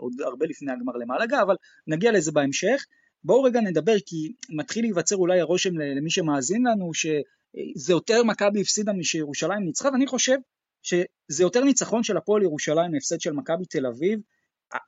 עוד 0.00 0.12
הרבה 0.24 0.46
לפני 0.46 0.72
הגמר 0.72 0.92
למעלגה, 0.92 1.42
אבל 1.42 1.54
נגיע 1.86 2.12
לזה 2.12 2.32
בהמשך. 2.32 2.84
בואו 3.24 3.42
רגע 3.42 3.60
נדבר, 3.60 3.94
כי 4.06 4.32
מתחיל 4.50 4.84
להיווצר 4.84 5.16
אולי 5.16 5.40
הרושם 5.40 5.78
למי 5.78 6.10
שמאזין 6.10 6.66
לנו, 6.66 6.94
שזה 6.94 7.92
יותר 7.92 8.24
מכבי 8.24 8.60
הפסידה 8.60 8.92
משירושלים 8.92 9.64
ניצחה, 9.64 9.88
ואני 9.92 10.06
חושב 10.06 10.36
שזה 10.82 11.42
יותר 11.42 11.64
ניצחון 11.64 12.02
של 12.02 12.16
הפועל 12.16 12.42
ירושלים 12.42 12.92
מהפסד 12.92 13.20
של 13.20 13.32
מכבי 13.32 13.64
תל 13.70 13.86
אביב. 13.86 14.20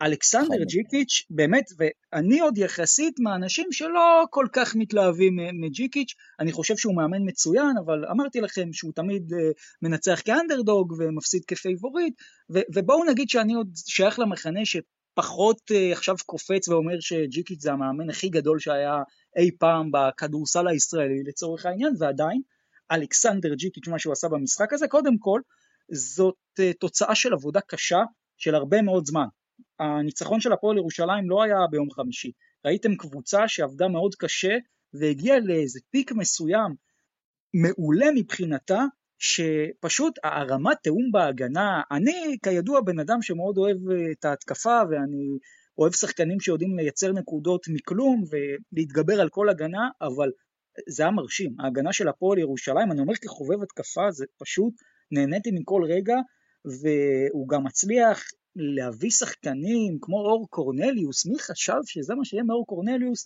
אלכסנדר 0.03 0.59
חד 0.59 0.64
ג'יקיץ', 0.68 1.26
באמת, 1.30 1.64
ואני 1.78 2.41
עוד 2.41 2.59
יחסית 2.59 3.14
מהאנשים 3.18 3.72
שלא 3.72 4.24
כל 4.30 4.47
כך 4.53 4.76
מתלהבים 4.76 5.36
מג'יקיץ', 5.61 6.14
אני 6.41 6.53
חושב 6.53 6.76
שהוא 6.76 6.97
מאמן 6.97 7.28
מצוין, 7.28 7.76
אבל 7.84 8.05
אמרתי 8.11 8.41
לכם 8.41 8.72
שהוא 8.72 8.93
תמיד 8.95 9.32
אה, 9.32 9.51
מנצח 9.82 10.22
כאנדרדוג 10.24 10.95
ומפסיד 10.99 11.45
כפייבוריט, 11.45 12.14
ובואו 12.74 13.05
נגיד 13.05 13.28
שאני 13.28 13.55
עוד 13.55 13.70
שייך 13.74 14.18
למחנה 14.18 14.61
שפחות 14.64 15.61
אה, 15.70 15.93
עכשיו 15.93 16.16
קופץ 16.26 16.68
ואומר 16.68 17.01
שג'יקיץ' 17.01 17.62
זה 17.62 17.72
המאמן 17.72 18.11
הכי 18.11 18.28
גדול 18.28 18.59
שהיה 18.59 19.03
אי 19.38 19.51
פעם 19.59 19.91
בכדורסל 19.93 20.68
הישראלי 20.68 21.22
לצורך 21.26 21.66
העניין, 21.66 21.95
ועדיין, 21.99 22.41
אלכסנדר 22.93 23.55
ג'יקיץ', 23.55 23.88
מה 23.88 23.99
שהוא 23.99 24.12
עשה 24.12 24.28
במשחק 24.28 24.72
הזה, 24.72 24.88
קודם 24.88 25.18
כל, 25.18 25.41
זאת 25.93 26.36
אה, 26.61 26.72
תוצאה 26.72 27.14
של 27.14 27.32
עבודה 27.32 27.61
קשה 27.61 28.03
של 28.36 28.55
הרבה 28.55 28.82
מאוד 28.82 29.07
זמן. 29.07 29.26
הניצחון 29.78 30.41
של 30.41 30.53
הפועל 30.53 30.76
ירושלים 30.76 31.30
לא 31.30 31.43
היה 31.43 31.57
ביום 31.70 31.91
חמישי. 31.91 32.32
ראיתם 32.64 32.97
קבוצה 32.97 33.49
שעבדה 33.49 33.88
מאוד 33.88 34.14
קשה 34.14 34.57
והגיעה 34.95 35.38
לאיזה 35.38 35.80
פיק 35.91 36.12
מסוים 36.12 36.74
מעולה 37.55 38.07
מבחינתה, 38.14 38.84
שפשוט 39.18 40.18
הרמת 40.24 40.76
תיאום 40.82 41.12
בהגנה, 41.12 41.82
אני 41.91 42.36
כידוע 42.43 42.80
בן 42.80 42.99
אדם 42.99 43.22
שמאוד 43.22 43.59
אוהב 43.59 43.91
אה, 43.91 44.12
את 44.12 44.24
ההתקפה 44.24 44.80
ואני 44.91 45.38
אוהב 45.78 45.93
שחקנים 45.93 46.41
שיודעים 46.41 46.76
לייצר 46.76 47.12
נקודות 47.12 47.66
מכלום 47.68 48.24
ולהתגבר 48.30 49.20
על 49.20 49.28
כל 49.28 49.49
הגנה, 49.49 49.88
אבל 50.01 50.30
זה 50.88 51.03
היה 51.03 51.12
מרשים. 51.12 51.55
ההגנה 51.61 51.93
של 51.93 52.09
הפועל 52.09 52.38
ירושלים, 52.38 52.93
אני 52.93 53.01
אומר 53.01 53.14
כחובב 53.14 53.62
התקפה, 53.62 54.11
זה 54.11 54.24
פשוט, 54.38 54.74
נהניתי 55.12 55.50
מכל 55.50 55.82
רגע, 55.88 56.16
והוא 56.64 57.48
גם 57.48 57.64
מצליח 57.64 58.24
להביא 58.56 59.11
שחקנים 59.11 59.98
כמו 60.00 60.16
אור 60.20 60.46
קורנליוס, 60.50 61.26
מי 61.26 61.38
חשב 61.38 61.80
שזה 61.84 62.14
מה 62.14 62.24
שיהיה 62.24 62.42
מאור 62.42 62.66
קורנליוס? 62.66 63.24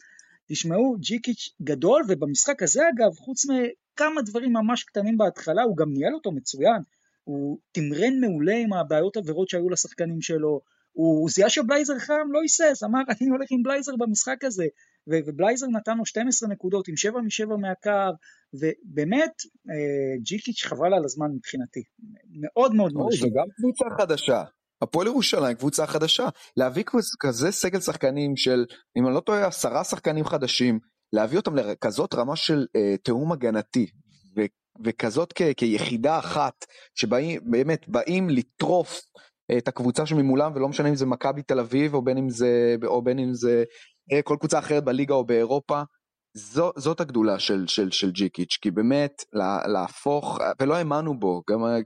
תשמעו, 0.49 0.97
ג'יקיץ' 0.99 1.49
גדול, 1.62 2.03
ובמשחק 2.09 2.62
הזה 2.62 2.82
אגב, 2.95 3.14
חוץ 3.14 3.45
מכמה 3.45 4.22
דברים 4.22 4.53
ממש 4.53 4.85
קטנים 4.85 5.16
בהתחלה, 5.16 5.62
הוא 5.62 5.76
גם 5.76 5.93
ניהל 5.93 6.14
אותו 6.14 6.32
מצוין. 6.32 6.82
הוא 7.24 7.59
תמרן 7.72 8.20
מעולה 8.20 8.57
עם 8.57 8.72
הבעיות 8.72 9.16
עבירות 9.16 9.49
שהיו 9.49 9.70
לשחקנים 9.70 10.20
שלו, 10.20 10.61
הוא 10.93 11.30
זיהה 11.30 11.51
שבלייזר 11.51 11.99
חם, 11.99 12.28
לא 12.30 12.41
היסס, 12.43 12.82
אמר 12.85 13.01
אני 13.09 13.30
הולך 13.30 13.49
עם 13.51 13.62
בלייזר 13.62 13.97
במשחק 13.97 14.45
הזה, 14.45 14.66
ובלייזר 15.09 15.67
נתן 15.67 15.99
לו 15.99 16.07
12 16.07 16.49
נקודות 16.49 16.89
עם 16.89 16.97
7 16.97 17.21
מ-7 17.21 17.57
מהקר, 17.57 18.11
ובאמת 18.55 19.33
אה, 19.71 20.17
ג'יקיץ' 20.23 20.63
חבל 20.65 20.95
על 20.95 21.05
הזמן 21.05 21.27
מבחינתי, 21.37 21.83
מאוד 22.41 22.75
מאוד 22.75 22.93
מרשים. 22.95 23.21
זה 23.21 23.27
גם 23.35 23.47
קבוצה 23.57 23.85
חדשה. 23.99 24.43
הפועל 24.83 25.07
ירושלים 25.07 25.57
קבוצה 25.57 25.87
חדשה. 25.87 26.29
להביא 26.57 26.85
כזה- 27.21 27.51
סגל 27.51 27.81
שחקנים 27.81 28.37
של, 28.37 28.65
אם 28.99 29.07
אני 29.07 29.15
לא 29.15 29.21
טועה, 29.21 29.47
עשרה 29.47 29.85
שחקנים 29.85 30.25
חדשים, 30.25 30.79
להביא 31.13 31.39
אותם 31.39 31.57
לכזאת 31.57 32.15
רמה 32.15 32.37
של 32.37 32.67
אה, 32.77 32.95
תיאום 33.03 33.33
הגנתי, 33.33 33.87
ו- 34.37 34.45
וכזאת 34.85 35.33
כ- 35.35 35.55
כיחידה 35.57 36.19
אחת, 36.19 36.65
שבאים, 36.95 37.41
באמת, 37.51 37.89
באים 37.89 38.29
לטרוף 38.31 39.01
את 39.59 39.69
הקבוצה 39.69 40.07
שממולם, 40.07 40.53
ולא 40.55 40.69
משנה 40.69 40.89
אם 40.89 40.95
זה 40.95 41.07
מכבי 41.07 41.43
תל 41.43 41.61
אביב, 41.61 41.95
או 41.95 42.03
בין 42.03 42.19
אם 42.19 42.31
זה, 42.31 42.77
או 42.87 43.03
בין 43.03 43.19
אם 43.19 43.35
זה 43.35 43.59
אה, 43.59 43.65
כל 44.25 44.37
קבוצה 44.41 44.59
אחרת 44.59 44.85
בליגה 44.85 45.15
או 45.15 45.25
באירופה. 45.25 45.83
זו, 46.35 46.73
זאת 46.77 47.01
הגדולה 47.01 47.39
של, 47.39 47.65
של, 47.67 47.91
של 47.91 48.11
ג'יקיץ', 48.11 48.59
כי 48.61 48.71
באמת 48.71 49.25
לה, 49.33 49.67
להפוך, 49.67 50.39
ולא 50.61 50.75
האמנו 50.75 51.19
בו, 51.19 51.43
גם 51.51 51.65
ה- 51.65 51.79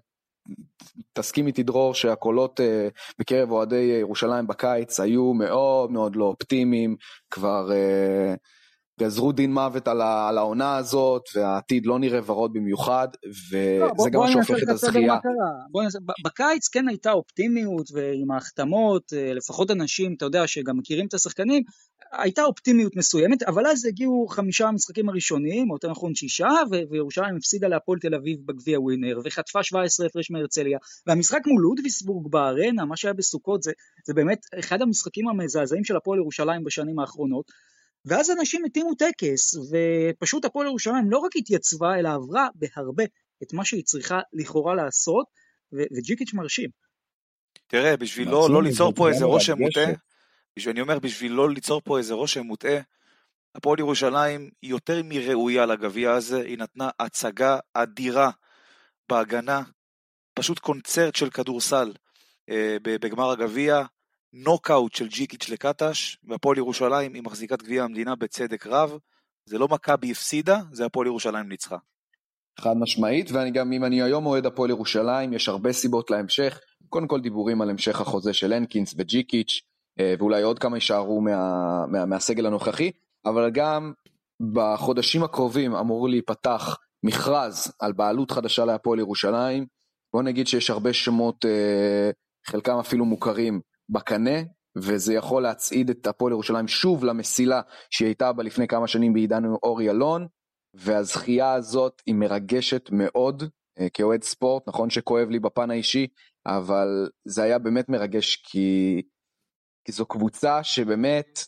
תסכים 1.12 1.46
איתי 1.46 1.62
דרור 1.62 1.94
שהקולות 1.94 2.60
אה, 2.60 2.88
בקרב 3.18 3.50
אוהדי 3.50 3.98
ירושלים 4.00 4.46
בקיץ 4.46 5.00
היו 5.00 5.34
מאוד 5.34 5.90
מאוד 5.90 6.16
לא 6.16 6.24
אופטימיים, 6.24 6.96
כבר 7.30 7.72
אה, 7.72 8.34
גזרו 8.98 9.32
דין 9.32 9.52
מוות 9.54 9.88
על, 9.88 10.00
ה, 10.00 10.28
על 10.28 10.38
העונה 10.38 10.76
הזאת, 10.76 11.22
והעתיד 11.34 11.86
לא 11.86 11.98
נראה 11.98 12.20
ורוד 12.26 12.52
במיוחד, 12.52 13.08
לא, 13.24 13.30
וזה 13.30 13.94
בוא- 13.96 14.08
גם 14.12 14.20
מה 14.20 14.30
שהופך 14.32 14.62
את 14.62 14.68
הזכייה. 14.68 15.16
בוא 15.70 15.82
נעשה- 15.82 15.98
בקיץ 16.24 16.68
כן 16.68 16.88
הייתה 16.88 17.12
אופטימיות 17.12 17.86
ועם 17.94 18.30
ההחתמות, 18.30 19.12
אה, 19.12 19.32
לפחות 19.34 19.70
אנשים, 19.70 20.14
אתה 20.16 20.24
יודע, 20.24 20.46
שגם 20.46 20.76
מכירים 20.78 21.06
את 21.06 21.14
השחקנים, 21.14 21.62
הייתה 22.12 22.42
אופטימיות 22.44 22.96
מסוימת, 22.96 23.42
אבל 23.42 23.66
אז 23.66 23.84
הגיעו 23.84 24.26
חמישה 24.30 24.68
המשחקים 24.68 25.08
הראשונים, 25.08 25.70
או 25.70 25.74
יותר 25.76 25.90
נכון 25.90 26.14
שישה, 26.14 26.48
וירושלים 26.90 27.36
הפסידה 27.36 27.68
להפועל 27.68 27.98
תל 27.98 28.14
אביב 28.14 28.38
בגביע 28.46 28.80
ווינר, 28.80 29.20
וחטפה 29.24 29.62
17 29.62 30.06
הפרש 30.06 30.30
מהרצליה, 30.30 30.78
והמשחק 31.06 31.40
מול 31.46 31.62
לודוויסבורג 31.62 32.26
בארנה, 32.30 32.84
מה 32.84 32.96
שהיה 32.96 33.14
בסוכות, 33.14 33.62
זה, 33.62 33.72
זה 34.06 34.14
באמת 34.14 34.38
אחד 34.58 34.82
המשחקים 34.82 35.28
המזעזעים 35.28 35.84
של 35.84 35.96
הפועל 35.96 36.18
ירושלים 36.18 36.64
בשנים 36.64 36.98
האחרונות, 36.98 37.44
ואז 38.08 38.30
אנשים 38.30 38.64
התאימו 38.64 38.94
טקס, 38.94 39.54
ופשוט 39.54 40.44
הפועל 40.44 40.66
ירושלים 40.66 41.10
לא 41.10 41.18
רק 41.18 41.36
התייצבה, 41.36 41.98
אלא 41.98 42.08
עברה 42.08 42.48
בהרבה 42.54 43.04
את 43.42 43.52
מה 43.52 43.64
שהיא 43.64 43.84
צריכה 43.84 44.20
לכאורה 44.32 44.74
לעשות, 44.74 45.26
ו- 45.72 45.96
וג'יקיץ' 45.96 46.34
מרשים. 46.34 46.70
תראה, 47.66 47.96
בשביל 47.96 48.28
לא, 48.28 48.48
לא 48.50 48.62
ליצור 48.62 48.92
פה 48.94 49.08
איזה 49.08 49.24
רושם. 49.24 49.58
מוטעה, 49.58 49.92
בשביל, 50.56 50.72
אני 50.72 50.80
אומר, 50.80 50.98
בשביל 50.98 51.32
לא 51.32 51.50
ליצור 51.50 51.80
פה 51.84 51.98
איזה 51.98 52.14
רושם 52.14 52.42
מוטעה, 52.42 52.80
הפועל 53.54 53.78
ירושלים 53.78 54.50
היא 54.62 54.70
יותר 54.70 55.00
מראויה 55.04 55.66
לגביע 55.66 56.12
הזה, 56.12 56.40
היא 56.40 56.58
נתנה 56.58 56.90
הצגה 56.98 57.58
אדירה 57.74 58.30
בהגנה, 59.08 59.62
פשוט 60.34 60.58
קונצרט 60.58 61.14
של 61.16 61.30
כדורסל 61.30 61.92
אה, 62.50 62.76
ב- 62.82 62.96
בגמר 62.96 63.30
הגביע, 63.30 63.82
נוקאוט 64.32 64.94
של 64.94 65.08
ג'יקיץ' 65.08 65.48
לקטש, 65.48 66.16
והפועל 66.24 66.58
ירושלים 66.58 67.14
היא 67.14 67.22
מחזיקת 67.22 67.62
גביע 67.62 67.84
המדינה 67.84 68.16
בצדק 68.16 68.66
רב, 68.66 68.98
זה 69.46 69.58
לא 69.58 69.68
מכבי 69.68 70.10
הפסידה, 70.10 70.60
זה 70.72 70.86
הפועל 70.86 71.06
ירושלים 71.06 71.48
ניצחה. 71.48 71.76
חד 72.60 72.76
משמעית, 72.76 73.30
ואני 73.30 73.50
גם, 73.50 73.72
אם 73.72 73.84
אני 73.84 74.02
היום 74.02 74.26
אוהד 74.26 74.46
הפועל 74.46 74.70
ירושלים, 74.70 75.32
יש 75.32 75.48
הרבה 75.48 75.72
סיבות 75.72 76.10
להמשך. 76.10 76.60
קודם 76.88 77.08
כל 77.08 77.20
דיבורים 77.20 77.62
על 77.62 77.70
המשך 77.70 78.00
החוזה 78.00 78.32
של 78.32 78.52
הנקינס 78.52 78.94
וג'יקיץ', 78.98 79.60
אה, 80.00 80.14
ואולי 80.18 80.42
עוד 80.42 80.58
כמה 80.58 80.76
יישארו 80.76 81.20
מה, 81.20 81.86
מה, 81.86 82.06
מהסגל 82.06 82.46
הנוכחי, 82.46 82.90
אבל 83.24 83.50
גם 83.50 83.92
בחודשים 84.52 85.22
הקרובים 85.22 85.74
אמור 85.74 86.08
להיפתח 86.08 86.76
מכרז 87.02 87.72
על 87.80 87.92
בעלות 87.92 88.30
חדשה 88.30 88.64
להפועל 88.64 88.98
ירושלים. 88.98 89.66
בוא 90.12 90.22
נגיד 90.22 90.46
שיש 90.46 90.70
הרבה 90.70 90.92
שמות, 90.92 91.44
אה, 91.44 92.10
חלקם 92.46 92.78
אפילו 92.78 93.04
מוכרים, 93.04 93.60
בקנה, 93.88 94.38
וזה 94.76 95.14
יכול 95.14 95.42
להצעיד 95.42 95.90
את 95.90 96.06
הפועל 96.06 96.32
ירושלים 96.32 96.68
שוב 96.68 97.04
למסילה 97.04 97.60
שהיא 97.90 98.06
הייתה 98.06 98.32
בה 98.32 98.42
לפני 98.42 98.68
כמה 98.68 98.86
שנים 98.86 99.12
בעידן 99.12 99.44
אורי 99.62 99.90
אלון. 99.90 100.26
והזכייה 100.74 101.52
הזאת 101.52 102.02
היא 102.06 102.14
מרגשת 102.14 102.88
מאוד 102.92 103.42
אה, 103.78 103.88
כאוהד 103.94 104.22
ספורט, 104.22 104.68
נכון 104.68 104.90
שכואב 104.90 105.28
לי 105.28 105.38
בפן 105.38 105.70
האישי, 105.70 106.06
אבל 106.46 107.10
זה 107.24 107.42
היה 107.42 107.58
באמת 107.58 107.88
מרגש 107.88 108.36
כי, 108.36 109.02
כי 109.84 109.92
זו 109.92 110.06
קבוצה 110.06 110.64
שבאמת, 110.64 111.38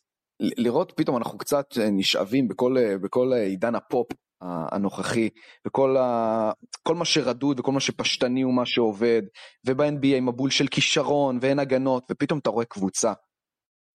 לראות 0.40 0.92
פתאום 0.96 1.16
אנחנו 1.16 1.38
קצת 1.38 1.66
אה, 1.80 1.90
נשאבים 1.90 2.48
בכל, 2.48 2.78
אה, 2.78 2.98
בכל 2.98 3.32
עידן 3.32 3.74
הפופ 3.74 4.06
הנוכחי, 4.42 5.28
וכל 5.66 5.96
ה, 5.96 6.52
כל 6.82 6.94
מה 6.94 7.04
שרדוד 7.04 7.60
וכל 7.60 7.72
מה 7.72 7.80
שפשטני 7.80 8.42
הוא 8.42 8.54
מה 8.54 8.66
שעובד, 8.66 9.22
וב-NBA 9.66 10.20
מבול 10.22 10.50
של 10.50 10.66
כישרון 10.66 11.38
ואין 11.40 11.58
הגנות, 11.58 12.04
ופתאום 12.10 12.38
אתה 12.38 12.50
רואה 12.50 12.64
קבוצה 12.64 13.12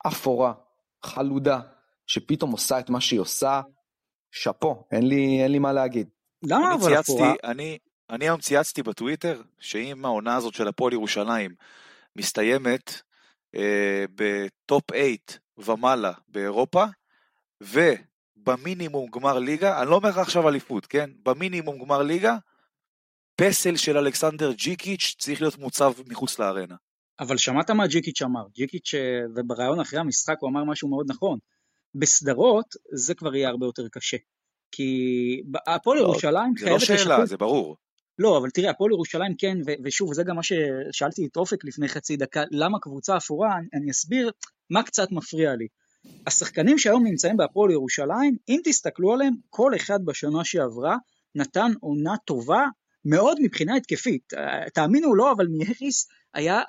אפורה, 0.07 0.53
חלודה, 1.05 1.59
שפתאום 2.07 2.51
עושה 2.51 2.79
את 2.79 2.89
מה 2.89 3.01
שהיא 3.01 3.19
עושה, 3.19 3.61
שאפו, 4.31 4.87
אין 4.91 5.07
לי, 5.07 5.43
אין 5.43 5.51
לי 5.51 5.59
מה 5.59 5.73
להגיד. 5.73 6.09
למה 6.43 6.67
אני 6.67 6.75
אבל 6.75 6.93
צייצתי, 6.93 7.11
אפורה? 7.11 7.33
אני, 7.43 7.77
אני 8.09 8.25
היום 8.25 8.39
צייצתי 8.39 8.83
בטוויטר, 8.83 9.41
שאם 9.59 10.05
העונה 10.05 10.35
הזאת 10.35 10.53
של 10.53 10.67
הפועל 10.67 10.93
ירושלים 10.93 11.55
מסתיימת 12.15 13.01
אה, 13.55 14.05
בטופ 14.15 14.83
8 14.91 15.15
ומעלה 15.57 16.11
באירופה, 16.27 16.85
ובמינימום 18.37 19.09
גמר 19.09 19.39
ליגה, 19.39 19.81
אני 19.81 19.89
לא 19.89 19.95
אומר 19.95 20.09
לך 20.09 20.17
עכשיו 20.17 20.49
אליפות, 20.49 20.85
כן? 20.85 21.09
במינימום 21.25 21.79
גמר 21.79 22.01
ליגה, 22.01 22.37
פסל 23.35 23.75
של 23.75 23.97
אלכסנדר 23.97 24.51
ג'יקיץ' 24.51 25.15
צריך 25.17 25.41
להיות 25.41 25.57
מוצב 25.57 25.93
מחוץ 26.07 26.39
לארנה. 26.39 26.75
אבל 27.19 27.37
שמעת 27.37 27.69
מה 27.71 27.87
ג'יקיץ' 27.87 28.21
אמר, 28.21 28.45
ג'יקיץ', 28.55 28.93
אה, 28.93 29.19
ובריאיון 29.35 29.79
אחרי 29.79 29.99
המשחק 29.99 30.35
הוא 30.39 30.49
אמר 30.49 30.63
משהו 30.63 30.89
מאוד 30.89 31.05
נכון. 31.09 31.39
בסדרות 31.95 32.65
זה 32.93 33.13
כבר 33.13 33.35
יהיה 33.35 33.49
הרבה 33.49 33.65
יותר 33.65 33.87
קשה. 33.91 34.17
כי 34.71 35.41
הפועל 35.67 35.97
לא, 35.97 36.03
ירושלים 36.03 36.53
זה 36.59 36.69
לא 36.69 36.79
שאלה, 36.79 36.97
לשחק... 36.97 37.25
זה 37.25 37.37
ברור. 37.37 37.77
לא, 38.19 38.37
אבל 38.37 38.49
תראה, 38.49 38.69
הפועל 38.69 38.91
ירושלים 38.91 39.35
כן, 39.37 39.57
ו- 39.67 39.83
ושוב, 39.83 40.13
זה 40.13 40.23
גם 40.23 40.35
מה 40.35 40.43
ששאלתי 40.43 41.25
את 41.25 41.37
אופק 41.37 41.65
לפני 41.65 41.87
חצי 41.87 42.17
דקה, 42.17 42.43
למה 42.51 42.79
קבוצה 42.79 43.17
אפורה, 43.17 43.57
אני, 43.57 43.67
אני 43.73 43.91
אסביר 43.91 44.31
מה 44.69 44.83
קצת 44.83 45.11
מפריע 45.11 45.55
לי. 45.55 45.67
השחקנים 46.27 46.77
שהיום 46.77 47.07
נמצאים 47.07 47.37
בהפועל 47.37 47.71
ירושלים, 47.71 48.35
אם 48.49 48.59
תסתכלו 48.63 49.13
עליהם, 49.13 49.33
כל 49.49 49.75
אחד 49.75 50.05
בשנה 50.05 50.43
שעברה 50.43 50.97
נתן 51.35 51.71
עונה 51.79 52.15
טובה 52.25 52.65
מאוד 53.05 53.37
מבחינה 53.41 53.75
התקפית. 53.75 54.33
תאמינו 54.73 55.07
או 55.07 55.15
לא, 55.15 55.31
אבל 55.31 55.47
מיאריס 55.47 56.07
היה 56.33 56.61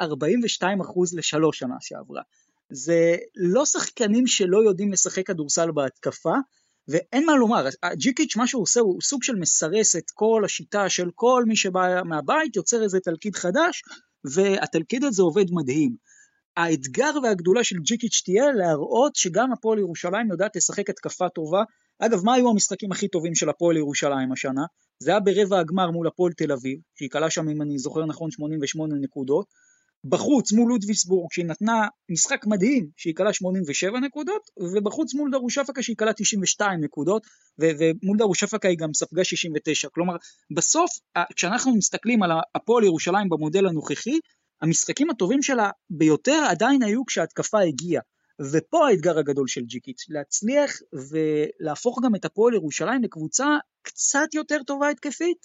42% 0.63 0.65
לשלוש 1.13 1.59
שנה 1.59 1.77
שעברה. 1.81 2.23
זה 2.71 3.17
לא 3.37 3.67
שחקנים 3.67 4.27
שלא 4.27 4.65
יודעים 4.65 4.93
לשחק 4.93 5.27
כדורסל 5.27 5.71
בהתקפה, 5.71 6.35
ואין 6.89 7.27
מה 7.27 7.37
לומר, 7.37 7.67
ג'יקיץ' 7.93 8.37
מה 8.37 8.47
שהוא 8.47 8.63
עושה 8.63 8.81
הוא 8.81 9.01
סוג 9.01 9.23
של 9.23 9.37
מסרס 9.37 9.97
את 9.97 10.11
כל 10.15 10.43
השיטה 10.45 10.89
של 10.89 11.11
כל 11.15 11.45
מי 11.47 11.57
שבא 11.57 12.03
מהבית, 12.05 12.57
יוצר 12.57 12.83
איזה 12.83 13.01
תלכיד 13.01 13.37
חדש, 13.37 13.83
והתלכיד 14.25 15.05
הזה 15.05 15.23
עובד 15.23 15.45
מדהים. 15.51 15.97
האתגר 16.57 17.11
והגדולה 17.23 17.65
של 17.65 17.77
ג'יקיץ' 17.79 18.23
תהיה 18.25 18.53
להראות 18.53 19.17
שגם 19.17 19.53
הפועל 19.53 19.79
ירושלים 19.79 20.31
יודעת 20.31 20.57
לשחק 20.57 20.91
התקפה 20.91 21.29
טובה. 21.29 21.63
אגב, 21.99 22.25
מה 22.25 22.35
היו 22.35 22.51
המשחקים 22.51 22.93
הכי 22.93 23.09
טובים 23.09 23.35
של 23.35 23.49
הפועל 23.49 23.77
ירושלים 23.77 24.33
השנה? 24.33 24.65
זה 24.99 25.11
היה 25.11 25.21
ברבע 25.21 25.59
הגמר 25.59 25.91
מול 25.91 26.07
הפועל 26.07 26.33
תל 26.33 26.53
אביב, 26.53 26.79
שהיא 26.99 27.11
כלה 27.11 27.31
שם, 27.31 27.49
אם 27.49 27.63
אני 27.63 27.79
זוכר 27.79 28.07
נכון, 28.07 28.31
88 28.31 28.95
נקודות. 29.01 29.47
בחוץ 30.09 30.53
מול 30.53 30.69
לודוויסבורג 30.69 31.33
שהיא 31.33 31.47
נתנה 31.47 31.87
משחק 32.11 32.47
מדהים 32.47 32.89
שהיא 32.97 33.15
כלה 33.15 33.33
87 33.33 34.01
נקודות 34.01 34.51
ובחוץ 34.59 35.15
מול 35.15 35.31
דרושפקה 35.31 35.83
שהיא 35.83 35.97
כלה 35.97 36.13
92 36.13 36.85
נקודות 36.85 37.27
ו- 37.61 37.71
ומול 37.79 38.19
דרושפקה 38.19 38.69
היא 38.69 38.79
גם 38.79 38.95
ספגה 38.95 39.25
69 39.25 39.89
כלומר 39.89 40.17
בסוף 40.57 40.91
כשאנחנו 41.37 41.77
מסתכלים 41.77 42.23
על 42.23 42.31
הפועל 42.55 42.85
ירושלים 42.85 43.29
במודל 43.29 43.67
הנוכחי 43.67 44.19
המשחקים 44.63 45.11
הטובים 45.11 45.43
שלה 45.43 45.71
ביותר 45.91 46.45
עדיין 46.51 46.83
היו 46.83 47.07
כשההתקפה 47.07 47.61
הגיעה 47.61 48.03
ופה 48.53 48.89
האתגר 48.89 49.19
הגדול 49.19 49.49
של 49.49 49.61
ג'יקיץ' 49.61 50.05
להצליח 50.09 50.73
ולהפוך 50.93 52.01
גם 52.05 52.15
את 52.15 52.25
הפועל 52.25 52.55
ירושלים 52.55 53.03
לקבוצה 53.03 53.47
קצת 53.83 54.35
יותר 54.35 54.63
טובה 54.67 54.89
התקפית 54.89 55.39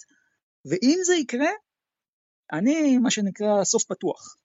ואם 0.64 0.98
זה 1.06 1.14
יקרה 1.14 1.50
אני 2.52 2.98
מה 2.98 3.10
שנקרא 3.10 3.64
סוף 3.64 3.84
פתוח. 3.84 4.36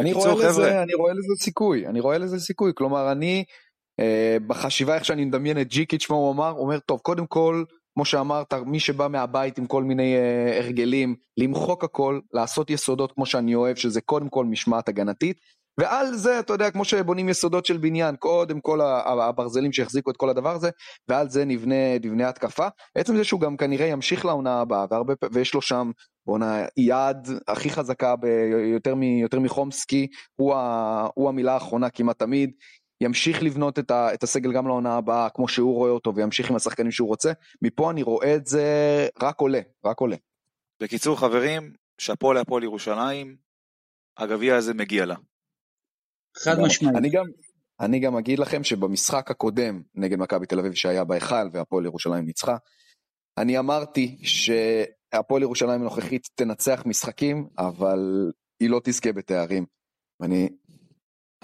אני 0.00 0.12
רואה, 0.12 0.34
לזה, 0.34 0.82
אני 0.82 0.94
רואה 0.94 1.12
לזה 1.12 1.44
סיכוי, 1.44 1.86
אני 1.86 2.00
רואה 2.00 2.18
לזה 2.18 2.38
סיכוי, 2.38 2.72
כלומר 2.74 3.12
אני 3.12 3.44
אה, 4.00 4.36
בחשיבה 4.46 4.94
איך 4.94 5.04
שאני 5.04 5.24
מדמיין 5.24 5.60
את 5.60 5.68
ג'יקיץ' 5.68 6.10
מה 6.10 6.16
הוא 6.16 6.32
אמר, 6.32 6.48
הוא 6.48 6.60
אומר 6.60 6.78
טוב 6.78 7.00
קודם 7.00 7.26
כל 7.26 7.64
כמו 7.94 8.04
שאמרת 8.04 8.54
מי 8.54 8.80
שבא 8.80 9.08
מהבית 9.08 9.58
עם 9.58 9.66
כל 9.66 9.84
מיני 9.84 10.16
אה, 10.16 10.58
הרגלים 10.58 11.14
למחוק 11.36 11.84
הכל 11.84 12.20
לעשות 12.32 12.70
יסודות 12.70 13.12
כמו 13.12 13.26
שאני 13.26 13.54
אוהב 13.54 13.76
שזה 13.76 14.00
קודם 14.00 14.28
כל 14.28 14.44
משמעת 14.44 14.88
הגנתית 14.88 15.36
ועל 15.78 16.14
זה 16.14 16.38
אתה 16.38 16.52
יודע 16.52 16.70
כמו 16.70 16.84
שבונים 16.84 17.28
יסודות 17.28 17.66
של 17.66 17.76
בניין 17.76 18.16
קודם 18.16 18.60
כל 18.60 18.80
הברזלים 19.04 19.72
שיחזיקו 19.72 20.10
את 20.10 20.16
כל 20.16 20.30
הדבר 20.30 20.54
הזה 20.54 20.70
ועל 21.08 21.28
זה 21.28 21.44
נבנה, 21.44 21.98
נבנה 22.04 22.28
התקפה. 22.28 22.68
בעצם 22.96 23.16
זה 23.16 23.24
שהוא 23.24 23.40
גם 23.40 23.56
כנראה 23.56 23.86
ימשיך 23.86 24.24
לעונה 24.24 24.60
הבאה 24.60 24.86
והרבה, 24.90 25.14
ויש 25.32 25.54
לו 25.54 25.62
שם 25.62 25.90
בואנה 26.26 26.64
יעד 26.76 27.28
הכי 27.48 27.70
חזקה 27.70 28.16
ביותר 28.16 28.94
יותר 29.22 29.40
מחומסקי 29.40 30.06
הוא, 30.36 30.54
ה, 30.54 31.06
הוא 31.14 31.28
המילה 31.28 31.54
האחרונה 31.54 31.90
כמעט 31.90 32.18
תמיד 32.18 32.50
ימשיך 33.02 33.42
לבנות 33.42 33.78
את, 33.78 33.90
ה, 33.90 34.14
את 34.14 34.22
הסגל 34.22 34.52
גם 34.52 34.66
לעונה 34.66 34.96
הבאה 34.96 35.30
כמו 35.30 35.48
שהוא 35.48 35.74
רואה 35.74 35.90
אותו 35.90 36.14
וימשיך 36.14 36.50
עם 36.50 36.56
השחקנים 36.56 36.90
שהוא 36.90 37.08
רוצה 37.08 37.32
מפה 37.62 37.90
אני 37.90 38.02
רואה 38.02 38.36
את 38.36 38.46
זה 38.46 38.66
רק 39.22 39.40
עולה 39.40 39.60
רק 39.84 40.00
עולה. 40.00 40.16
בקיצור 40.82 41.18
חברים 41.18 41.72
שאפו 41.98 42.32
להפועל 42.32 42.62
ירושלים 42.62 43.36
הגביע 44.18 44.56
הזה 44.56 44.74
מגיע 44.74 45.06
לה. 45.06 45.14
חד 46.36 46.60
משמעית. 46.60 46.96
אני 46.96 47.10
גם, 47.10 47.24
אני 47.80 48.00
גם 48.00 48.16
אגיד 48.16 48.38
לכם 48.38 48.64
שבמשחק 48.64 49.30
הקודם 49.30 49.82
נגד 49.94 50.18
מכבי 50.18 50.46
תל 50.46 50.58
אביב 50.58 50.72
שהיה 50.72 51.04
בהיכל 51.04 51.48
והפועל 51.52 51.84
ירושלים 51.84 52.24
ניצחה, 52.24 52.56
אני 53.38 53.58
אמרתי 53.58 54.18
שהפועל 54.22 55.42
ירושלים 55.42 55.80
הנוכחית 55.80 56.28
תנצח 56.34 56.82
משחקים, 56.86 57.48
אבל 57.58 58.30
היא 58.60 58.70
לא 58.70 58.80
תזכה 58.84 59.12
בתארים. 59.12 59.66
אני, 60.22 60.48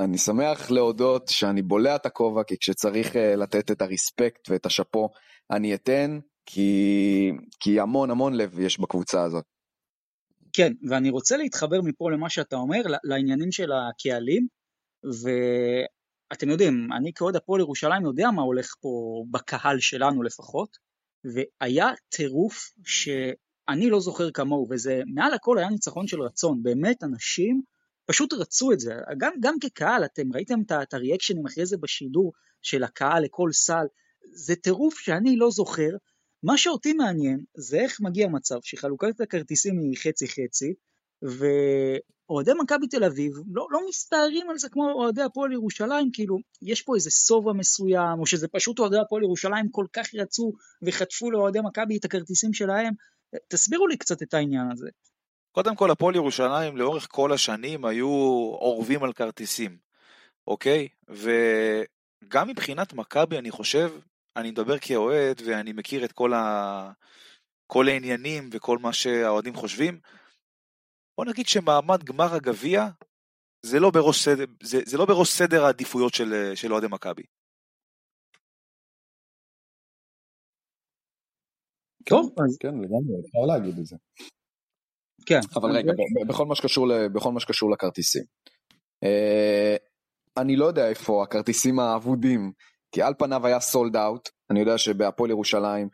אני 0.00 0.18
שמח 0.18 0.70
להודות 0.70 1.28
שאני 1.28 1.62
בולע 1.62 1.96
את 1.96 2.06
הכובע, 2.06 2.42
כי 2.44 2.58
כשצריך 2.60 3.16
אה, 3.16 3.36
לתת 3.36 3.70
את 3.70 3.82
הרספקט 3.82 4.50
ואת 4.50 4.66
השאפו, 4.66 5.08
אני 5.50 5.74
אתן, 5.74 6.18
כי, 6.46 7.32
כי 7.60 7.80
המון 7.80 8.10
המון 8.10 8.34
לב 8.34 8.58
יש 8.58 8.80
בקבוצה 8.80 9.22
הזאת. 9.22 9.44
כן, 10.52 10.72
ואני 10.88 11.10
רוצה 11.10 11.36
להתחבר 11.36 11.80
מפה 11.82 12.10
למה 12.10 12.30
שאתה 12.30 12.56
אומר, 12.56 12.82
לעניינים 13.04 13.52
של 13.52 13.68
הקהלים. 13.72 14.46
ואתם 15.04 16.48
יודעים, 16.48 16.88
אני 16.96 17.12
כאוהד 17.14 17.36
הפועל 17.36 17.60
ירושלים 17.60 18.04
יודע 18.04 18.30
מה 18.30 18.42
הולך 18.42 18.74
פה 18.80 18.88
בקהל 19.30 19.80
שלנו 19.80 20.22
לפחות, 20.22 20.76
והיה 21.24 21.86
טירוף 22.08 22.70
שאני 22.84 23.90
לא 23.90 24.00
זוכר 24.00 24.30
כמוהו, 24.30 24.66
וזה 24.70 25.02
מעל 25.14 25.34
הכל 25.34 25.58
היה 25.58 25.68
ניצחון 25.68 26.06
של 26.06 26.22
רצון, 26.22 26.62
באמת 26.62 27.04
אנשים 27.04 27.62
פשוט 28.10 28.32
רצו 28.32 28.72
את 28.72 28.80
זה, 28.80 28.94
גם, 29.18 29.32
גם 29.40 29.54
כקהל, 29.60 30.04
אתם 30.04 30.32
ראיתם 30.32 30.60
את 30.82 30.94
הריאקשנים 30.94 31.46
אחרי 31.46 31.66
זה 31.66 31.76
בשידור 31.76 32.32
של 32.62 32.84
הקהל 32.84 33.24
לכל 33.24 33.52
סל, 33.52 33.86
זה 34.32 34.56
טירוף 34.56 34.98
שאני 34.98 35.36
לא 35.36 35.50
זוכר, 35.50 35.90
מה 36.42 36.58
שאותי 36.58 36.92
מעניין 36.92 37.44
זה 37.56 37.80
איך 37.80 38.00
מגיע 38.00 38.28
מצב 38.28 38.58
שחלוקת 38.62 39.20
הכרטיסים 39.20 39.78
היא 39.78 39.96
חצי 39.96 40.28
חצי, 40.28 40.74
ואוהדי 41.22 42.50
מכבי 42.60 42.86
תל 42.88 43.04
אביב 43.04 43.32
לא, 43.52 43.66
לא 43.70 43.80
מסתערים 43.88 44.50
על 44.50 44.58
זה 44.58 44.68
כמו 44.68 44.92
אוהדי 44.92 45.22
הפועל 45.22 45.52
ירושלים, 45.52 46.10
כאילו 46.12 46.38
יש 46.62 46.82
פה 46.82 46.94
איזה 46.94 47.10
שובע 47.10 47.52
מסוים, 47.52 48.20
או 48.20 48.26
שזה 48.26 48.48
פשוט 48.48 48.78
אוהדי 48.78 48.98
הפועל 48.98 49.22
ירושלים 49.22 49.68
כל 49.70 49.86
כך 49.92 50.14
רצו 50.14 50.52
וחטפו 50.82 51.30
לאוהדי 51.30 51.58
מכבי 51.64 51.96
את 51.96 52.04
הכרטיסים 52.04 52.52
שלהם, 52.52 52.94
תסבירו 53.48 53.86
לי 53.86 53.96
קצת 53.96 54.22
את 54.22 54.34
העניין 54.34 54.70
הזה. 54.72 54.88
קודם 55.58 55.76
כל 55.76 55.90
הפועל 55.90 56.14
ירושלים 56.14 56.76
לאורך 56.76 57.06
כל 57.10 57.32
השנים 57.32 57.84
היו 57.84 58.08
אורבים 58.60 59.04
על 59.04 59.12
כרטיסים, 59.12 59.78
אוקיי? 60.46 60.88
וגם 61.08 62.48
מבחינת 62.48 62.92
מכבי 62.92 63.38
אני 63.38 63.50
חושב, 63.50 63.90
אני 64.36 64.50
מדבר 64.50 64.78
כאוהד 64.78 65.42
ואני 65.46 65.72
מכיר 65.72 66.04
את 66.04 66.12
כל, 66.12 66.32
ה... 66.32 66.92
כל 67.66 67.88
העניינים 67.88 68.48
וכל 68.52 68.78
מה 68.78 68.92
שהאוהדים 68.92 69.54
חושבים, 69.54 70.00
בוא 71.16 71.24
נגיד 71.24 71.46
שמעמד 71.46 72.04
גמר 72.04 72.34
הגביע 72.34 72.88
זה 73.62 73.80
לא 73.80 73.90
זה, 74.62 74.80
זה 74.84 74.98
לא 74.98 75.04
בראש 75.04 75.28
סדר 75.28 75.64
העדיפויות 75.64 76.14
של, 76.14 76.52
של 76.54 76.72
אוהדי 76.72 76.86
מכבי. 76.90 77.22
טוב, 82.04 82.34
אז... 82.44 82.58
כן, 82.60 82.68
לגמרי, 82.68 83.14
אפשר 83.20 83.54
להגיד 83.54 83.78
את 83.78 83.86
זה. 83.86 83.96
כן. 85.26 85.40
אבל 85.56 85.70
רגע, 85.70 85.92
בכל 86.26 86.46
מה 86.46 86.54
שקשור, 86.54 87.08
בכל 87.08 87.32
מה 87.32 87.40
שקשור 87.40 87.70
לכרטיסים. 87.70 88.22
אה, 89.04 89.76
אני 90.36 90.56
לא 90.56 90.64
יודע 90.64 90.88
איפה 90.88 91.22
הכרטיסים 91.22 91.78
האבודים, 91.78 92.52
כי 92.92 93.02
על 93.02 93.14
פניו 93.18 93.46
היה 93.46 93.60
סולד 93.60 93.96
אאוט, 93.96 94.28
אני 94.50 94.60
יודע 94.60 94.78
שבהפועל 94.78 95.30
ירושלים 95.30 95.88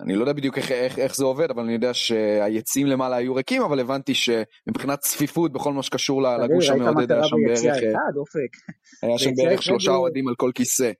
אני 0.00 0.14
לא 0.14 0.20
יודע 0.20 0.32
בדיוק 0.32 0.58
איך, 0.58 0.72
איך, 0.72 0.98
איך 0.98 1.16
זה 1.16 1.24
עובד, 1.24 1.50
אבל 1.50 1.62
אני 1.62 1.72
יודע 1.72 1.94
שהיציעים 1.94 2.86
למעלה 2.86 3.16
היו 3.16 3.34
ריקים, 3.34 3.62
אבל 3.62 3.80
הבנתי 3.80 4.12
שמבחינת 4.14 4.98
צפיפות 4.98 5.52
בכל 5.52 5.72
מה 5.72 5.82
שקשור 5.82 6.22
לגוש 6.22 6.68
המעודד 6.68 7.12
היה 7.12 7.24
שם 7.24 7.36
בערך... 7.46 7.76
אחד, 7.76 8.12
היה 9.02 9.18
שם 9.18 9.30
בערך 9.36 9.62
שלושה 9.62 9.90
אוהדים 9.90 10.28
על 10.28 10.34
כל 10.34 10.50
כיסא. 10.54 10.92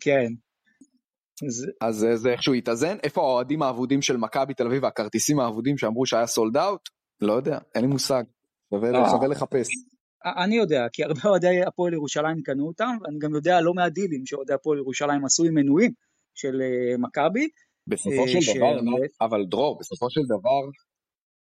כן. 0.00 0.26
אז 1.80 2.06
זה 2.14 2.32
איכשהו 2.32 2.54
התאזן. 2.54 2.96
איפה 3.02 3.20
האוהדים 3.20 3.62
האבודים 3.62 4.02
של 4.02 4.16
מכבי 4.16 4.54
תל 4.54 4.66
אביב 4.66 4.82
והכרטיסים 4.82 5.40
האבודים 5.40 5.78
שאמרו 5.78 6.06
שהיה 6.06 6.26
סולד 6.26 6.56
אאוט? 6.56 6.88
לא 7.20 7.32
יודע, 7.32 7.58
אין 7.74 7.82
לי 7.82 7.88
מושג. 7.88 8.22
שווה 8.70 9.22
אה. 9.22 9.28
לחפש. 9.28 9.68
אני 10.24 10.56
יודע, 10.56 10.86
כי 10.92 11.04
הרבה 11.04 11.20
אוהדי 11.24 11.62
הפועל 11.66 11.94
ירושלים 11.94 12.42
קנו 12.42 12.66
אותם, 12.66 12.96
ואני 13.02 13.18
גם 13.18 13.34
יודע 13.34 13.60
לא 13.60 13.74
מעט 13.74 13.92
דילים 13.92 14.26
שאוהדי 14.26 14.52
הפועל 14.52 14.78
ירושלים 14.78 15.24
עשו 15.24 15.44
עם 15.44 15.54
מנויים 15.54 15.92
של 16.34 16.62
אה, 16.62 16.98
מכבי. 16.98 17.48
בסופו 17.86 18.22
אה, 18.22 18.42
של 18.42 18.58
דבר, 18.58 18.80
אבל 19.20 19.44
דרור, 19.44 19.78
בסופו 19.80 20.10
של 20.10 20.20
דבר, 20.28 20.78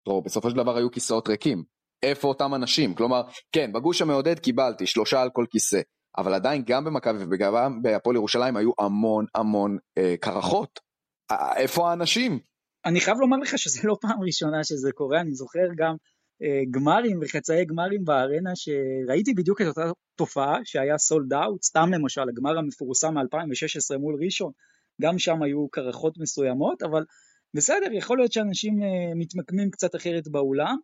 דרור, 0.06 0.24
בסופו 0.24 0.50
של 0.50 0.56
דבר 0.56 0.78
היו 0.78 0.92
כיסאות 0.92 1.28
ריקים. 1.28 1.64
איפה 2.04 2.28
אותם 2.28 2.56
אנשים? 2.56 2.96
כלומר, 2.96 3.22
כן, 3.52 3.74
בגוש 3.74 4.02
המעודד 4.02 4.40
קיבלתי 4.40 4.88
שלושה 4.88 5.22
על 5.22 5.30
כל 5.34 5.46
כיסא, 5.50 5.82
אבל 6.18 6.34
עדיין 6.34 6.64
גם 6.66 6.86
במכבי 6.86 7.24
וגם 7.32 7.82
בהפועל 7.82 8.16
ירושלים 8.16 8.58
היו 8.58 8.72
המון 8.80 9.26
המון 9.36 9.78
אה, 9.98 10.16
קרחות. 10.20 10.80
איפה 11.56 11.90
האנשים? 11.90 12.40
אני 12.86 13.02
חייב 13.02 13.18
לומר 13.20 13.38
לך 13.38 13.58
שזה 13.58 13.80
לא 13.84 13.98
פעם 14.02 14.22
ראשונה 14.22 14.64
שזה 14.64 14.92
קורה, 14.92 15.22
אני 15.22 15.34
זוכר 15.34 15.68
גם 15.78 15.96
אה, 16.44 16.62
גמרים 16.72 17.20
וחצאי 17.22 17.66
גמרים 17.66 18.06
בארנה 18.06 18.52
שראיתי 18.56 19.34
בדיוק 19.34 19.62
את 19.62 19.68
אותה 19.68 19.92
תופעה 20.16 20.60
שהיה 20.64 20.98
סולד 20.98 21.34
אאוט, 21.34 21.64
סתם 21.64 21.90
למשל 21.94 22.30
הגמר 22.30 22.58
המפורסם 22.58 23.18
מ-2016 23.18 23.98
מול 23.98 24.16
ראשון, 24.26 24.52
גם 25.02 25.20
שם 25.20 25.44
היו 25.44 25.68
קרחות 25.68 26.18
מסוימות, 26.18 26.84
אבל 26.84 27.04
בסדר, 27.54 27.94
יכול 27.94 28.18
להיות 28.18 28.32
שאנשים 28.32 28.84
אה, 28.84 29.16
מתמקמים 29.16 29.72
קצת 29.72 29.96
אחרת 29.96 30.28
באולם, 30.28 30.78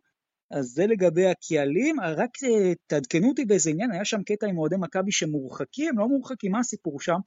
אז 0.50 0.64
זה 0.66 0.86
לגבי 0.86 1.26
הקהלים, 1.26 2.00
רק 2.00 2.30
אה, 2.44 2.72
תעדכנו 2.86 3.28
אותי 3.28 3.44
באיזה 3.44 3.70
עניין, 3.70 3.90
היה 3.90 4.04
שם 4.04 4.22
קטע 4.22 4.46
עם 4.46 4.58
אוהדי 4.58 4.76
מכבי 4.78 5.12
שמורחקים, 5.12 5.98
לא 5.98 6.08
מורחקים, 6.08 6.52
מה 6.52 6.58
הסיפור 6.58 7.00
שם? 7.00 7.18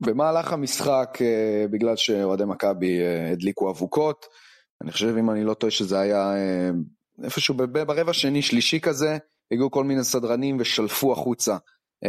במהלך 0.00 0.52
המשחק, 0.52 1.18
אה, 1.20 1.66
בגלל 1.70 1.96
שאוהדי 1.96 2.44
מכבי 2.44 2.98
הדליקו 3.32 3.70
אבוקות, 3.70 4.26
אני 4.82 4.92
חושב 4.92 5.16
אם 5.18 5.30
אני 5.30 5.44
לא 5.44 5.54
טועה 5.54 5.70
שזה 5.70 6.00
היה 6.00 6.32
איפשהו 7.24 7.54
ברבע 7.54 8.12
שני 8.12 8.42
שלישי 8.42 8.80
כזה, 8.80 9.18
הגיעו 9.52 9.70
כל 9.70 9.84
מיני 9.84 10.04
סדרנים 10.04 10.56
ושלפו 10.60 11.12
החוצה 11.12 11.56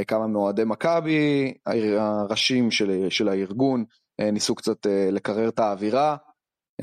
כמה 0.07 0.27
מאוהדי 0.27 0.63
מכבי, 0.65 1.53
הראשים 1.97 2.71
של, 2.71 3.09
של 3.09 3.29
הארגון 3.29 3.85
ניסו 4.21 4.55
קצת 4.55 4.77
לקרר 5.11 5.49
את 5.49 5.59
האווירה, 5.59 6.15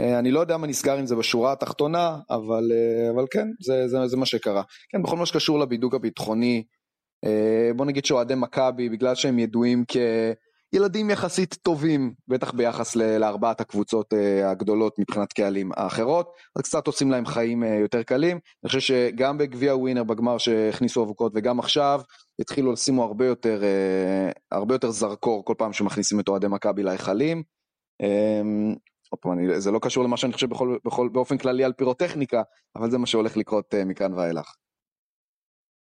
אה, 0.01 0.19
אני 0.19 0.31
לא 0.31 0.41
יודע 0.41 0.57
מה 0.57 0.67
נסגר 0.67 0.97
עם 0.97 1.07
זה 1.07 1.17
בשורה 1.17 1.53
התחתונה, 1.53 2.19
אבל, 2.31 2.73
אה, 2.73 3.11
אבל 3.11 3.25
כן, 3.31 3.49
זה, 3.61 3.89
זה, 3.89 4.07
זה 4.07 4.17
מה 4.17 4.27
שקרה. 4.27 4.63
כן, 4.89 5.03
בכל 5.03 5.17
מה 5.17 5.27
שקשור 5.27 5.59
לבידוק 5.59 5.95
הביטחוני, 5.95 6.65
אה, 7.25 7.71
בוא 7.77 7.87
נגיד 7.87 8.05
שאוהדי 8.05 8.35
מכבי, 8.35 8.89
בגלל 8.89 9.15
שהם 9.15 9.39
ידועים 9.39 9.85
כילדים 10.75 11.11
יחסית 11.11 11.55
טובים, 11.63 12.15
בטח 12.29 12.53
ביחס 12.53 12.97
לארבעת 12.97 13.61
הקבוצות 13.61 14.13
הגדולות 14.45 14.99
מבחינת 14.99 15.33
קהלים 15.33 15.71
האחרות, 15.77 16.33
אז 16.57 16.63
קצת 16.63 16.87
עושים 16.87 17.11
להם 17.11 17.27
חיים 17.27 17.63
יותר 17.63 18.03
קלים. 18.03 18.37
אני 18.37 18.69
חושב 18.69 18.81
שגם 18.81 19.39
בגביע 19.39 19.77
ווינר 19.77 20.05
בגמר 20.05 20.39
שהכניסו 20.39 21.05
אבוקות 21.05 21.33
וגם 21.35 21.59
עכשיו, 21.59 22.01
התחילו 22.41 22.73
לשימו 22.73 23.05
הרבה 23.05 23.27
יותר, 23.27 23.63
הרבה 24.53 24.75
יותר 24.75 24.91
זרקור 24.91 25.45
כל 25.45 25.55
פעם 25.59 25.73
שמכניסים 25.73 26.21
את 26.21 26.29
אוהדי 26.29 26.49
מכבי 26.49 26.83
להיכלים. 26.83 27.43
פעם, 29.21 29.59
זה 29.59 29.71
לא 29.71 29.79
קשור 29.83 30.05
למה 30.05 30.17
שאני 30.17 30.33
חושב 30.33 30.51
בכל, 30.51 30.79
בכל, 30.85 31.09
באופן 31.09 31.39
כללי 31.39 31.65
על 31.65 31.73
פירוטכניקה, 31.73 32.43
אבל 32.77 32.91
זה 32.91 32.99
מה 32.99 33.07
שהולך 33.07 33.37
לקרות 33.37 33.75
מכאן 33.87 34.15
ואילך. 34.15 34.55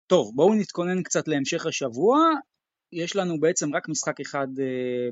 טוב, 0.06 0.30
בואו 0.34 0.54
נתכונן 0.54 1.02
קצת 1.02 1.28
להמשך 1.28 1.66
השבוע. 1.66 2.18
יש 2.92 3.16
לנו 3.16 3.40
בעצם 3.40 3.74
רק 3.74 3.88
משחק 3.88 4.20
אחד 4.20 4.46
uh, 4.56 4.60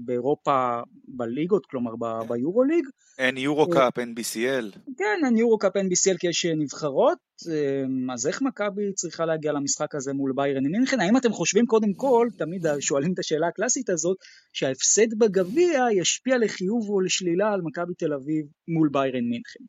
באירופה 0.04 0.80
בליגות, 1.08 1.66
כלומר 1.66 1.90
ביורוליג. 2.28 2.84
אין 3.18 3.36
יורו-קאפ, 3.36 3.98
אין 3.98 4.14
BCL. 4.18 4.78
כן, 4.98 5.26
אין 5.26 5.36
יורו-קאפ, 5.36 5.76
אין 5.76 5.86
BCL 5.86 6.18
כי 6.18 6.28
יש 6.28 6.46
נבחרות. 6.46 7.18
Uh, 7.42 8.12
אז 8.12 8.26
איך 8.26 8.42
מכבי 8.42 8.92
צריכה 8.92 9.26
להגיע 9.26 9.52
למשחק 9.52 9.94
הזה 9.94 10.12
מול 10.12 10.32
ביירן 10.36 10.66
מינכן? 10.66 11.00
האם 11.00 11.16
אתם 11.16 11.32
חושבים 11.32 11.66
קודם 11.66 11.94
כל, 11.94 12.28
תמיד 12.38 12.66
שואלים 12.80 13.12
את 13.12 13.18
השאלה 13.18 13.48
הקלאסית 13.48 13.90
הזאת, 13.90 14.16
שההפסד 14.52 15.18
בגביע 15.18 15.84
ישפיע 15.92 16.38
לחיוב 16.38 16.88
או 16.88 17.00
לשלילה 17.00 17.52
על 17.52 17.60
מכבי 17.62 17.94
תל 17.94 18.12
אביב 18.12 18.46
מול 18.68 18.88
ביירן 18.92 19.24
מינכן? 19.24 19.64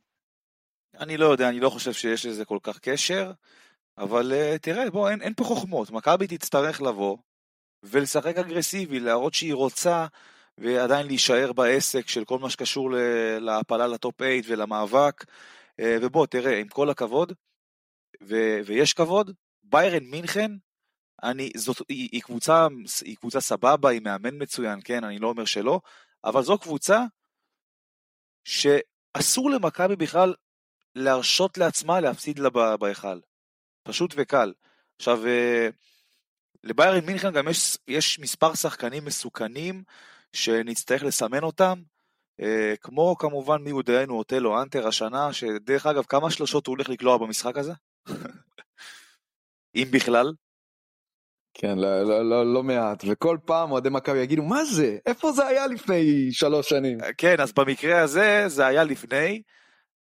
אני 0.99 1.17
לא 1.17 1.25
יודע, 1.25 1.49
אני 1.49 1.59
לא 1.59 1.69
חושב 1.69 1.93
שיש 1.93 2.25
לזה 2.25 2.45
כל 2.45 2.59
כך 2.63 2.79
קשר. 2.79 3.31
אבל 3.97 4.31
uh, 4.31 4.57
תראה, 4.57 4.89
בוא, 4.89 5.09
אין, 5.09 5.21
אין 5.21 5.33
פה 5.33 5.43
חוכמות. 5.43 5.91
מכבי 5.91 6.27
תצטרך 6.27 6.81
לבוא, 6.81 7.17
ולשחק 7.85 8.37
אגרסיבי, 8.37 8.99
להראות 8.99 9.33
שהיא 9.33 9.53
רוצה 9.53 10.05
ועדיין 10.57 11.07
להישאר 11.07 11.53
בעסק 11.53 12.07
של 12.07 12.25
כל 12.25 12.39
מה 12.39 12.49
שקשור 12.49 12.89
להעפלה 13.39 13.87
לטופ 13.87 14.15
8 14.17 14.31
ולמאבק. 14.47 15.25
אה, 15.79 15.97
ובוא, 16.01 16.25
תראה, 16.25 16.57
עם 16.59 16.67
כל 16.67 16.89
הכבוד, 16.89 17.33
ו- 18.21 18.59
ויש 18.65 18.93
כבוד, 18.93 19.31
ביירן 19.63 20.03
מינכן, 20.03 20.51
אני, 21.23 21.51
זאת, 21.55 21.77
היא, 21.89 22.09
היא, 22.11 22.21
קבוצה, 22.21 22.67
היא 23.05 23.17
קבוצה 23.17 23.41
סבבה, 23.41 23.89
היא 23.89 24.01
מאמן 24.01 24.41
מצוין, 24.41 24.79
כן, 24.83 25.03
אני 25.03 25.19
לא 25.19 25.27
אומר 25.27 25.45
שלא, 25.45 25.79
אבל 26.23 26.41
זו 26.41 26.57
קבוצה 26.57 27.03
שאסור 28.43 29.51
למכבי 29.51 29.95
בכלל 29.95 30.33
להרשות 30.95 31.57
לעצמה 31.57 31.99
להפסיד 31.99 32.39
לה 32.39 32.49
בהיכל. 32.77 33.19
פשוט 33.83 34.13
וקל. 34.17 34.53
עכשיו, 34.95 35.27
אה, 35.27 35.69
לביירן 36.65 37.05
מינכן 37.05 37.31
גם 37.31 37.47
יש, 37.47 37.77
יש 37.87 38.19
מספר 38.19 38.55
שחקנים 38.55 39.05
מסוכנים 39.05 39.83
שנצטרך 40.33 41.03
לסמן 41.03 41.43
אותם, 41.43 41.81
אה, 42.41 42.73
כמו 42.81 43.15
כמובן 43.19 43.61
מי 43.61 43.69
יודענו 43.69 44.17
אוטלו 44.17 44.61
אנטר 44.61 44.87
השנה, 44.87 45.33
שדרך 45.33 45.85
אגב 45.85 46.03
כמה 46.03 46.31
שלושות 46.31 46.67
הוא 46.67 46.73
הולך 46.75 46.89
לקלוע 46.89 47.17
במשחק 47.17 47.57
הזה? 47.57 47.73
אם 49.75 49.87
בכלל. 49.91 50.33
כן, 51.53 51.77
לא, 51.77 52.03
לא, 52.03 52.29
לא, 52.29 52.53
לא 52.53 52.63
מעט, 52.63 53.03
וכל 53.07 53.37
פעם 53.45 53.71
אוהדי 53.71 53.89
מכבי 53.89 54.19
יגידו, 54.19 54.43
מה 54.43 54.65
זה? 54.65 54.97
איפה 55.05 55.31
זה 55.31 55.47
היה 55.47 55.67
לפני 55.67 56.31
שלוש 56.31 56.69
שנים? 56.69 57.01
אה, 57.03 57.13
כן, 57.13 57.35
אז 57.39 57.53
במקרה 57.53 58.01
הזה 58.01 58.43
זה 58.47 58.65
היה 58.65 58.83
לפני. 58.83 59.41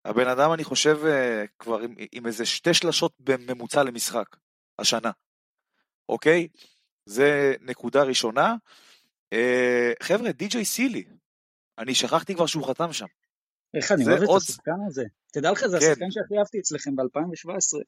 הבן 0.04 0.28
אדם, 0.28 0.52
אני 0.52 0.64
חושב, 0.64 0.98
אה, 1.06 1.44
כבר 1.58 1.78
עם, 1.78 1.94
עם 2.12 2.26
איזה 2.26 2.46
שתי 2.46 2.74
שלשות 2.74 3.12
בממוצע 3.20 3.82
למשחק, 3.82 4.36
השנה. 4.78 5.10
אוקיי? 6.10 6.48
זה 7.06 7.54
נקודה 7.60 8.02
ראשונה. 8.02 8.54
אה, 9.32 9.92
חבר'ה, 10.02 10.32
די.ג'יי 10.32 10.64
סילי, 10.64 11.04
אני 11.78 11.94
שכחתי 11.94 12.34
כבר 12.34 12.46
שהוא 12.46 12.66
חתם 12.66 12.92
שם. 12.92 13.06
איך 13.74 13.92
אני 13.92 14.04
אוהב 14.04 14.22
את 14.22 14.28
השחקן 14.36 14.80
הזה. 14.86 15.04
תדע 15.32 15.52
לך, 15.52 15.66
זה 15.66 15.78
כן. 15.78 15.86
השחקן 15.86 16.10
שהכי 16.10 16.38
אהבתי 16.38 16.58
אצלכם 16.58 16.96
ב-2017. 16.96 17.82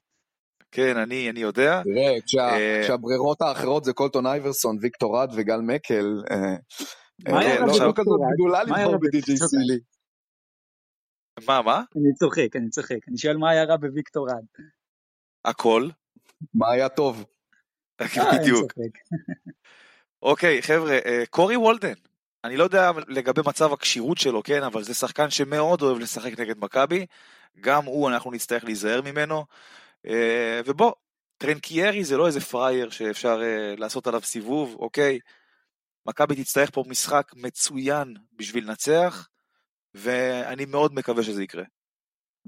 כן, 0.70 0.96
אני, 0.96 1.30
אני 1.30 1.40
יודע. 1.40 1.82
תראה, 1.82 2.20
כשה, 2.26 2.48
אה... 2.48 2.80
כשהברירות 2.84 3.42
האחרות 3.42 3.84
זה 3.84 3.92
קולטון 3.92 4.26
אייברסון, 4.26 4.78
ויקטור 4.80 5.18
רד 5.18 5.28
וגל 5.36 5.60
מקל, 5.60 6.22
אה, 6.30 6.56
מה 7.32 7.40
היה 7.40 7.60
לא, 7.60 7.66
לא 7.66 7.92
כזאת 7.96 8.20
גדולה 8.34 8.64
לבחור 8.64 8.96
בדי.ג'יי 8.96 9.36
סילי. 9.36 9.78
מה, 11.46 11.62
מה? 11.62 11.82
אני 11.96 12.14
צוחק, 12.14 12.56
אני 12.56 12.70
צוחק. 12.70 13.08
אני 13.08 13.18
שואל 13.18 13.36
מה 13.36 13.50
היה 13.50 13.64
רע 13.64 13.76
בוויקטור 13.76 14.28
רד. 14.30 14.44
הכל. 15.44 15.88
מה 16.54 16.72
היה 16.72 16.88
טוב? 16.88 17.24
אה, 18.18 18.38
בדיוק. 18.38 18.72
אוקיי, 20.22 20.62
חבר'ה, 20.62 20.98
אה, 21.06 21.22
קורי 21.30 21.56
וולדן, 21.56 21.92
אני 22.44 22.56
לא 22.56 22.64
יודע 22.64 22.90
לגבי 23.08 23.40
מצב 23.46 23.72
הכשירות 23.72 24.18
שלו, 24.18 24.42
כן, 24.42 24.62
אבל 24.62 24.82
זה 24.82 24.94
שחקן 24.94 25.30
שמאוד 25.30 25.82
אוהב 25.82 25.98
לשחק 25.98 26.40
נגד 26.40 26.58
מכבי, 26.58 27.06
גם 27.60 27.84
הוא, 27.84 28.08
אנחנו 28.08 28.30
נצטרך 28.30 28.64
להיזהר 28.64 29.02
ממנו, 29.02 29.44
אה, 30.06 30.60
ובוא, 30.66 30.92
טרנקיירי 31.38 32.04
זה 32.04 32.16
לא 32.16 32.26
איזה 32.26 32.40
פראייר 32.40 32.90
שאפשר 32.90 33.42
לעשות 33.76 34.06
עליו 34.06 34.20
סיבוב, 34.22 34.76
אוקיי? 34.78 35.18
מכבי 36.06 36.42
תצטרך 36.42 36.70
פה 36.70 36.84
משחק 36.86 37.32
מצוין 37.36 38.14
בשביל 38.32 38.64
לנצח, 38.68 39.28
ואני 39.94 40.64
מאוד 40.64 40.94
מקווה 40.94 41.22
שזה 41.22 41.42
יקרה. 41.42 41.64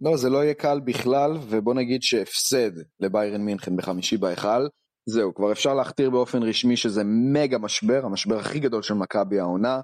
לא, 0.03 0.17
זה 0.17 0.31
לא 0.31 0.45
יהיה 0.45 0.55
קל 0.55 0.81
בכלל, 0.85 1.33
ובוא 1.49 1.75
נגיד 1.75 2.03
שהפסד 2.03 2.71
לביירן 3.01 3.41
מינכן 3.41 3.77
בחמישי 3.77 4.17
בהיכל, 4.17 4.67
זהו, 5.07 5.35
כבר 5.35 5.53
אפשר 5.53 5.75
להכתיר 5.75 6.11
באופן 6.11 6.43
רשמי 6.43 6.77
שזה 6.77 7.03
מגה 7.05 7.59
משבר, 7.59 8.01
המשבר 8.05 8.39
הכי 8.39 8.61
גדול 8.61 8.83
של 8.83 8.95
מכבי 8.95 9.41
העונה, 9.41 9.81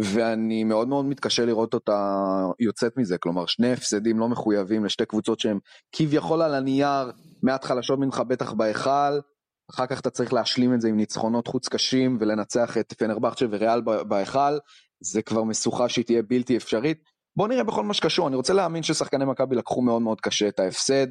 ואני 0.00 0.64
מאוד 0.64 0.88
מאוד 0.88 1.04
מתקשה 1.04 1.44
לראות 1.44 1.74
אותה 1.74 2.24
יוצאת 2.60 2.96
מזה, 2.96 3.18
כלומר 3.18 3.46
שני 3.46 3.72
הפסדים 3.72 4.18
לא 4.18 4.28
מחויבים 4.28 4.84
לשתי 4.84 5.06
קבוצות 5.06 5.40
שהן 5.40 5.58
כביכול 5.92 6.42
על 6.42 6.54
הנייר 6.54 7.12
מעט 7.42 7.64
חלשות 7.64 7.98
ממך 7.98 8.22
בטח 8.28 8.52
בהיכל, 8.52 9.20
אחר 9.70 9.86
כך 9.86 10.00
אתה 10.00 10.10
צריך 10.10 10.32
להשלים 10.32 10.74
את 10.74 10.80
זה 10.80 10.88
עם 10.88 10.96
ניצחונות 10.96 11.46
חוץ 11.46 11.68
קשים 11.68 12.16
ולנצח 12.20 12.78
את 12.78 12.92
פנרבכצ'ה 12.98 13.46
וריאל 13.50 13.80
בהיכל, 13.80 14.58
זה 15.00 15.22
כבר 15.22 15.44
משוכה 15.44 15.88
שהיא 15.88 16.04
תהיה 16.04 16.22
בלתי 16.22 16.56
אפשרית. 16.56 16.98
בוא 17.36 17.48
נראה 17.48 17.64
בכל 17.64 17.84
מה 17.84 17.94
שקשור, 17.94 18.28
אני 18.28 18.36
רוצה 18.36 18.52
להאמין 18.52 18.82
ששחקני 18.82 19.24
מכבי 19.24 19.56
לקחו 19.56 19.82
מאוד 19.82 20.02
מאוד 20.02 20.20
קשה 20.20 20.48
את 20.48 20.60
ההפסד, 20.60 21.06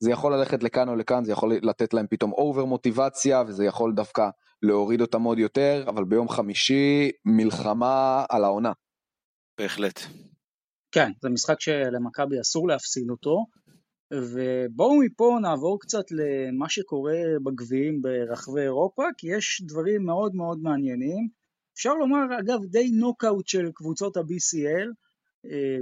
זה 0.00 0.10
יכול 0.10 0.34
ללכת 0.34 0.62
לכאן 0.62 0.88
או 0.88 0.96
לכאן, 0.96 1.24
זה 1.24 1.32
יכול 1.32 1.52
לתת 1.62 1.94
להם 1.94 2.06
פתאום 2.10 2.32
over 2.32 2.64
מוטיבציה, 2.64 3.42
וזה 3.46 3.64
יכול 3.64 3.92
דווקא 3.94 4.28
להוריד 4.62 5.00
אותם 5.00 5.22
עוד 5.22 5.38
יותר, 5.38 5.84
אבל 5.88 6.04
ביום 6.04 6.28
חמישי 6.28 7.10
מלחמה 7.24 8.24
על 8.28 8.44
העונה. 8.44 8.72
בהחלט. 9.58 10.00
כן, 10.92 11.10
זה 11.22 11.28
משחק 11.28 11.60
שלמכבי 11.60 12.40
אסור 12.40 12.68
להפסיד 12.68 13.10
אותו, 13.10 13.46
ובואו 14.14 15.00
מפה 15.00 15.38
נעבור 15.42 15.80
קצת 15.80 16.04
למה 16.10 16.68
שקורה 16.68 17.18
בגביעים 17.44 18.02
ברחבי 18.02 18.60
אירופה, 18.60 19.02
כי 19.18 19.36
יש 19.36 19.62
דברים 19.66 20.04
מאוד 20.04 20.34
מאוד 20.34 20.58
מעניינים. 20.62 21.28
אפשר 21.74 21.94
לומר, 21.94 22.24
אגב, 22.40 22.64
די 22.64 22.90
נוקאוט 22.90 23.46
של 23.46 23.70
קבוצות 23.74 24.16
ה-BCL, 24.16 25.07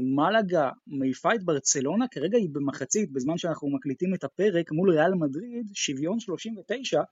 מלאגה 0.00 0.70
מעיפה 0.86 1.34
את 1.34 1.44
ברצלונה, 1.44 2.08
כרגע 2.08 2.38
היא 2.38 2.48
במחצית, 2.52 3.12
בזמן 3.12 3.38
שאנחנו 3.38 3.70
מקליטים 3.70 4.14
את 4.14 4.24
הפרק, 4.24 4.72
מול 4.72 4.90
ריאל 4.90 5.14
מדריד, 5.14 5.70
שוויון 5.74 6.20
39. 6.20 7.02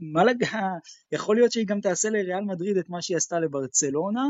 מלאגה, 0.00 0.72
יכול 1.12 1.36
להיות 1.36 1.52
שהיא 1.52 1.66
גם 1.66 1.80
תעשה 1.80 2.10
לריאל 2.10 2.44
מדריד 2.44 2.76
את 2.76 2.88
מה 2.88 3.02
שהיא 3.02 3.16
עשתה 3.16 3.40
לברצלונה. 3.40 4.22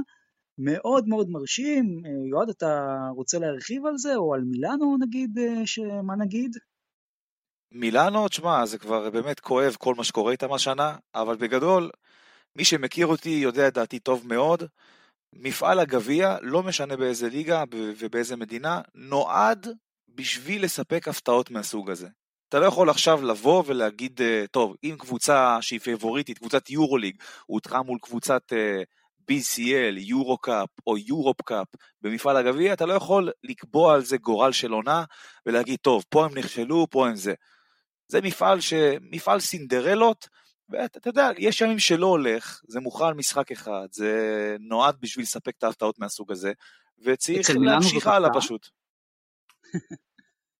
מאוד 0.58 1.08
מאוד 1.08 1.30
מרשים. 1.30 2.02
יועד, 2.30 2.48
אתה 2.48 2.98
רוצה 3.16 3.38
להרחיב 3.38 3.86
על 3.86 3.96
זה, 3.96 4.16
או 4.16 4.34
על 4.34 4.40
מילאנו 4.40 4.96
נגיד, 5.00 5.38
מה 6.02 6.16
נגיד? 6.16 6.56
מילאנו, 7.72 8.28
תשמע, 8.28 8.66
זה 8.66 8.78
כבר 8.78 9.10
באמת 9.10 9.40
כואב 9.40 9.76
כל 9.78 9.94
מה 9.94 10.04
שקורה 10.04 10.32
איתם 10.32 10.52
השנה, 10.52 10.96
אבל 11.14 11.36
בגדול, 11.36 11.90
מי 12.56 12.64
שמכיר 12.64 13.06
אותי 13.06 13.28
יודע 13.28 13.68
את 13.68 13.74
דעתי 13.74 13.98
טוב 13.98 14.26
מאוד. 14.26 14.62
מפעל 15.32 15.78
הגביע, 15.78 16.36
לא 16.42 16.62
משנה 16.62 16.96
באיזה 16.96 17.28
ליגה 17.28 17.64
ובאיזה 17.72 18.36
מדינה, 18.36 18.80
נועד 18.94 19.68
בשביל 20.08 20.64
לספק 20.64 21.08
הפתעות 21.08 21.50
מהסוג 21.50 21.90
הזה. 21.90 22.08
אתה 22.48 22.58
לא 22.58 22.66
יכול 22.66 22.90
עכשיו 22.90 23.22
לבוא 23.22 23.62
ולהגיד, 23.66 24.20
אה, 24.22 24.44
טוב, 24.50 24.74
אם 24.84 24.96
קבוצה 24.98 25.58
שהיא 25.60 25.80
פייבוריטית, 25.80 26.38
קבוצת 26.38 26.70
יורוליג, 26.70 27.16
הודחה 27.46 27.82
מול 27.82 27.98
קבוצת 28.02 28.42
אה, 28.52 28.82
BCL, 29.30 29.98
יורו 29.98 30.38
קאפ 30.38 30.68
או 30.86 30.98
יורופ 30.98 31.42
קאפ 31.42 31.66
במפעל 32.02 32.36
הגביע, 32.36 32.72
אתה 32.72 32.86
לא 32.86 32.94
יכול 32.94 33.30
לקבוע 33.44 33.94
על 33.94 34.04
זה 34.04 34.16
גורל 34.16 34.52
של 34.52 34.72
עונה 34.72 35.04
ולהגיד, 35.46 35.78
טוב, 35.82 36.04
פה 36.08 36.24
הם 36.24 36.38
נכשלו, 36.38 36.86
פה 36.90 37.08
הם 37.08 37.16
זה. 37.16 37.34
זה 38.08 38.20
מפעל, 38.20 38.60
ש... 38.60 38.72
מפעל 39.00 39.40
סינדרלות, 39.40 40.28
ואתה 40.68 41.08
יודע, 41.08 41.28
יש 41.38 41.60
ימים 41.60 41.78
שלא 41.78 42.06
הולך, 42.06 42.62
זה 42.68 42.80
מוכן 42.80 43.10
משחק 43.16 43.52
אחד, 43.52 43.86
זה 43.90 44.56
נועד 44.60 44.96
בשביל 45.00 45.22
לספק 45.22 45.54
את 45.58 45.64
ההפתעות 45.64 45.98
מהסוג 45.98 46.32
הזה, 46.32 46.52
וצריך 46.98 47.50
להמשיך 47.60 48.06
הלאה 48.06 48.30
פשוט. 48.34 48.68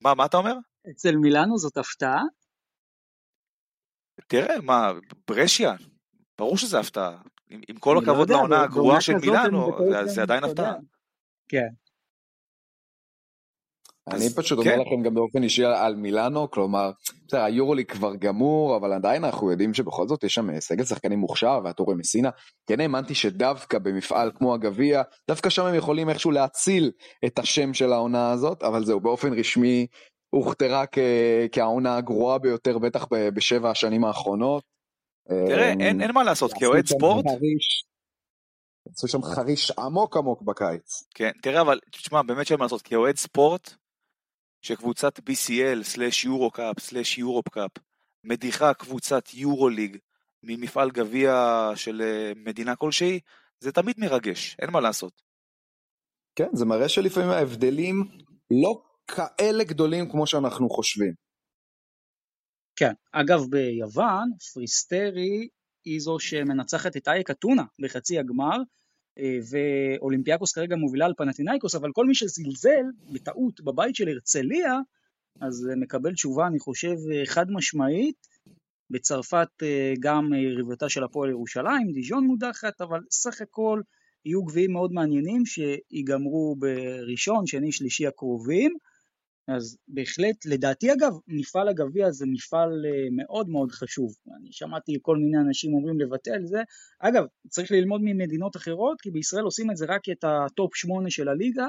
מה, 0.00 0.14
מה 0.14 0.26
אתה 0.26 0.36
אומר? 0.36 0.54
אצל 0.90 1.16
מילאנו 1.16 1.58
זאת 1.58 1.76
הפתעה? 1.76 2.22
תראה, 4.26 4.60
מה, 4.60 4.92
ברשיה, 5.28 5.74
ברור 6.38 6.56
שזה 6.56 6.80
הפתעה. 6.80 7.22
עם, 7.48 7.60
עם 7.68 7.76
כל 7.76 7.94
לא 7.94 8.02
הכבוד 8.02 8.30
לעונה 8.30 8.62
הגרועה 8.62 9.00
של 9.00 9.14
מילאנו, 9.14 9.78
זה, 9.90 10.06
זה 10.06 10.22
עדיין 10.22 10.44
הפתעה. 10.44 10.74
כן. 11.48 11.68
אני 14.10 14.30
פשוט 14.36 14.58
אומר 14.58 14.70
כן. 14.70 14.80
לכם 14.80 15.02
גם 15.02 15.14
באופן 15.14 15.42
אישי 15.42 15.64
על 15.64 15.96
מילאנו, 15.96 16.50
כלומר, 16.50 16.90
בסדר, 17.26 17.42
היורוליג 17.42 17.90
כבר 17.90 18.14
גמור, 18.14 18.76
אבל 18.76 18.92
עדיין 18.92 19.24
אנחנו 19.24 19.50
יודעים 19.50 19.74
שבכל 19.74 20.08
זאת 20.08 20.24
יש 20.24 20.34
שם 20.34 20.50
אה, 20.50 20.60
סגל 20.60 20.84
שחקנים 20.84 21.18
מוכשר, 21.18 21.60
ואתה 21.64 21.82
רואה 21.82 21.96
מסינה. 21.96 22.30
כן 22.66 22.80
האמנתי 22.80 23.14
שדווקא 23.14 23.78
במפעל 23.78 24.30
כמו 24.34 24.54
הגביע, 24.54 25.02
דווקא 25.28 25.50
שם 25.50 25.66
הם 25.66 25.74
יכולים 25.74 26.08
איכשהו 26.08 26.30
להציל 26.30 26.90
את 27.24 27.38
השם 27.38 27.74
של 27.74 27.92
העונה 27.92 28.30
הזאת, 28.30 28.62
אבל 28.62 28.84
זהו, 28.84 29.00
באופן 29.00 29.32
רשמי 29.32 29.86
הוכתרה 30.30 30.84
כעונה 31.52 31.96
הגרועה 31.96 32.38
ביותר, 32.38 32.78
בטח 32.78 33.06
בשבע 33.10 33.70
השנים 33.70 34.04
האחרונות. 34.04 34.62
תראה, 35.28 35.72
אמ, 35.72 35.80
אין 35.80 36.12
מה 36.14 36.24
לעשות, 36.24 36.52
כאוהד 36.52 36.86
ספורט... 36.86 37.24
עשו 38.92 39.08
שם 39.08 39.22
חריש 39.22 39.70
עמוק 39.70 40.16
עמוק 40.16 40.42
בקיץ. 40.42 41.02
כן, 41.14 41.30
תראה 41.42 41.60
אבל, 41.60 41.80
תשמע, 41.92 42.22
באמת 42.22 42.46
שאין 42.46 42.58
מה 42.58 42.64
לעשות, 42.64 42.82
כאוהד 42.82 43.16
ספורט, 43.16 43.74
שקבוצת 44.66 45.18
BCL 45.18 45.82
slash 45.82 46.24
יורו 46.24 46.50
קאפ 46.50 46.80
slash 46.80 47.18
יורופ 47.18 47.48
קאפ 47.48 47.70
מדיחה 48.24 48.74
קבוצת 48.74 49.34
יורו 49.34 49.68
ליג 49.68 49.96
ממפעל 50.42 50.90
גביע 50.90 51.32
של 51.74 52.02
אה, 52.02 52.32
מדינה 52.36 52.76
כלשהי, 52.76 53.20
זה 53.60 53.72
תמיד 53.72 53.96
מרגש, 53.98 54.56
אין 54.58 54.70
מה 54.70 54.80
לעשות. 54.80 55.22
כן, 56.36 56.48
זה 56.52 56.64
מראה 56.64 56.88
שלפעמים 56.88 57.30
ההבדלים 57.30 58.04
לא 58.62 58.82
כאלה 59.06 59.64
גדולים 59.64 60.10
כמו 60.10 60.26
שאנחנו 60.26 60.68
חושבים. 60.68 61.12
כן, 62.76 62.92
אגב 63.12 63.40
ביוון, 63.50 64.28
פריסטרי 64.54 65.48
היא 65.84 66.00
זו 66.00 66.18
שמנצחת 66.18 66.96
את 66.96 67.08
אייק 67.08 67.30
אתונה 67.30 67.64
בחצי 67.82 68.18
הגמר, 68.18 68.56
ואולימפיאקוס 69.50 70.52
כרגע 70.52 70.76
מובילה 70.76 71.06
על 71.06 71.14
פנטינאיקוס, 71.16 71.74
אבל 71.74 71.92
כל 71.92 72.06
מי 72.06 72.14
שזלזל 72.14 72.84
בטעות 73.12 73.60
בבית 73.60 73.94
של 73.94 74.08
הרצליה, 74.08 74.78
אז 75.40 75.68
מקבל 75.76 76.12
תשובה, 76.12 76.46
אני 76.46 76.58
חושב, 76.58 76.96
חד 77.24 77.50
משמעית. 77.50 78.26
בצרפת 78.90 79.48
אה, 79.62 79.94
גם 80.00 80.32
יריבתה 80.34 80.88
של 80.88 81.04
הפועל 81.04 81.30
ירושלים, 81.30 81.92
דיז'ון 81.92 82.26
מודחת, 82.26 82.80
אבל 82.80 83.00
סך 83.10 83.40
הכל 83.40 83.80
יהיו 84.24 84.44
גביעים 84.44 84.72
מאוד 84.72 84.92
מעניינים 84.92 85.42
שיגמרו 85.46 86.56
בראשון, 86.58 87.46
שני, 87.46 87.72
שלישי 87.72 88.06
הקרובים. 88.06 88.76
אז 89.48 89.78
בהחלט, 89.88 90.46
לדעתי 90.46 90.92
אגב, 90.92 91.12
מפעל 91.28 91.68
הגביע 91.68 92.10
זה 92.10 92.26
מפעל 92.28 92.86
אה, 92.86 93.08
מאוד 93.12 93.48
מאוד 93.48 93.72
חשוב. 93.72 94.14
אני 94.40 94.52
שמעתי 94.52 94.98
כל 95.02 95.16
מיני 95.16 95.38
אנשים 95.38 95.74
אומרים 95.74 96.00
לבטל 96.00 96.44
זה. 96.44 96.62
אגב, 97.00 97.24
צריך 97.48 97.70
ללמוד 97.70 98.00
ממדינות 98.04 98.56
אחרות, 98.56 99.00
כי 99.00 99.10
בישראל 99.10 99.44
עושים 99.44 99.70
את 99.70 99.76
זה 99.76 99.86
רק 99.88 100.08
את 100.12 100.24
ה 100.24 100.37
top 100.37 100.76
8 100.76 101.10
של 101.10 101.28
הליגה. 101.28 101.66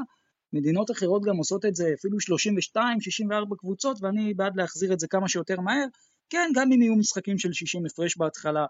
מדינות 0.54 0.92
אחרות 0.92 1.24
גם 1.26 1.38
עושות 1.38 1.66
את 1.66 1.76
זה 1.76 1.94
אפילו 2.00 2.20
32, 2.20 3.02
64 3.02 3.56
קבוצות, 3.60 3.98
ואני 4.02 4.34
בעד 4.34 4.56
להחזיר 4.56 4.94
את 4.94 5.00
זה 5.00 5.08
כמה 5.08 5.28
שיותר 5.30 5.60
מהר. 5.60 5.86
כן, 6.30 6.52
גם 6.56 6.72
אם 6.72 6.82
יהיו 6.82 6.96
משחקים 6.96 7.38
של 7.38 7.54
60 7.54 7.86
הפרש 7.86 8.18
בהתחלה, 8.18 8.66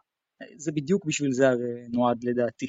זה 0.57 0.71
בדיוק 0.71 1.05
בשביל 1.05 1.31
זה 1.31 1.49
הרי 1.49 1.87
נועד 1.91 2.23
לדעתי. 2.23 2.67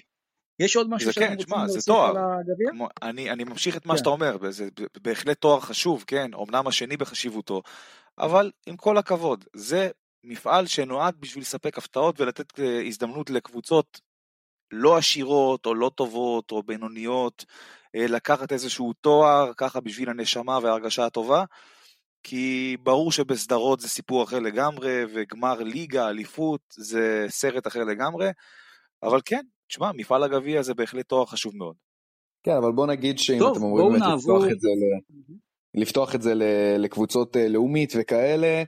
יש 0.58 0.76
עוד 0.76 0.90
משהו 0.90 1.12
שאתם 1.12 1.26
כן, 1.26 1.34
רוצים 1.34 1.54
להוסיף 1.56 1.88
על 1.88 2.16
הגביע? 2.16 2.86
אני, 3.02 3.30
אני 3.30 3.44
ממשיך 3.44 3.76
את 3.76 3.86
מה 3.86 3.94
כן. 3.94 3.98
שאתה 3.98 4.08
אומר, 4.08 4.36
זה 4.50 4.68
בהחלט 5.02 5.40
תואר 5.40 5.60
חשוב, 5.60 6.04
כן, 6.06 6.30
אמנם 6.34 6.66
השני 6.66 6.96
בחשיבותו, 6.96 7.62
אבל 8.18 8.50
עם 8.66 8.76
כל 8.76 8.98
הכבוד, 8.98 9.44
זה 9.54 9.90
מפעל 10.24 10.66
שנועד 10.66 11.14
בשביל 11.20 11.42
לספק 11.42 11.78
הפתעות 11.78 12.20
ולתת 12.20 12.60
אה, 12.60 12.82
הזדמנות 12.86 13.30
לקבוצות 13.30 14.00
לא 14.70 14.96
עשירות 14.96 15.66
או 15.66 15.74
לא 15.74 15.90
טובות 15.94 16.50
או 16.50 16.62
בינוניות, 16.62 17.44
אה, 17.94 18.06
לקחת 18.06 18.52
איזשהו 18.52 18.92
תואר 18.92 19.52
ככה 19.56 19.80
בשביל 19.80 20.10
הנשמה 20.10 20.58
וההרגשה 20.62 21.06
הטובה. 21.06 21.44
כי 22.22 22.76
ברור 22.82 23.12
שבסדרות 23.12 23.80
זה 23.80 23.88
סיפור 23.88 24.24
אחר 24.24 24.38
לגמרי, 24.38 25.04
וגמר 25.14 25.62
ליגה, 25.62 26.08
אליפות, 26.08 26.60
זה 26.70 27.26
סרט 27.28 27.66
אחר 27.66 27.84
לגמרי, 27.84 28.30
אבל 29.02 29.20
כן, 29.24 29.44
תשמע, 29.68 29.90
מפעל 29.96 30.22
הגביע 30.22 30.62
זה 30.62 30.74
בהחלט 30.74 31.08
תואר 31.08 31.26
חשוב 31.26 31.56
מאוד. 31.56 31.76
כן, 32.42 32.56
אבל 32.56 32.72
בוא 32.72 32.86
נגיד 32.86 33.18
שאם 33.18 33.38
אתם 33.52 33.62
אומרים 33.62 33.92
באמת 33.92 34.02
לפתוח 34.18 34.44
את 34.52 34.60
זה, 34.60 34.68
ל... 34.68 34.82
לפתוח 35.74 36.14
את 36.14 36.22
זה 36.22 36.32
לקבוצות 36.78 37.36
אה, 37.36 37.48
לאומית 37.48 37.92
וכאלה, 37.98 38.62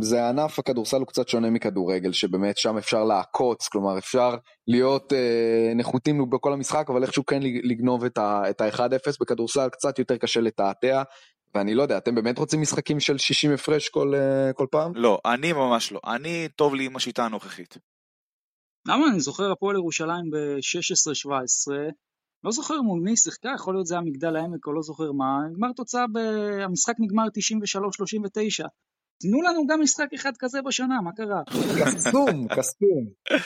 זה 0.00 0.28
ענף 0.28 0.58
הכדורסל 0.58 0.96
הוא 0.96 1.06
קצת 1.06 1.28
שונה 1.28 1.50
מכדורגל, 1.50 2.12
שבאמת 2.12 2.58
שם 2.58 2.76
אפשר 2.76 3.04
לעקוץ, 3.04 3.68
כלומר 3.68 3.98
אפשר 3.98 4.36
להיות 4.68 5.12
אה, 5.12 5.72
נחותים 5.74 6.30
בכל 6.30 6.52
המשחק, 6.52 6.86
אבל 6.88 7.02
איכשהו 7.02 7.26
כן 7.26 7.40
לגנוב 7.42 8.04
את 8.04 8.18
ה-1-0, 8.18 9.12
בכדורסל 9.20 9.68
קצת 9.68 9.98
יותר 9.98 10.16
קשה 10.16 10.40
לתעתע, 10.40 11.02
ואני 11.54 11.74
לא 11.74 11.82
יודע, 11.82 11.98
אתם 11.98 12.14
באמת 12.14 12.38
רוצים 12.38 12.60
משחקים 12.60 13.00
של 13.00 13.18
60 13.18 13.52
הפרש 13.52 13.88
כל, 13.88 14.14
אה, 14.14 14.52
כל 14.52 14.66
פעם? 14.70 14.92
לא, 14.94 15.18
אני 15.26 15.52
ממש 15.52 15.92
לא. 15.92 16.00
אני, 16.06 16.48
טוב 16.56 16.74
לי 16.74 16.86
עם 16.86 16.96
השיטה 16.96 17.24
הנוכחית. 17.24 17.78
למה? 18.88 19.06
אני 19.10 19.20
זוכר 19.20 19.52
הפועל 19.52 19.76
ירושלים 19.76 20.30
ב-16-17, 20.30 21.72
לא 22.44 22.50
זוכר 22.50 22.80
מול 22.80 23.00
מי 23.00 23.16
שיחקה, 23.16 23.52
יכול 23.54 23.74
להיות 23.74 23.86
זה 23.86 23.94
היה 23.94 24.00
מגדל 24.00 24.36
העמק 24.36 24.66
או 24.66 24.72
לא 24.72 24.82
זוכר 24.82 25.12
מה, 25.12 25.38
נגמר 25.50 25.72
תוצאה, 25.72 26.04
ב... 26.12 26.18
המשחק 26.64 26.94
נגמר 26.98 27.24
93-39. 28.62 28.66
תנו 29.20 29.42
לנו 29.42 29.66
גם 29.66 29.80
משחק 29.80 30.06
אחד 30.14 30.32
כזה 30.38 30.62
בשנה, 30.62 31.00
מה 31.00 31.12
קרה? 31.12 31.42
קסום, 31.84 32.48
קסום. 32.48 33.04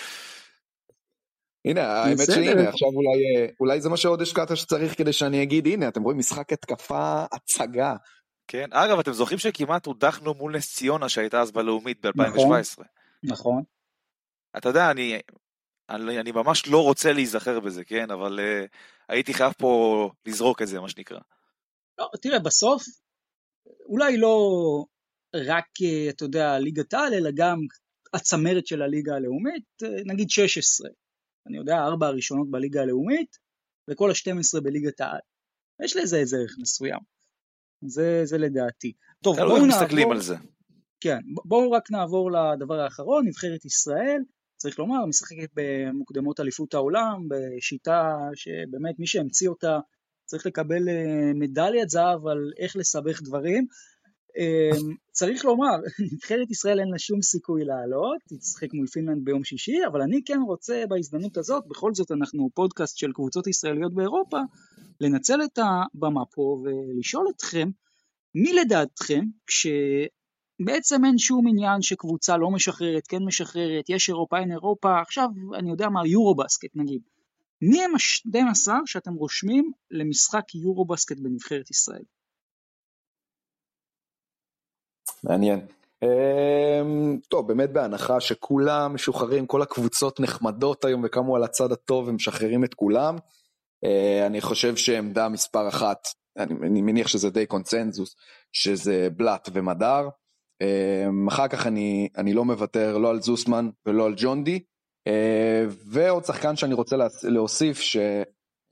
הנה, 1.64 1.82
האמת 1.82 2.26
שהנה, 2.26 2.68
עכשיו 2.68 2.89
אולי, 2.89 3.53
אולי 3.61 3.80
זה 3.80 3.89
מה 3.89 3.97
שעוד 3.97 4.22
השקעת 4.22 4.57
שצריך 4.57 4.99
כדי 4.99 5.12
שאני 5.12 5.43
אגיד, 5.43 5.66
הנה, 5.66 5.89
אתם 5.89 6.03
רואים 6.03 6.18
משחק 6.18 6.53
התקפה, 6.53 7.24
הצגה. 7.32 7.95
כן, 8.47 8.66
אגב, 8.72 8.99
אתם 8.99 9.12
זוכרים 9.12 9.39
שכמעט 9.39 9.86
הודחנו 9.86 10.34
מול 10.34 10.57
נס 10.57 10.74
ציונה 10.74 11.09
שהייתה 11.09 11.41
אז 11.41 11.51
בלאומית 11.51 12.07
ב-2017. 12.07 12.12
נכון, 12.12 12.62
נכון. 13.22 13.62
אתה 14.57 14.69
יודע, 14.69 14.91
אני, 14.91 15.19
אני, 15.91 16.21
אני 16.21 16.33
ממש 16.33 16.67
לא 16.67 16.83
רוצה 16.83 17.13
להיזכר 17.13 17.61
בזה, 17.61 17.85
כן? 17.85 18.11
אבל 18.11 18.39
uh, 18.39 18.69
הייתי 19.09 19.35
חייב 19.35 19.53
פה 19.59 20.11
לזרוק 20.27 20.63
את 20.63 20.69
זה, 20.69 20.81
מה 20.81 20.89
שנקרא. 20.89 21.19
לא, 21.99 22.11
תראה, 22.23 22.39
בסוף, 22.39 22.83
אולי 23.87 24.17
לא 24.17 24.37
רק, 25.35 25.65
אה, 25.83 26.11
אתה 26.11 26.25
יודע, 26.25 26.59
ליגת 26.59 26.95
העל, 26.95 27.15
אלא 27.15 27.31
גם 27.35 27.59
הצמרת 28.15 28.67
של 28.67 28.83
הליגה 28.83 29.15
הלאומית, 29.15 29.65
אה, 29.83 29.89
נגיד 30.07 30.31
16. 30.31 30.91
אני 31.47 31.57
יודע, 31.57 31.77
ארבע 31.79 32.07
הראשונות 32.07 32.51
בליגה 32.51 32.83
הלאומית, 32.83 33.37
וכל 33.91 34.11
ה-12 34.11 34.61
בליגת 34.61 35.01
העל. 35.01 35.21
יש 35.85 35.97
לזה 35.97 36.17
איזה 36.17 36.37
ערך 36.37 36.57
מסוים. 36.61 37.01
זה, 37.85 38.21
זה 38.25 38.39
לדעתי. 38.39 38.93
טוב, 39.25 39.37
בואו 39.37 39.49
נעבור... 39.49 39.69
מסתכלים 39.69 40.11
על 40.11 40.21
זה. 40.21 40.35
כן, 41.01 41.19
בואו 41.45 41.71
רק 41.71 41.91
נעבור 41.91 42.31
לדבר 42.33 42.81
האחרון, 42.81 43.27
נבחרת 43.27 43.65
ישראל. 43.65 44.23
צריך 44.59 44.79
לומר, 44.79 45.07
משחקת 45.07 45.51
במוקדמות 45.55 46.41
אליפות 46.41 46.75
העולם, 46.75 47.29
בשיטה 47.29 48.17
שבאמת 48.35 48.99
מי 48.99 49.07
שהמציא 49.07 49.49
אותה 49.49 49.79
צריך 50.25 50.47
לקבל 50.47 50.89
אה, 50.89 51.33
מדליית 51.35 51.89
זהב 51.89 52.27
על 52.27 52.53
איך 52.59 52.77
לסבך 52.77 53.23
דברים. 53.23 53.67
אמ, 54.39 54.95
צריך 55.13 55.45
לומר, 55.45 55.77
נבחרת 56.13 56.51
ישראל 56.51 56.81
אין 56.81 56.89
לה 56.89 56.99
שום 56.99 57.23
סיכוי 57.23 57.65
לעלות, 57.65 58.19
היא 58.31 58.39
תשחק 58.39 58.75
מול 58.75 58.87
פינלנד 58.87 59.25
ביום 59.25 59.45
שישי, 59.45 59.77
אבל 59.87 60.03
אני 60.03 60.21
כן 60.25 60.39
רוצה 60.47 60.85
בהזדמנות 60.89 61.37
הזאת, 61.37 61.65
בכל 61.69 61.95
זאת 61.95 62.13
אנחנו 62.13 62.51
פודקאסט 62.55 62.97
של 62.97 63.13
קבוצות 63.13 63.47
ישראליות 63.47 63.95
באירופה, 63.95 64.41
לנצל 65.01 65.39
את 65.45 65.59
הבמה 65.59 66.25
פה 66.35 66.63
ולשאול 66.65 67.27
אתכם, 67.37 67.71
מי 68.35 68.53
לדעתכם, 68.53 69.25
כשבעצם 70.59 71.05
אין 71.05 71.19
שום 71.19 71.49
עניין 71.49 71.83
שקבוצה 71.83 72.37
לא 72.37 72.51
משחררת, 72.51 73.07
כן 73.07 73.25
משחררת, 73.25 73.91
יש 73.91 74.09
אירופה, 74.09 74.39
אין 74.39 74.53
אירופה, 74.53 75.01
עכשיו 75.01 75.29
אני 75.55 75.71
יודע 75.71 75.89
מה, 75.89 76.07
יורו-בסקט 76.07 76.71
נגיד, 76.75 77.03
מי 77.63 77.85
הם 77.85 77.95
ה-12 77.95 78.73
שאתם 78.87 79.15
רושמים 79.15 79.73
למשחק 79.91 80.55
יורו-בסקט 80.55 81.17
בנבחרת 81.19 81.71
ישראל? 81.71 82.03
מעניין. 85.25 85.67
Um, 86.05 87.27
טוב, 87.29 87.49
באמת 87.49 87.73
בהנחה 87.73 88.21
שכולם 88.21 88.95
משוחררים, 88.95 89.47
כל 89.47 89.63
הקבוצות 89.63 90.21
נחמדות 90.21 90.85
היום 90.85 91.03
וקמו 91.05 91.37
על 91.37 91.45
הצד 91.45 91.73
הטוב 91.73 92.09
ומשחררים 92.09 92.65
את 92.65 92.75
כולם, 92.75 93.17
uh, 93.17 94.27
אני 94.27 94.41
חושב 94.41 94.77
שעמדה 94.77 95.29
מספר 95.29 95.69
אחת, 95.69 95.99
אני 96.39 96.83
מניח 96.83 97.09
שזה 97.09 97.31
די 97.31 97.47
קונצנזוס, 97.47 98.17
שזה 98.53 99.09
בלאט 99.17 99.49
ומדר. 99.53 100.09
Um, 100.63 101.29
אחר 101.29 101.49
כך 101.49 101.67
אני, 101.67 102.09
אני 102.17 102.33
לא 102.33 102.45
מוותר 102.45 102.99
לא 102.99 103.11
על 103.11 103.21
זוסמן 103.21 103.69
ולא 103.87 104.07
על 104.07 104.15
ג'ונדי. 104.17 104.61
Uh, 105.09 105.73
ועוד 105.87 106.25
שחקן 106.25 106.57
שאני 106.57 106.75
רוצה 106.75 106.97
להוסיף, 107.25 107.81
ש... 107.81 107.97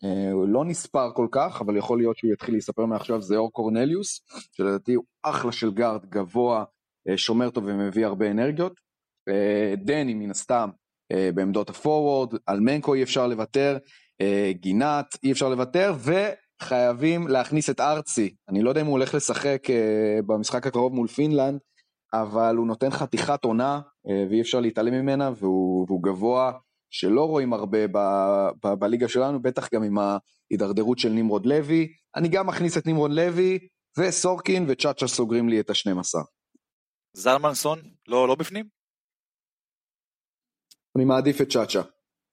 אה, 0.05 0.47
לא 0.47 0.65
נספר 0.65 1.11
כל 1.15 1.27
כך, 1.31 1.61
אבל 1.61 1.77
יכול 1.77 1.99
להיות 1.99 2.17
שהוא 2.17 2.33
יתחיל 2.33 2.55
להספר 2.55 2.87
מעכשיו, 2.87 3.23
זה 3.23 3.37
אור 3.37 3.53
קורנליוס, 3.53 4.21
שלדעתי 4.53 4.95
הוא 4.95 5.05
אחלה 5.23 5.53
של 5.53 5.71
גארד, 5.73 6.07
גבוה, 6.07 6.65
אה, 7.09 7.19
שומר 7.19 7.51
טוב 7.51 7.65
ומביא 7.67 8.07
הרבה 8.07 8.31
אנרגיות. 8.31 8.81
אה, 9.29 9.75
דני 9.77 10.15
מן 10.15 10.31
הסתם 10.31 10.71
בעמדות 11.35 11.71
הפורוורד, 11.71 12.35
על 12.47 12.61
מנקו 12.61 12.95
אי 12.95 13.03
אפשר 13.03 13.27
לוותר, 13.27 13.79
גינת 14.51 15.07
אי 15.25 15.33
אפשר 15.33 15.49
לוותר, 15.49 15.95
וחייבים 16.63 17.29
להכניס 17.29 17.71
את 17.71 17.81
ארצי. 17.81 18.35
אני 18.49 18.63
לא 18.63 18.69
יודע 18.69 18.81
אם 18.81 18.87
הוא 18.87 18.93
הולך 18.93 19.15
לשחק 19.15 19.63
במשחק 20.27 20.67
הקרוב 20.67 20.95
מול 20.95 21.09
פינלנד, 21.09 21.59
אבל 22.13 22.57
הוא 22.57 22.67
נותן 22.67 22.91
חתיכת 22.91 23.45
עונה, 23.45 23.81
ואי 24.31 24.41
אפשר 24.41 24.61
להתעלם 24.61 24.95
ממנה, 24.95 25.31
והוא, 25.37 25.87
והוא 25.89 26.03
גבוה. 26.03 26.53
שלא 26.91 27.25
רואים 27.25 27.53
הרבה 27.53 27.87
ב, 27.87 27.99
ב, 28.65 28.75
בליגה 28.75 29.09
שלנו, 29.09 29.43
בטח 29.43 29.75
גם 29.75 29.83
עם 29.83 29.99
ההידרדרות 29.99 30.99
של 30.99 31.09
נמרוד 31.09 31.47
לוי. 31.47 31.89
אני 32.17 32.29
גם 32.29 32.47
מכניס 32.47 32.79
את 32.79 32.87
נמרוד 32.87 33.11
לוי, 33.11 33.59
וסורקין 33.99 34.65
וצ'אצ'ה 34.69 35.07
סוגרים 35.07 35.49
לי 35.49 35.61
את 35.61 35.71
השנים 35.71 35.99
עשר. 35.99 36.19
זלמנסון 37.13 37.79
לא, 38.09 38.29
לא 38.29 38.35
בפנים? 38.35 38.69
אני 40.97 41.05
מעדיף 41.05 41.41
את 41.41 41.49
צ'אצ'ה, 41.53 41.83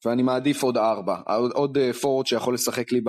ואני 0.05 0.23
מעדיף 0.23 0.63
עוד 0.63 0.77
ארבע, 0.77 1.21
עוד, 1.27 1.51
עוד 1.51 1.77
פורוד 2.01 2.25
אה, 2.25 2.29
שיכול 2.29 2.53
לשחק 2.53 2.91
לי 2.91 3.01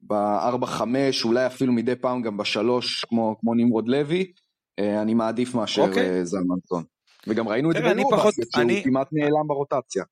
בארבע 0.00 0.66
חמש, 0.66 1.24
אולי 1.24 1.46
אפילו 1.46 1.72
מדי 1.72 1.96
פעם 1.96 2.22
גם 2.22 2.36
בשלוש, 2.36 3.04
כמו, 3.04 3.36
כמו 3.40 3.54
נמרוד 3.54 3.88
לוי, 3.88 4.20
אה, 4.20 4.26
אני 4.80 5.14
מעדיף 5.14 5.54
מאשר 5.54 5.84
okay. 5.84 5.88
אוקיי. 5.88 6.18
אה, 6.18 6.24
זלמנסון. 6.24 6.84
וגם 7.26 7.48
ראינו 7.48 7.70
את 7.70 7.76
זה 7.76 7.94
ביורבסקט, 7.94 8.52
שהוא 8.52 8.62
אני... 8.62 8.82
כמעט 8.84 9.08
נעלם 9.12 9.46
ברוטציה. 9.46 10.04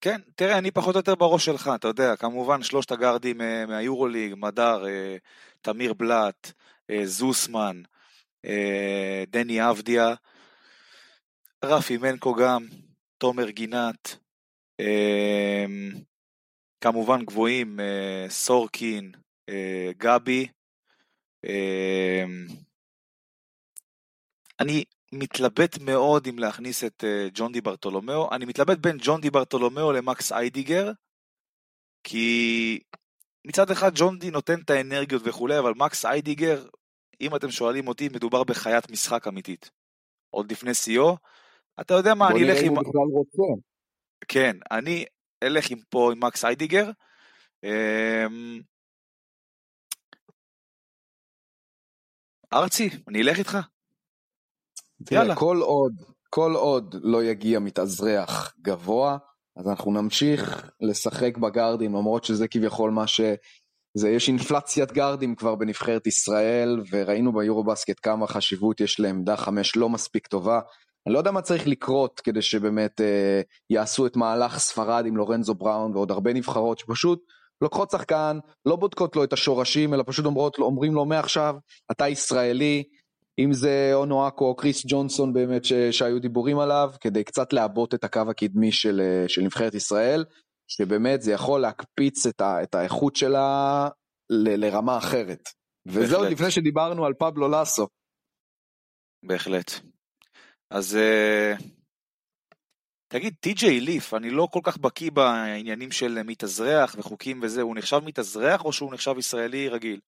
כן, 0.00 0.20
תראה, 0.34 0.58
אני 0.58 0.70
פחות 0.70 0.94
או 0.94 0.98
יותר 0.98 1.14
בראש 1.14 1.44
שלך, 1.44 1.70
אתה 1.74 1.88
יודע, 1.88 2.16
כמובן 2.16 2.62
שלושת 2.62 2.92
הגארדים 2.92 3.40
אה, 3.40 3.66
מהיורוליג, 3.66 4.34
מדר, 4.36 4.86
אה, 4.88 5.16
תמיר 5.60 5.92
בלאט, 5.92 6.52
אה, 6.90 7.06
זוסמן, 7.06 7.82
דני 9.28 9.70
אבדיה, 9.70 10.14
רפי 11.64 11.96
מנקו 11.96 12.34
גם, 12.34 12.66
תומר 13.18 13.50
גינת, 13.50 14.16
כמובן 16.80 17.24
גבוהים, 17.24 17.80
סורקין, 18.28 19.12
גבי. 19.98 20.46
אני 24.60 24.84
מתלבט 25.12 25.78
מאוד 25.80 26.26
אם 26.26 26.38
להכניס 26.38 26.84
את 26.84 27.04
uh, 27.04 27.30
ג'ון 27.34 27.52
די 27.52 27.60
ברטולומיאו. 27.60 28.32
אני 28.32 28.44
מתלבט 28.44 28.78
בין 28.78 28.96
ג'ון 29.00 29.20
די 29.20 29.30
ברטולומיאו 29.30 29.92
למקס 29.92 30.32
איידיגר, 30.32 30.92
כי 32.04 32.78
מצד 33.46 33.70
אחד 33.70 33.90
ג'ון 33.94 34.18
די 34.18 34.30
נותן 34.30 34.60
את 34.60 34.70
האנרגיות 34.70 35.22
וכולי, 35.24 35.58
אבל 35.58 35.72
מקס 35.76 36.04
איידיגר, 36.04 36.66
אם 37.20 37.36
אתם 37.36 37.50
שואלים 37.50 37.88
אותי, 37.88 38.08
מדובר 38.08 38.44
בחיית 38.44 38.90
משחק 38.90 39.28
אמיתית. 39.28 39.70
עוד 40.30 40.52
לפני 40.52 40.74
שיאו, 40.74 41.16
אתה 41.80 41.94
יודע 41.94 42.14
מה, 42.14 42.28
אני 42.28 42.44
אלך 42.44 42.58
עם... 42.62 42.74
כן, 44.28 44.56
אני 44.70 45.04
אלך 45.42 45.70
עם 45.70 45.78
פה 45.88 46.12
עם 46.12 46.24
מקס 46.24 46.44
איידיגר. 46.44 46.90
אמ, 47.64 48.60
ארצי, 52.52 52.90
אני 53.08 53.22
אלך 53.22 53.38
איתך. 53.38 53.58
יאללה. 55.10 55.36
כל 55.36 55.60
עוד, 55.60 55.92
כל 56.30 56.54
עוד 56.54 56.94
לא 57.02 57.24
יגיע 57.24 57.58
מתאזרח 57.58 58.54
גבוה, 58.62 59.18
אז 59.56 59.68
אנחנו 59.68 59.92
נמשיך 59.92 60.70
לשחק 60.80 61.36
בגארדים, 61.36 61.94
למרות 61.94 62.24
שזה 62.24 62.48
כביכול 62.48 62.90
מה 62.90 63.06
ש... 63.06 63.20
זה, 63.94 64.10
יש 64.10 64.28
אינפלציית 64.28 64.92
גארדים 64.92 65.34
כבר 65.34 65.54
בנבחרת 65.54 66.06
ישראל, 66.06 66.80
וראינו 66.90 67.32
ביורו-בסקט 67.32 68.00
כמה 68.02 68.26
חשיבות 68.26 68.80
יש 68.80 69.00
לעמדה 69.00 69.36
חמש 69.36 69.76
לא 69.76 69.88
מספיק 69.88 70.26
טובה. 70.26 70.60
אני 71.06 71.14
לא 71.14 71.18
יודע 71.18 71.30
מה 71.30 71.42
צריך 71.42 71.66
לקרות 71.66 72.20
כדי 72.20 72.42
שבאמת 72.42 73.00
אה, 73.00 73.40
יעשו 73.70 74.06
את 74.06 74.16
מהלך 74.16 74.58
ספרד 74.58 75.06
עם 75.06 75.16
לורנזו 75.16 75.54
בראון 75.54 75.96
ועוד 75.96 76.10
הרבה 76.10 76.32
נבחרות 76.32 76.78
שפשוט 76.78 77.20
לוקחות 77.60 77.90
שחקן, 77.90 78.38
לא 78.66 78.76
בודקות 78.76 79.16
לו 79.16 79.24
את 79.24 79.32
השורשים, 79.32 79.94
אלא 79.94 80.04
פשוט 80.06 80.26
אומרות, 80.26 80.58
אומרים 80.58 80.94
לו 80.94 81.04
מעכשיו, 81.04 81.56
אתה 81.90 82.08
ישראלי, 82.08 82.84
אם 83.38 83.52
זה 83.52 83.90
אונו 83.94 84.28
אקו 84.28 84.44
או 84.44 84.56
קריס 84.56 84.86
ג'ונסון 84.86 85.32
באמת 85.32 85.64
ש, 85.64 85.72
שהיו 85.72 86.20
דיבורים 86.20 86.58
עליו, 86.58 86.90
כדי 87.00 87.24
קצת 87.24 87.52
לעבות 87.52 87.94
את 87.94 88.04
הקו 88.04 88.22
הקדמי 88.30 88.72
של, 88.72 89.00
אה, 89.00 89.28
של 89.28 89.42
נבחרת 89.42 89.74
ישראל, 89.74 90.24
שבאמת 90.68 91.22
זה 91.22 91.32
יכול 91.32 91.60
להקפיץ 91.60 92.26
את, 92.26 92.40
ה, 92.40 92.62
את 92.62 92.74
האיכות 92.74 93.16
שלה 93.16 93.88
ל, 94.30 94.66
לרמה 94.66 94.98
אחרת. 94.98 95.48
וזה 95.86 96.16
עוד 96.16 96.28
לפני 96.28 96.50
שדיברנו 96.50 97.06
על 97.06 97.14
פבלו 97.14 97.48
לאסו. 97.48 97.86
בהחלט. 99.24 99.70
אז 100.70 100.96
uh, 100.96 101.62
תגיד, 103.08 103.34
טי.ג'יי 103.40 103.80
ליף, 103.80 104.14
אני 104.14 104.30
לא 104.30 104.48
כל 104.50 104.60
כך 104.62 104.78
בקיא 104.78 105.10
בעניינים 105.10 105.90
של 105.90 106.22
מתאזרח 106.22 106.94
וחוקים 106.98 107.40
וזה, 107.42 107.62
הוא 107.62 107.76
נחשב 107.76 107.98
מתאזרח 108.04 108.64
או 108.64 108.72
שהוא 108.72 108.94
נחשב 108.94 109.14
ישראלי 109.18 109.68
רגיל? 109.68 110.00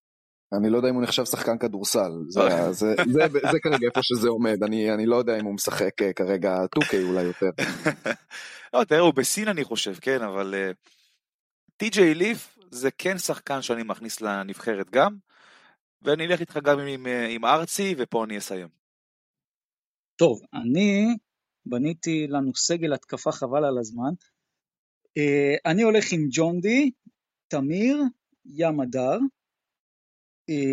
אני 0.52 0.70
לא 0.70 0.76
יודע 0.76 0.88
אם 0.88 0.94
הוא 0.94 1.02
נחשב 1.02 1.24
שחקן 1.24 1.58
כדורסל, 1.58 2.10
זה, 2.28 2.40
זה, 2.40 2.72
זה, 2.72 2.94
זה, 3.06 3.38
זה 3.52 3.58
כרגע 3.62 3.86
איפה 3.86 4.02
שזה 4.02 4.28
עומד, 4.28 4.62
אני, 4.62 4.94
אני 4.94 5.06
לא 5.06 5.16
יודע 5.16 5.40
אם 5.40 5.44
הוא 5.44 5.54
משחק 5.54 6.02
אה, 6.02 6.12
כרגע 6.12 6.56
2K 6.78 6.94
אולי 7.08 7.22
יותר. 7.22 7.50
לא, 8.74 8.84
תראה, 8.84 9.00
הוא 9.00 9.14
בסין 9.14 9.48
אני 9.48 9.64
חושב, 9.64 9.94
כן, 10.00 10.22
אבל 10.22 10.54
טי.ג'יי 11.76 12.12
uh, 12.12 12.14
ליף 12.14 12.58
זה 12.70 12.90
כן 12.90 13.18
שחקן 13.18 13.62
שאני 13.62 13.82
מכניס 13.82 14.20
לנבחרת 14.20 14.90
גם, 14.90 15.16
ואני 16.02 16.26
אלך 16.26 16.40
איתך 16.40 16.58
גם 16.64 16.78
עם, 16.78 17.06
אה, 17.06 17.26
עם 17.26 17.44
ארצי, 17.44 17.94
ופה 17.98 18.24
אני 18.24 18.38
אסיים. 18.38 18.68
טוב, 20.16 20.40
אני 20.54 21.16
בניתי 21.66 22.26
לנו 22.26 22.54
סגל 22.54 22.92
התקפה 22.92 23.32
חבל 23.32 23.64
על 23.64 23.78
הזמן. 23.78 24.12
Uh, 25.18 25.70
אני 25.70 25.82
הולך 25.82 26.12
עם 26.12 26.26
ג'ון 26.30 26.60
די, 26.60 26.90
תמיר, 27.48 28.02
ים 28.44 28.80
הדר, 28.80 29.18
אה, 29.18 29.39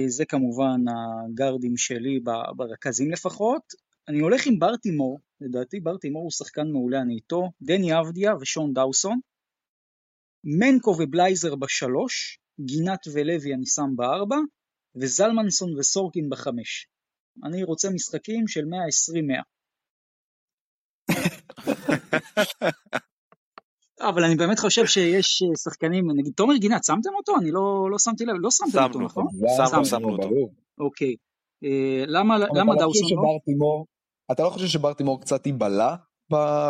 זה 0.08 0.26
כמובן 0.26 0.82
הגארדים 0.88 1.78
שלי 1.78 2.20
ברכזים 2.56 3.12
לפחות. 3.12 3.62
אני 4.08 4.20
הולך 4.20 4.48
עם 4.48 4.60
ברטימור, 4.60 5.20
לדעתי 5.42 5.80
ברטימור 5.80 6.24
הוא 6.24 6.32
שחקן 6.32 6.72
מעולה, 6.72 7.02
אני 7.02 7.16
איתו, 7.16 7.52
דני 7.62 8.00
אבדיה 8.00 8.36
ושון 8.42 8.74
דאוסון. 8.74 9.20
מנקו 10.44 10.96
ובלייזר 11.00 11.56
בשלוש, 11.56 12.40
גינת 12.62 13.08
ולוי 13.14 13.54
אני 13.54 13.66
שם 13.66 13.90
בארבע, 13.96 14.38
וזלמנסון 14.96 15.80
וסורקין 15.80 16.30
בחמש. 16.30 16.88
אני 17.44 17.64
רוצה 17.64 17.90
משחקים 17.90 18.48
של 18.48 18.62
120-100. 18.62 18.64
אבל 24.02 24.24
אני 24.24 24.36
באמת 24.36 24.60
חושב 24.60 24.86
שיש 24.86 25.44
אה, 25.44 25.56
שחקנים, 25.56 26.12
נגיד 26.12 26.34
תומר 26.36 26.56
גינת, 26.56 26.84
שמתם 26.84 27.10
אותו? 27.18 27.36
אני 27.42 27.52
לא, 27.52 27.88
לא 27.92 28.00
שמתי 28.00 28.26
לב, 28.26 28.36
לא 28.40 28.52
שמתם 28.52 28.84
אותו, 28.84 29.00
נכון? 29.00 29.26
שמנו, 29.70 29.86
שמנו 29.86 30.10
אותו. 30.10 30.30
אוקיי. 30.80 31.16
אה, 31.64 32.04
למה, 32.08 32.38
למה 32.38 32.76
דאוסון 32.76 33.10
לא? 33.60 33.84
אתה 34.32 34.44
לא 34.44 34.50
חושב 34.50 34.68
שבר 34.68 34.94
תימור 34.94 35.22
קצת 35.22 35.46
ייבלע 35.46 35.96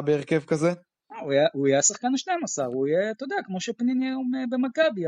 בהרכב 0.05 0.39
כזה? 0.39 0.73
הוא 1.21 1.33
יהיה, 1.33 1.47
הוא 1.53 1.67
יהיה 1.67 1.79
השחקן 1.79 2.07
ה-12, 2.07 2.65
הוא 2.65 2.87
יהיה, 2.87 3.11
אתה 3.11 3.23
יודע, 3.23 3.35
כמו 3.45 3.61
שפניני 3.61 4.05
היום 4.05 4.31
אה, 4.35 4.43
במכבי, 4.49 5.01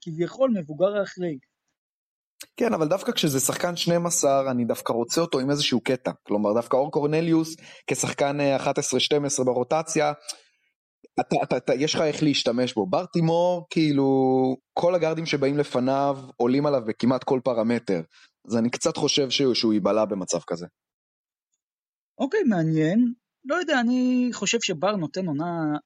כביכול 0.00 0.50
מבוגר 0.50 0.96
האחראי. 0.96 1.38
כן, 2.56 2.74
אבל 2.74 2.88
דווקא 2.88 3.12
כשזה 3.12 3.40
שחקן 3.40 3.76
12, 3.76 4.50
אני 4.50 4.64
דווקא 4.64 4.92
רוצה 4.92 5.20
אותו 5.20 5.38
עם 5.38 5.50
איזשהו 5.50 5.80
קטע. 5.80 6.10
כלומר, 6.22 6.52
דווקא 6.52 6.76
אור 6.76 6.90
קורנליוס, 6.90 7.56
כשחקן 7.86 8.38
11-12 8.40 8.64
אה, 9.38 9.44
ברוטציה, 9.44 10.12
אתה, 11.20 11.36
אתה, 11.42 11.56
אתה, 11.56 11.74
יש 11.74 11.94
לך 11.94 12.00
איך 12.00 12.22
להשתמש 12.22 12.74
בו. 12.74 12.86
ברטימור, 12.86 13.66
כאילו, 13.70 14.06
כל 14.72 14.94
הגארדים 14.94 15.26
שבאים 15.26 15.58
לפניו 15.58 16.18
עולים 16.36 16.66
עליו 16.66 16.82
בכמעט 16.86 17.24
כל 17.24 17.40
פרמטר. 17.44 18.00
אז 18.48 18.56
אני 18.56 18.70
קצת 18.70 18.96
חושב 18.96 19.30
שהוא, 19.30 19.54
שהוא 19.54 19.72
ייבלע 19.72 20.04
במצב 20.04 20.38
כזה. 20.46 20.66
אוקיי, 22.18 22.42
מעניין. 22.42 23.12
לא 23.44 23.54
יודע, 23.54 23.80
אני 23.80 24.30
חושב 24.32 24.60
שבר 24.60 24.96
נותן 24.96 25.26
עונה 25.26 25.76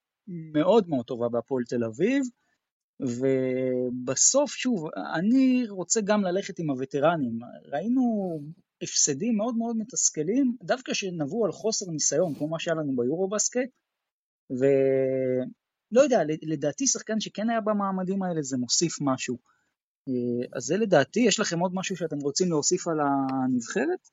מאוד 0.52 0.88
מאוד 0.88 1.04
טובה 1.04 1.28
בהפועל 1.28 1.64
תל 1.64 1.84
אביב. 1.84 2.22
ובסוף, 3.00 4.50
שוב, 4.50 4.88
אני 5.14 5.64
רוצה 5.68 6.00
גם 6.00 6.22
ללכת 6.22 6.58
עם 6.58 6.70
הווטרנים. 6.70 7.38
ראינו 7.72 8.02
הפסדים 8.82 9.36
מאוד 9.36 9.56
מאוד 9.56 9.76
מתסכלים, 9.76 10.56
דווקא 10.62 10.94
שנבעו 10.94 11.44
על 11.44 11.52
חוסר 11.52 11.86
ניסיון, 11.90 12.34
כמו 12.34 12.48
מה 12.48 12.58
שהיה 12.58 12.74
לנו 12.74 12.96
ביורו-בסקט, 12.96 13.68
ולא 14.51 16.01
יודע, 16.01 16.18
לדעתי 16.42 16.86
שחקן 16.86 17.20
שכן 17.20 17.51
היה 17.51 17.61
במעמדים 17.61 18.22
האלה 18.22 18.42
זה 18.42 18.57
מוסיף 18.57 18.96
משהו. 19.01 19.38
אז 20.57 20.62
זה 20.62 20.76
לדעתי, 20.76 21.20
יש 21.20 21.40
לכם 21.40 21.59
עוד 21.59 21.72
משהו 21.74 21.96
שאתם 21.96 22.16
רוצים 22.16 22.49
להוסיף 22.49 22.88
על 22.88 22.99
הנבחרת? 23.01 24.09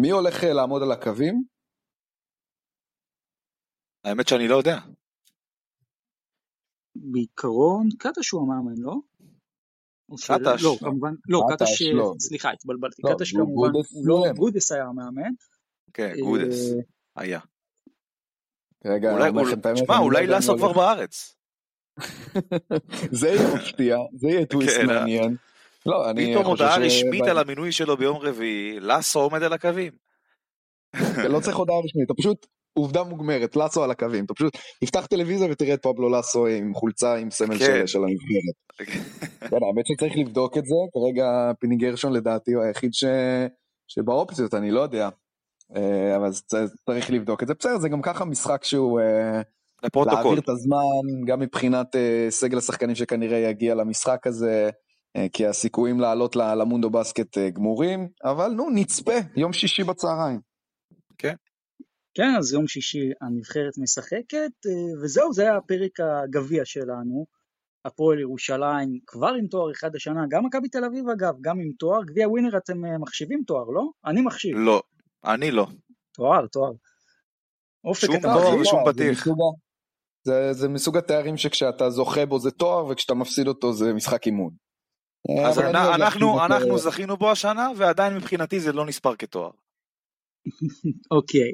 מי 0.00 0.10
הולך 0.10 0.44
אה, 0.44 0.52
לעמוד 0.52 0.82
על 0.82 0.92
הקווים? 0.92 1.44
האמת 4.04 4.28
שאני 4.28 4.48
לא 4.48 4.56
יודע. 4.56 4.78
בעיקרון 6.96 7.88
קטש 7.98 8.30
הוא 8.30 8.42
המאמן, 8.42 8.82
לא? 8.82 8.94
קטש. 10.16 10.62
לא, 10.64 10.76
כמובן, 10.80 11.14
לא, 11.28 11.40
קטש, 11.52 11.82
לא. 11.82 12.14
סליחה, 12.18 12.52
התבלבלתי, 12.52 13.02
לא, 13.04 13.14
קטש 13.14 13.32
כמובן, 13.32 13.70
הוא 13.90 14.06
לא, 14.06 14.24
גודס 14.36 14.72
היה 14.72 14.84
המאמן. 14.84 15.30
כן, 15.94 16.14
גודס, 16.20 16.72
אה, 16.72 16.80
היה. 17.20 17.40
רגע, 18.84 19.12
אולי, 19.12 19.30
תשמע, 19.74 19.98
אולי 19.98 20.26
לא 20.26 20.36
לסו 20.36 20.56
כבר 20.56 20.72
בארץ. 20.72 21.34
זה 23.20 23.28
יהיה 23.28 23.54
מפתיע, 23.54 23.96
זה 24.14 24.28
יהיה 24.28 24.46
טוויסט 24.46 24.76
כן, 24.76 24.90
אה. 24.90 24.98
מעניין. 24.98 25.36
לא, 25.86 26.10
אני 26.10 26.30
פתאום 26.30 26.46
הודעה 26.46 26.78
רשמית 26.78 27.24
על 27.24 27.38
המינוי 27.38 27.72
שלו 27.72 27.96
ביום 27.96 28.16
רביעי, 28.16 28.80
לסו 28.80 29.20
עומד 29.20 29.42
על 29.42 29.52
הקווים. 29.52 29.92
לא 31.28 31.40
צריך 31.40 31.56
הודעה 31.56 31.76
רשמית, 31.84 32.06
אתה 32.06 32.14
פשוט 32.14 32.46
עובדה 32.72 33.02
מוגמרת, 33.02 33.56
לסו 33.56 33.84
על 33.84 33.90
הקווים, 33.90 34.24
אתה 34.24 34.34
פשוט 34.34 34.56
תפתח 34.80 35.06
טלוויזיה 35.06 35.48
ותראה 35.50 35.74
את 35.74 35.82
פבלו 35.82 36.18
לסו 36.18 36.46
עם 36.46 36.74
חולצה 36.74 37.14
עם 37.14 37.30
סמל 37.30 37.58
כן. 37.58 37.86
של 37.86 37.98
הנבחרת. 37.98 38.56
כן, 39.50 39.56
האמת 39.66 39.86
שצריך 39.86 40.12
לבדוק 40.16 40.58
את 40.58 40.64
זה, 40.64 40.74
כרגע 40.92 41.52
פיני 41.60 41.76
גרשון 41.76 42.12
לדעתי 42.12 42.52
הוא 42.52 42.64
היחיד 42.64 42.94
ש... 42.94 43.04
שבאופציות, 43.88 44.54
אני 44.54 44.70
לא 44.70 44.80
יודע, 44.80 45.08
אבל 46.16 46.30
צריך 46.86 47.10
לבדוק 47.10 47.42
את 47.42 47.48
זה. 47.48 47.54
בסדר, 47.54 47.78
זה 47.78 47.88
גם 47.88 48.02
ככה 48.02 48.24
משחק 48.24 48.64
שהוא... 48.64 49.00
אה, 49.00 49.42
לפרוטוקול. 49.82 50.22
להעביר 50.22 50.38
את 50.38 50.48
הזמן, 50.48 51.24
גם 51.26 51.40
מבחינת 51.40 51.96
אה, 51.96 52.26
סגל 52.30 52.58
השחקנים 52.58 52.94
שכנראה 52.94 53.38
יגיע 53.38 53.74
למשחק 53.74 54.26
הזה, 54.26 54.70
כי 55.32 55.46
הסיכויים 55.46 56.00
לעלות 56.00 56.36
למונדו 56.36 56.90
בסקט 56.90 57.38
גמורים, 57.38 58.08
אבל 58.24 58.48
נו, 58.48 58.70
נצפה, 58.70 59.14
יום 59.36 59.52
שישי 59.52 59.84
בצהריים. 59.84 60.40
כן. 61.18 61.34
כן, 62.18 62.34
אז 62.38 62.52
יום 62.52 62.66
שישי 62.66 63.10
הנבחרת 63.20 63.78
משחקת, 63.78 64.66
אה, 64.66 65.02
וזהו, 65.02 65.32
זה 65.32 65.42
היה 65.42 65.56
הפרק 65.56 66.00
הגביע 66.00 66.64
שלנו. 66.64 67.26
הפועל 67.84 68.20
ירושלים 68.20 68.98
כבר 69.06 69.34
עם 69.38 69.46
תואר 69.46 69.72
אחד 69.72 69.96
השנה, 69.96 70.24
גם 70.30 70.44
מכבי 70.44 70.68
תל 70.68 70.84
אביב 70.84 71.08
אגב, 71.08 71.34
גם 71.40 71.60
עם 71.60 71.72
תואר. 71.78 72.04
גביע 72.04 72.28
ווינר 72.28 72.56
אתם 72.56 72.84
אה, 72.84 72.98
מחשיבים 72.98 73.42
תואר, 73.46 73.64
לא? 73.64 73.88
אני 74.04 74.20
מחשיב. 74.20 74.56
לא, 74.56 74.82
אני 75.24 75.50
לא. 75.50 75.66
תואר, 76.14 76.46
תואר. 76.46 76.72
שום 77.94 78.20
תואר 78.20 78.60
ושום 78.60 78.84
בטיח. 78.86 79.26
זה, 80.22 80.52
זה 80.52 80.68
מסוג 80.68 80.96
התארים 80.96 81.36
שכשאתה 81.36 81.90
זוכה 81.90 82.26
בו 82.26 82.38
זה 82.38 82.50
תואר 82.50 82.86
וכשאתה 82.86 83.14
מפסיד 83.14 83.48
אותו 83.48 83.72
זה 83.72 83.92
משחק 83.92 84.26
אימון. 84.26 84.50
אז 85.46 85.58
אנחנו, 85.94 86.44
אנחנו 86.44 86.78
זכינו 86.78 87.16
בו 87.16 87.30
השנה 87.30 87.68
ועדיין 87.76 88.16
מבחינתי 88.16 88.60
זה 88.60 88.72
לא 88.72 88.86
נספר 88.86 89.16
כתואר. 89.16 89.50
אוקיי. 91.16 91.52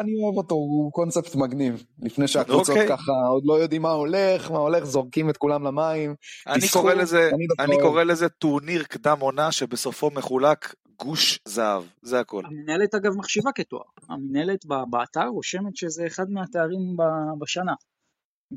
אני 0.00 0.24
אוהב 0.24 0.36
אותו, 0.36 0.54
הוא 0.54 0.92
קונספט 0.92 1.34
מגניב. 1.34 1.84
לפני 2.02 2.28
שהקבוצות 2.28 2.76
okay. 2.76 2.80
אוקיי. 2.80 2.96
ככה 2.96 3.12
עוד 3.28 3.42
לא 3.46 3.54
יודעים 3.54 3.82
מה 3.82 3.90
הולך, 3.90 4.50
מה 4.50 4.58
הולך, 4.58 4.84
זורקים 4.84 5.30
את 5.30 5.36
כולם 5.36 5.62
למים. 5.62 6.14
אני 6.46 6.60
תסכו, 6.60 6.80
קורא 6.80 6.94
לזה, 6.94 7.30
אני, 7.34 7.46
אני 7.58 7.82
קורא 7.82 8.02
לזה 8.02 8.28
טורניר 8.28 8.82
קדם 8.82 9.16
עונה 9.20 9.52
שבסופו 9.52 10.10
מחולק 10.10 10.74
גוש 10.98 11.40
זהב, 11.44 11.82
זה 12.02 12.20
הכל. 12.20 12.42
המנהלת 12.46 12.94
אגב 12.94 13.16
מחשיבה 13.16 13.50
כתואר. 13.54 13.82
המנהלת 14.08 14.64
באתר 14.90 15.26
רושמת 15.26 15.76
שזה 15.76 16.06
אחד 16.06 16.30
מהתארים 16.30 16.96
בשנה. 17.38 17.74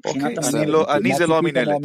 אוקיי, 0.05 0.35
אני, 0.53 0.65
לא, 0.65 0.95
אני 0.95 1.15
זה 1.15 1.27
לא 1.27 1.37
המנהלת. 1.37 1.81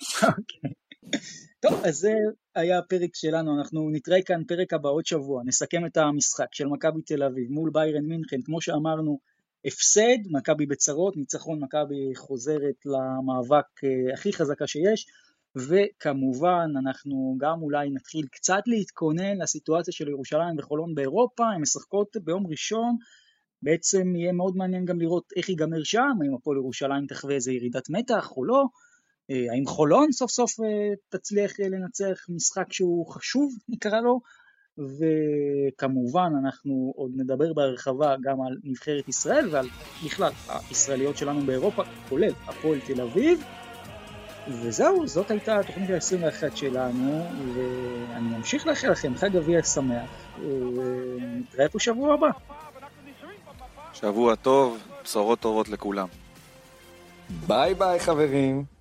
טוב, 1.60 1.84
אז 1.84 1.96
זה 1.96 2.12
היה 2.54 2.78
הפרק 2.78 3.10
שלנו, 3.14 3.58
אנחנו 3.58 3.90
נתראה 3.90 4.22
כאן 4.22 4.44
פרק 4.44 4.72
הבא 4.72 4.88
עוד 4.88 5.06
שבוע, 5.06 5.42
נסכם 5.46 5.86
את 5.86 5.96
המשחק 5.96 6.46
של 6.52 6.66
מכבי 6.66 7.02
תל 7.02 7.22
אביב 7.22 7.50
מול 7.50 7.70
ביירן 7.72 8.04
מינכן, 8.04 8.42
כמו 8.44 8.60
שאמרנו, 8.60 9.18
הפסד, 9.64 10.18
מכבי 10.30 10.66
בצרות, 10.66 11.16
ניצחון 11.16 11.60
מכבי 11.60 12.14
חוזרת 12.16 12.74
למאבק 12.86 13.84
אה, 13.84 14.14
הכי 14.14 14.32
חזקה 14.32 14.66
שיש, 14.66 15.06
וכמובן 15.56 16.68
אנחנו 16.84 17.36
גם 17.40 17.62
אולי 17.62 17.90
נתחיל 17.90 18.26
קצת 18.32 18.62
להתכונן 18.66 19.38
לסיטואציה 19.42 19.92
של 19.92 20.08
ירושלים 20.08 20.58
וחולון 20.58 20.94
באירופה, 20.94 21.44
הן 21.54 21.60
משחקות 21.60 22.16
ביום 22.24 22.46
ראשון, 22.46 22.96
בעצם 23.62 24.16
יהיה 24.16 24.32
מאוד 24.32 24.56
מעניין 24.56 24.84
גם 24.84 25.00
לראות 25.00 25.32
איך 25.36 25.48
ייגמר 25.48 25.82
שם, 25.84 26.12
האם 26.22 26.34
הפועל 26.34 26.56
ירושלים 26.56 27.06
תחווה 27.06 27.34
איזה 27.34 27.52
ירידת 27.52 27.90
מתח 27.90 28.32
או 28.36 28.44
לא, 28.44 28.64
האם 29.30 29.66
חולון 29.66 30.12
סוף 30.12 30.30
סוף 30.30 30.60
אה, 30.60 30.94
תצליח 31.08 31.60
אה, 31.60 31.68
לנצח 31.68 32.26
משחק 32.28 32.72
שהוא 32.72 33.06
חשוב 33.06 33.52
נקרא 33.68 34.00
לו? 34.00 34.20
וכמובן 34.78 36.32
אנחנו 36.44 36.92
עוד 36.96 37.10
נדבר 37.16 37.52
בהרחבה 37.52 38.14
גם 38.22 38.42
על 38.42 38.56
נבחרת 38.64 39.08
ישראל 39.08 39.48
ועל 39.50 39.68
בכלל 40.04 40.32
הישראליות 40.68 41.16
שלנו 41.16 41.40
באירופה 41.40 41.82
כולל 42.08 42.32
הפועל 42.46 42.80
תל 42.86 43.00
אביב. 43.00 43.44
וזהו, 44.48 45.08
זאת 45.08 45.30
הייתה 45.30 45.58
התוכנית 45.58 45.90
ה-21 45.90 46.56
שלנו 46.56 47.24
ואני 47.54 48.36
אמשיך 48.36 48.66
לאחל 48.66 48.90
לכם 48.90 49.14
חג 49.16 49.36
אביה 49.36 49.62
שמח 49.62 50.10
ונתראה 50.76 51.68
פה 51.68 51.78
שבוע 51.78 52.14
הבא. 52.14 52.28
שבוע 53.92 54.34
טוב, 54.34 54.78
בשורות 55.04 55.40
טובות 55.40 55.68
לכולם. 55.68 56.08
ביי 57.46 57.74
ביי 57.74 58.00
חברים 58.00 58.79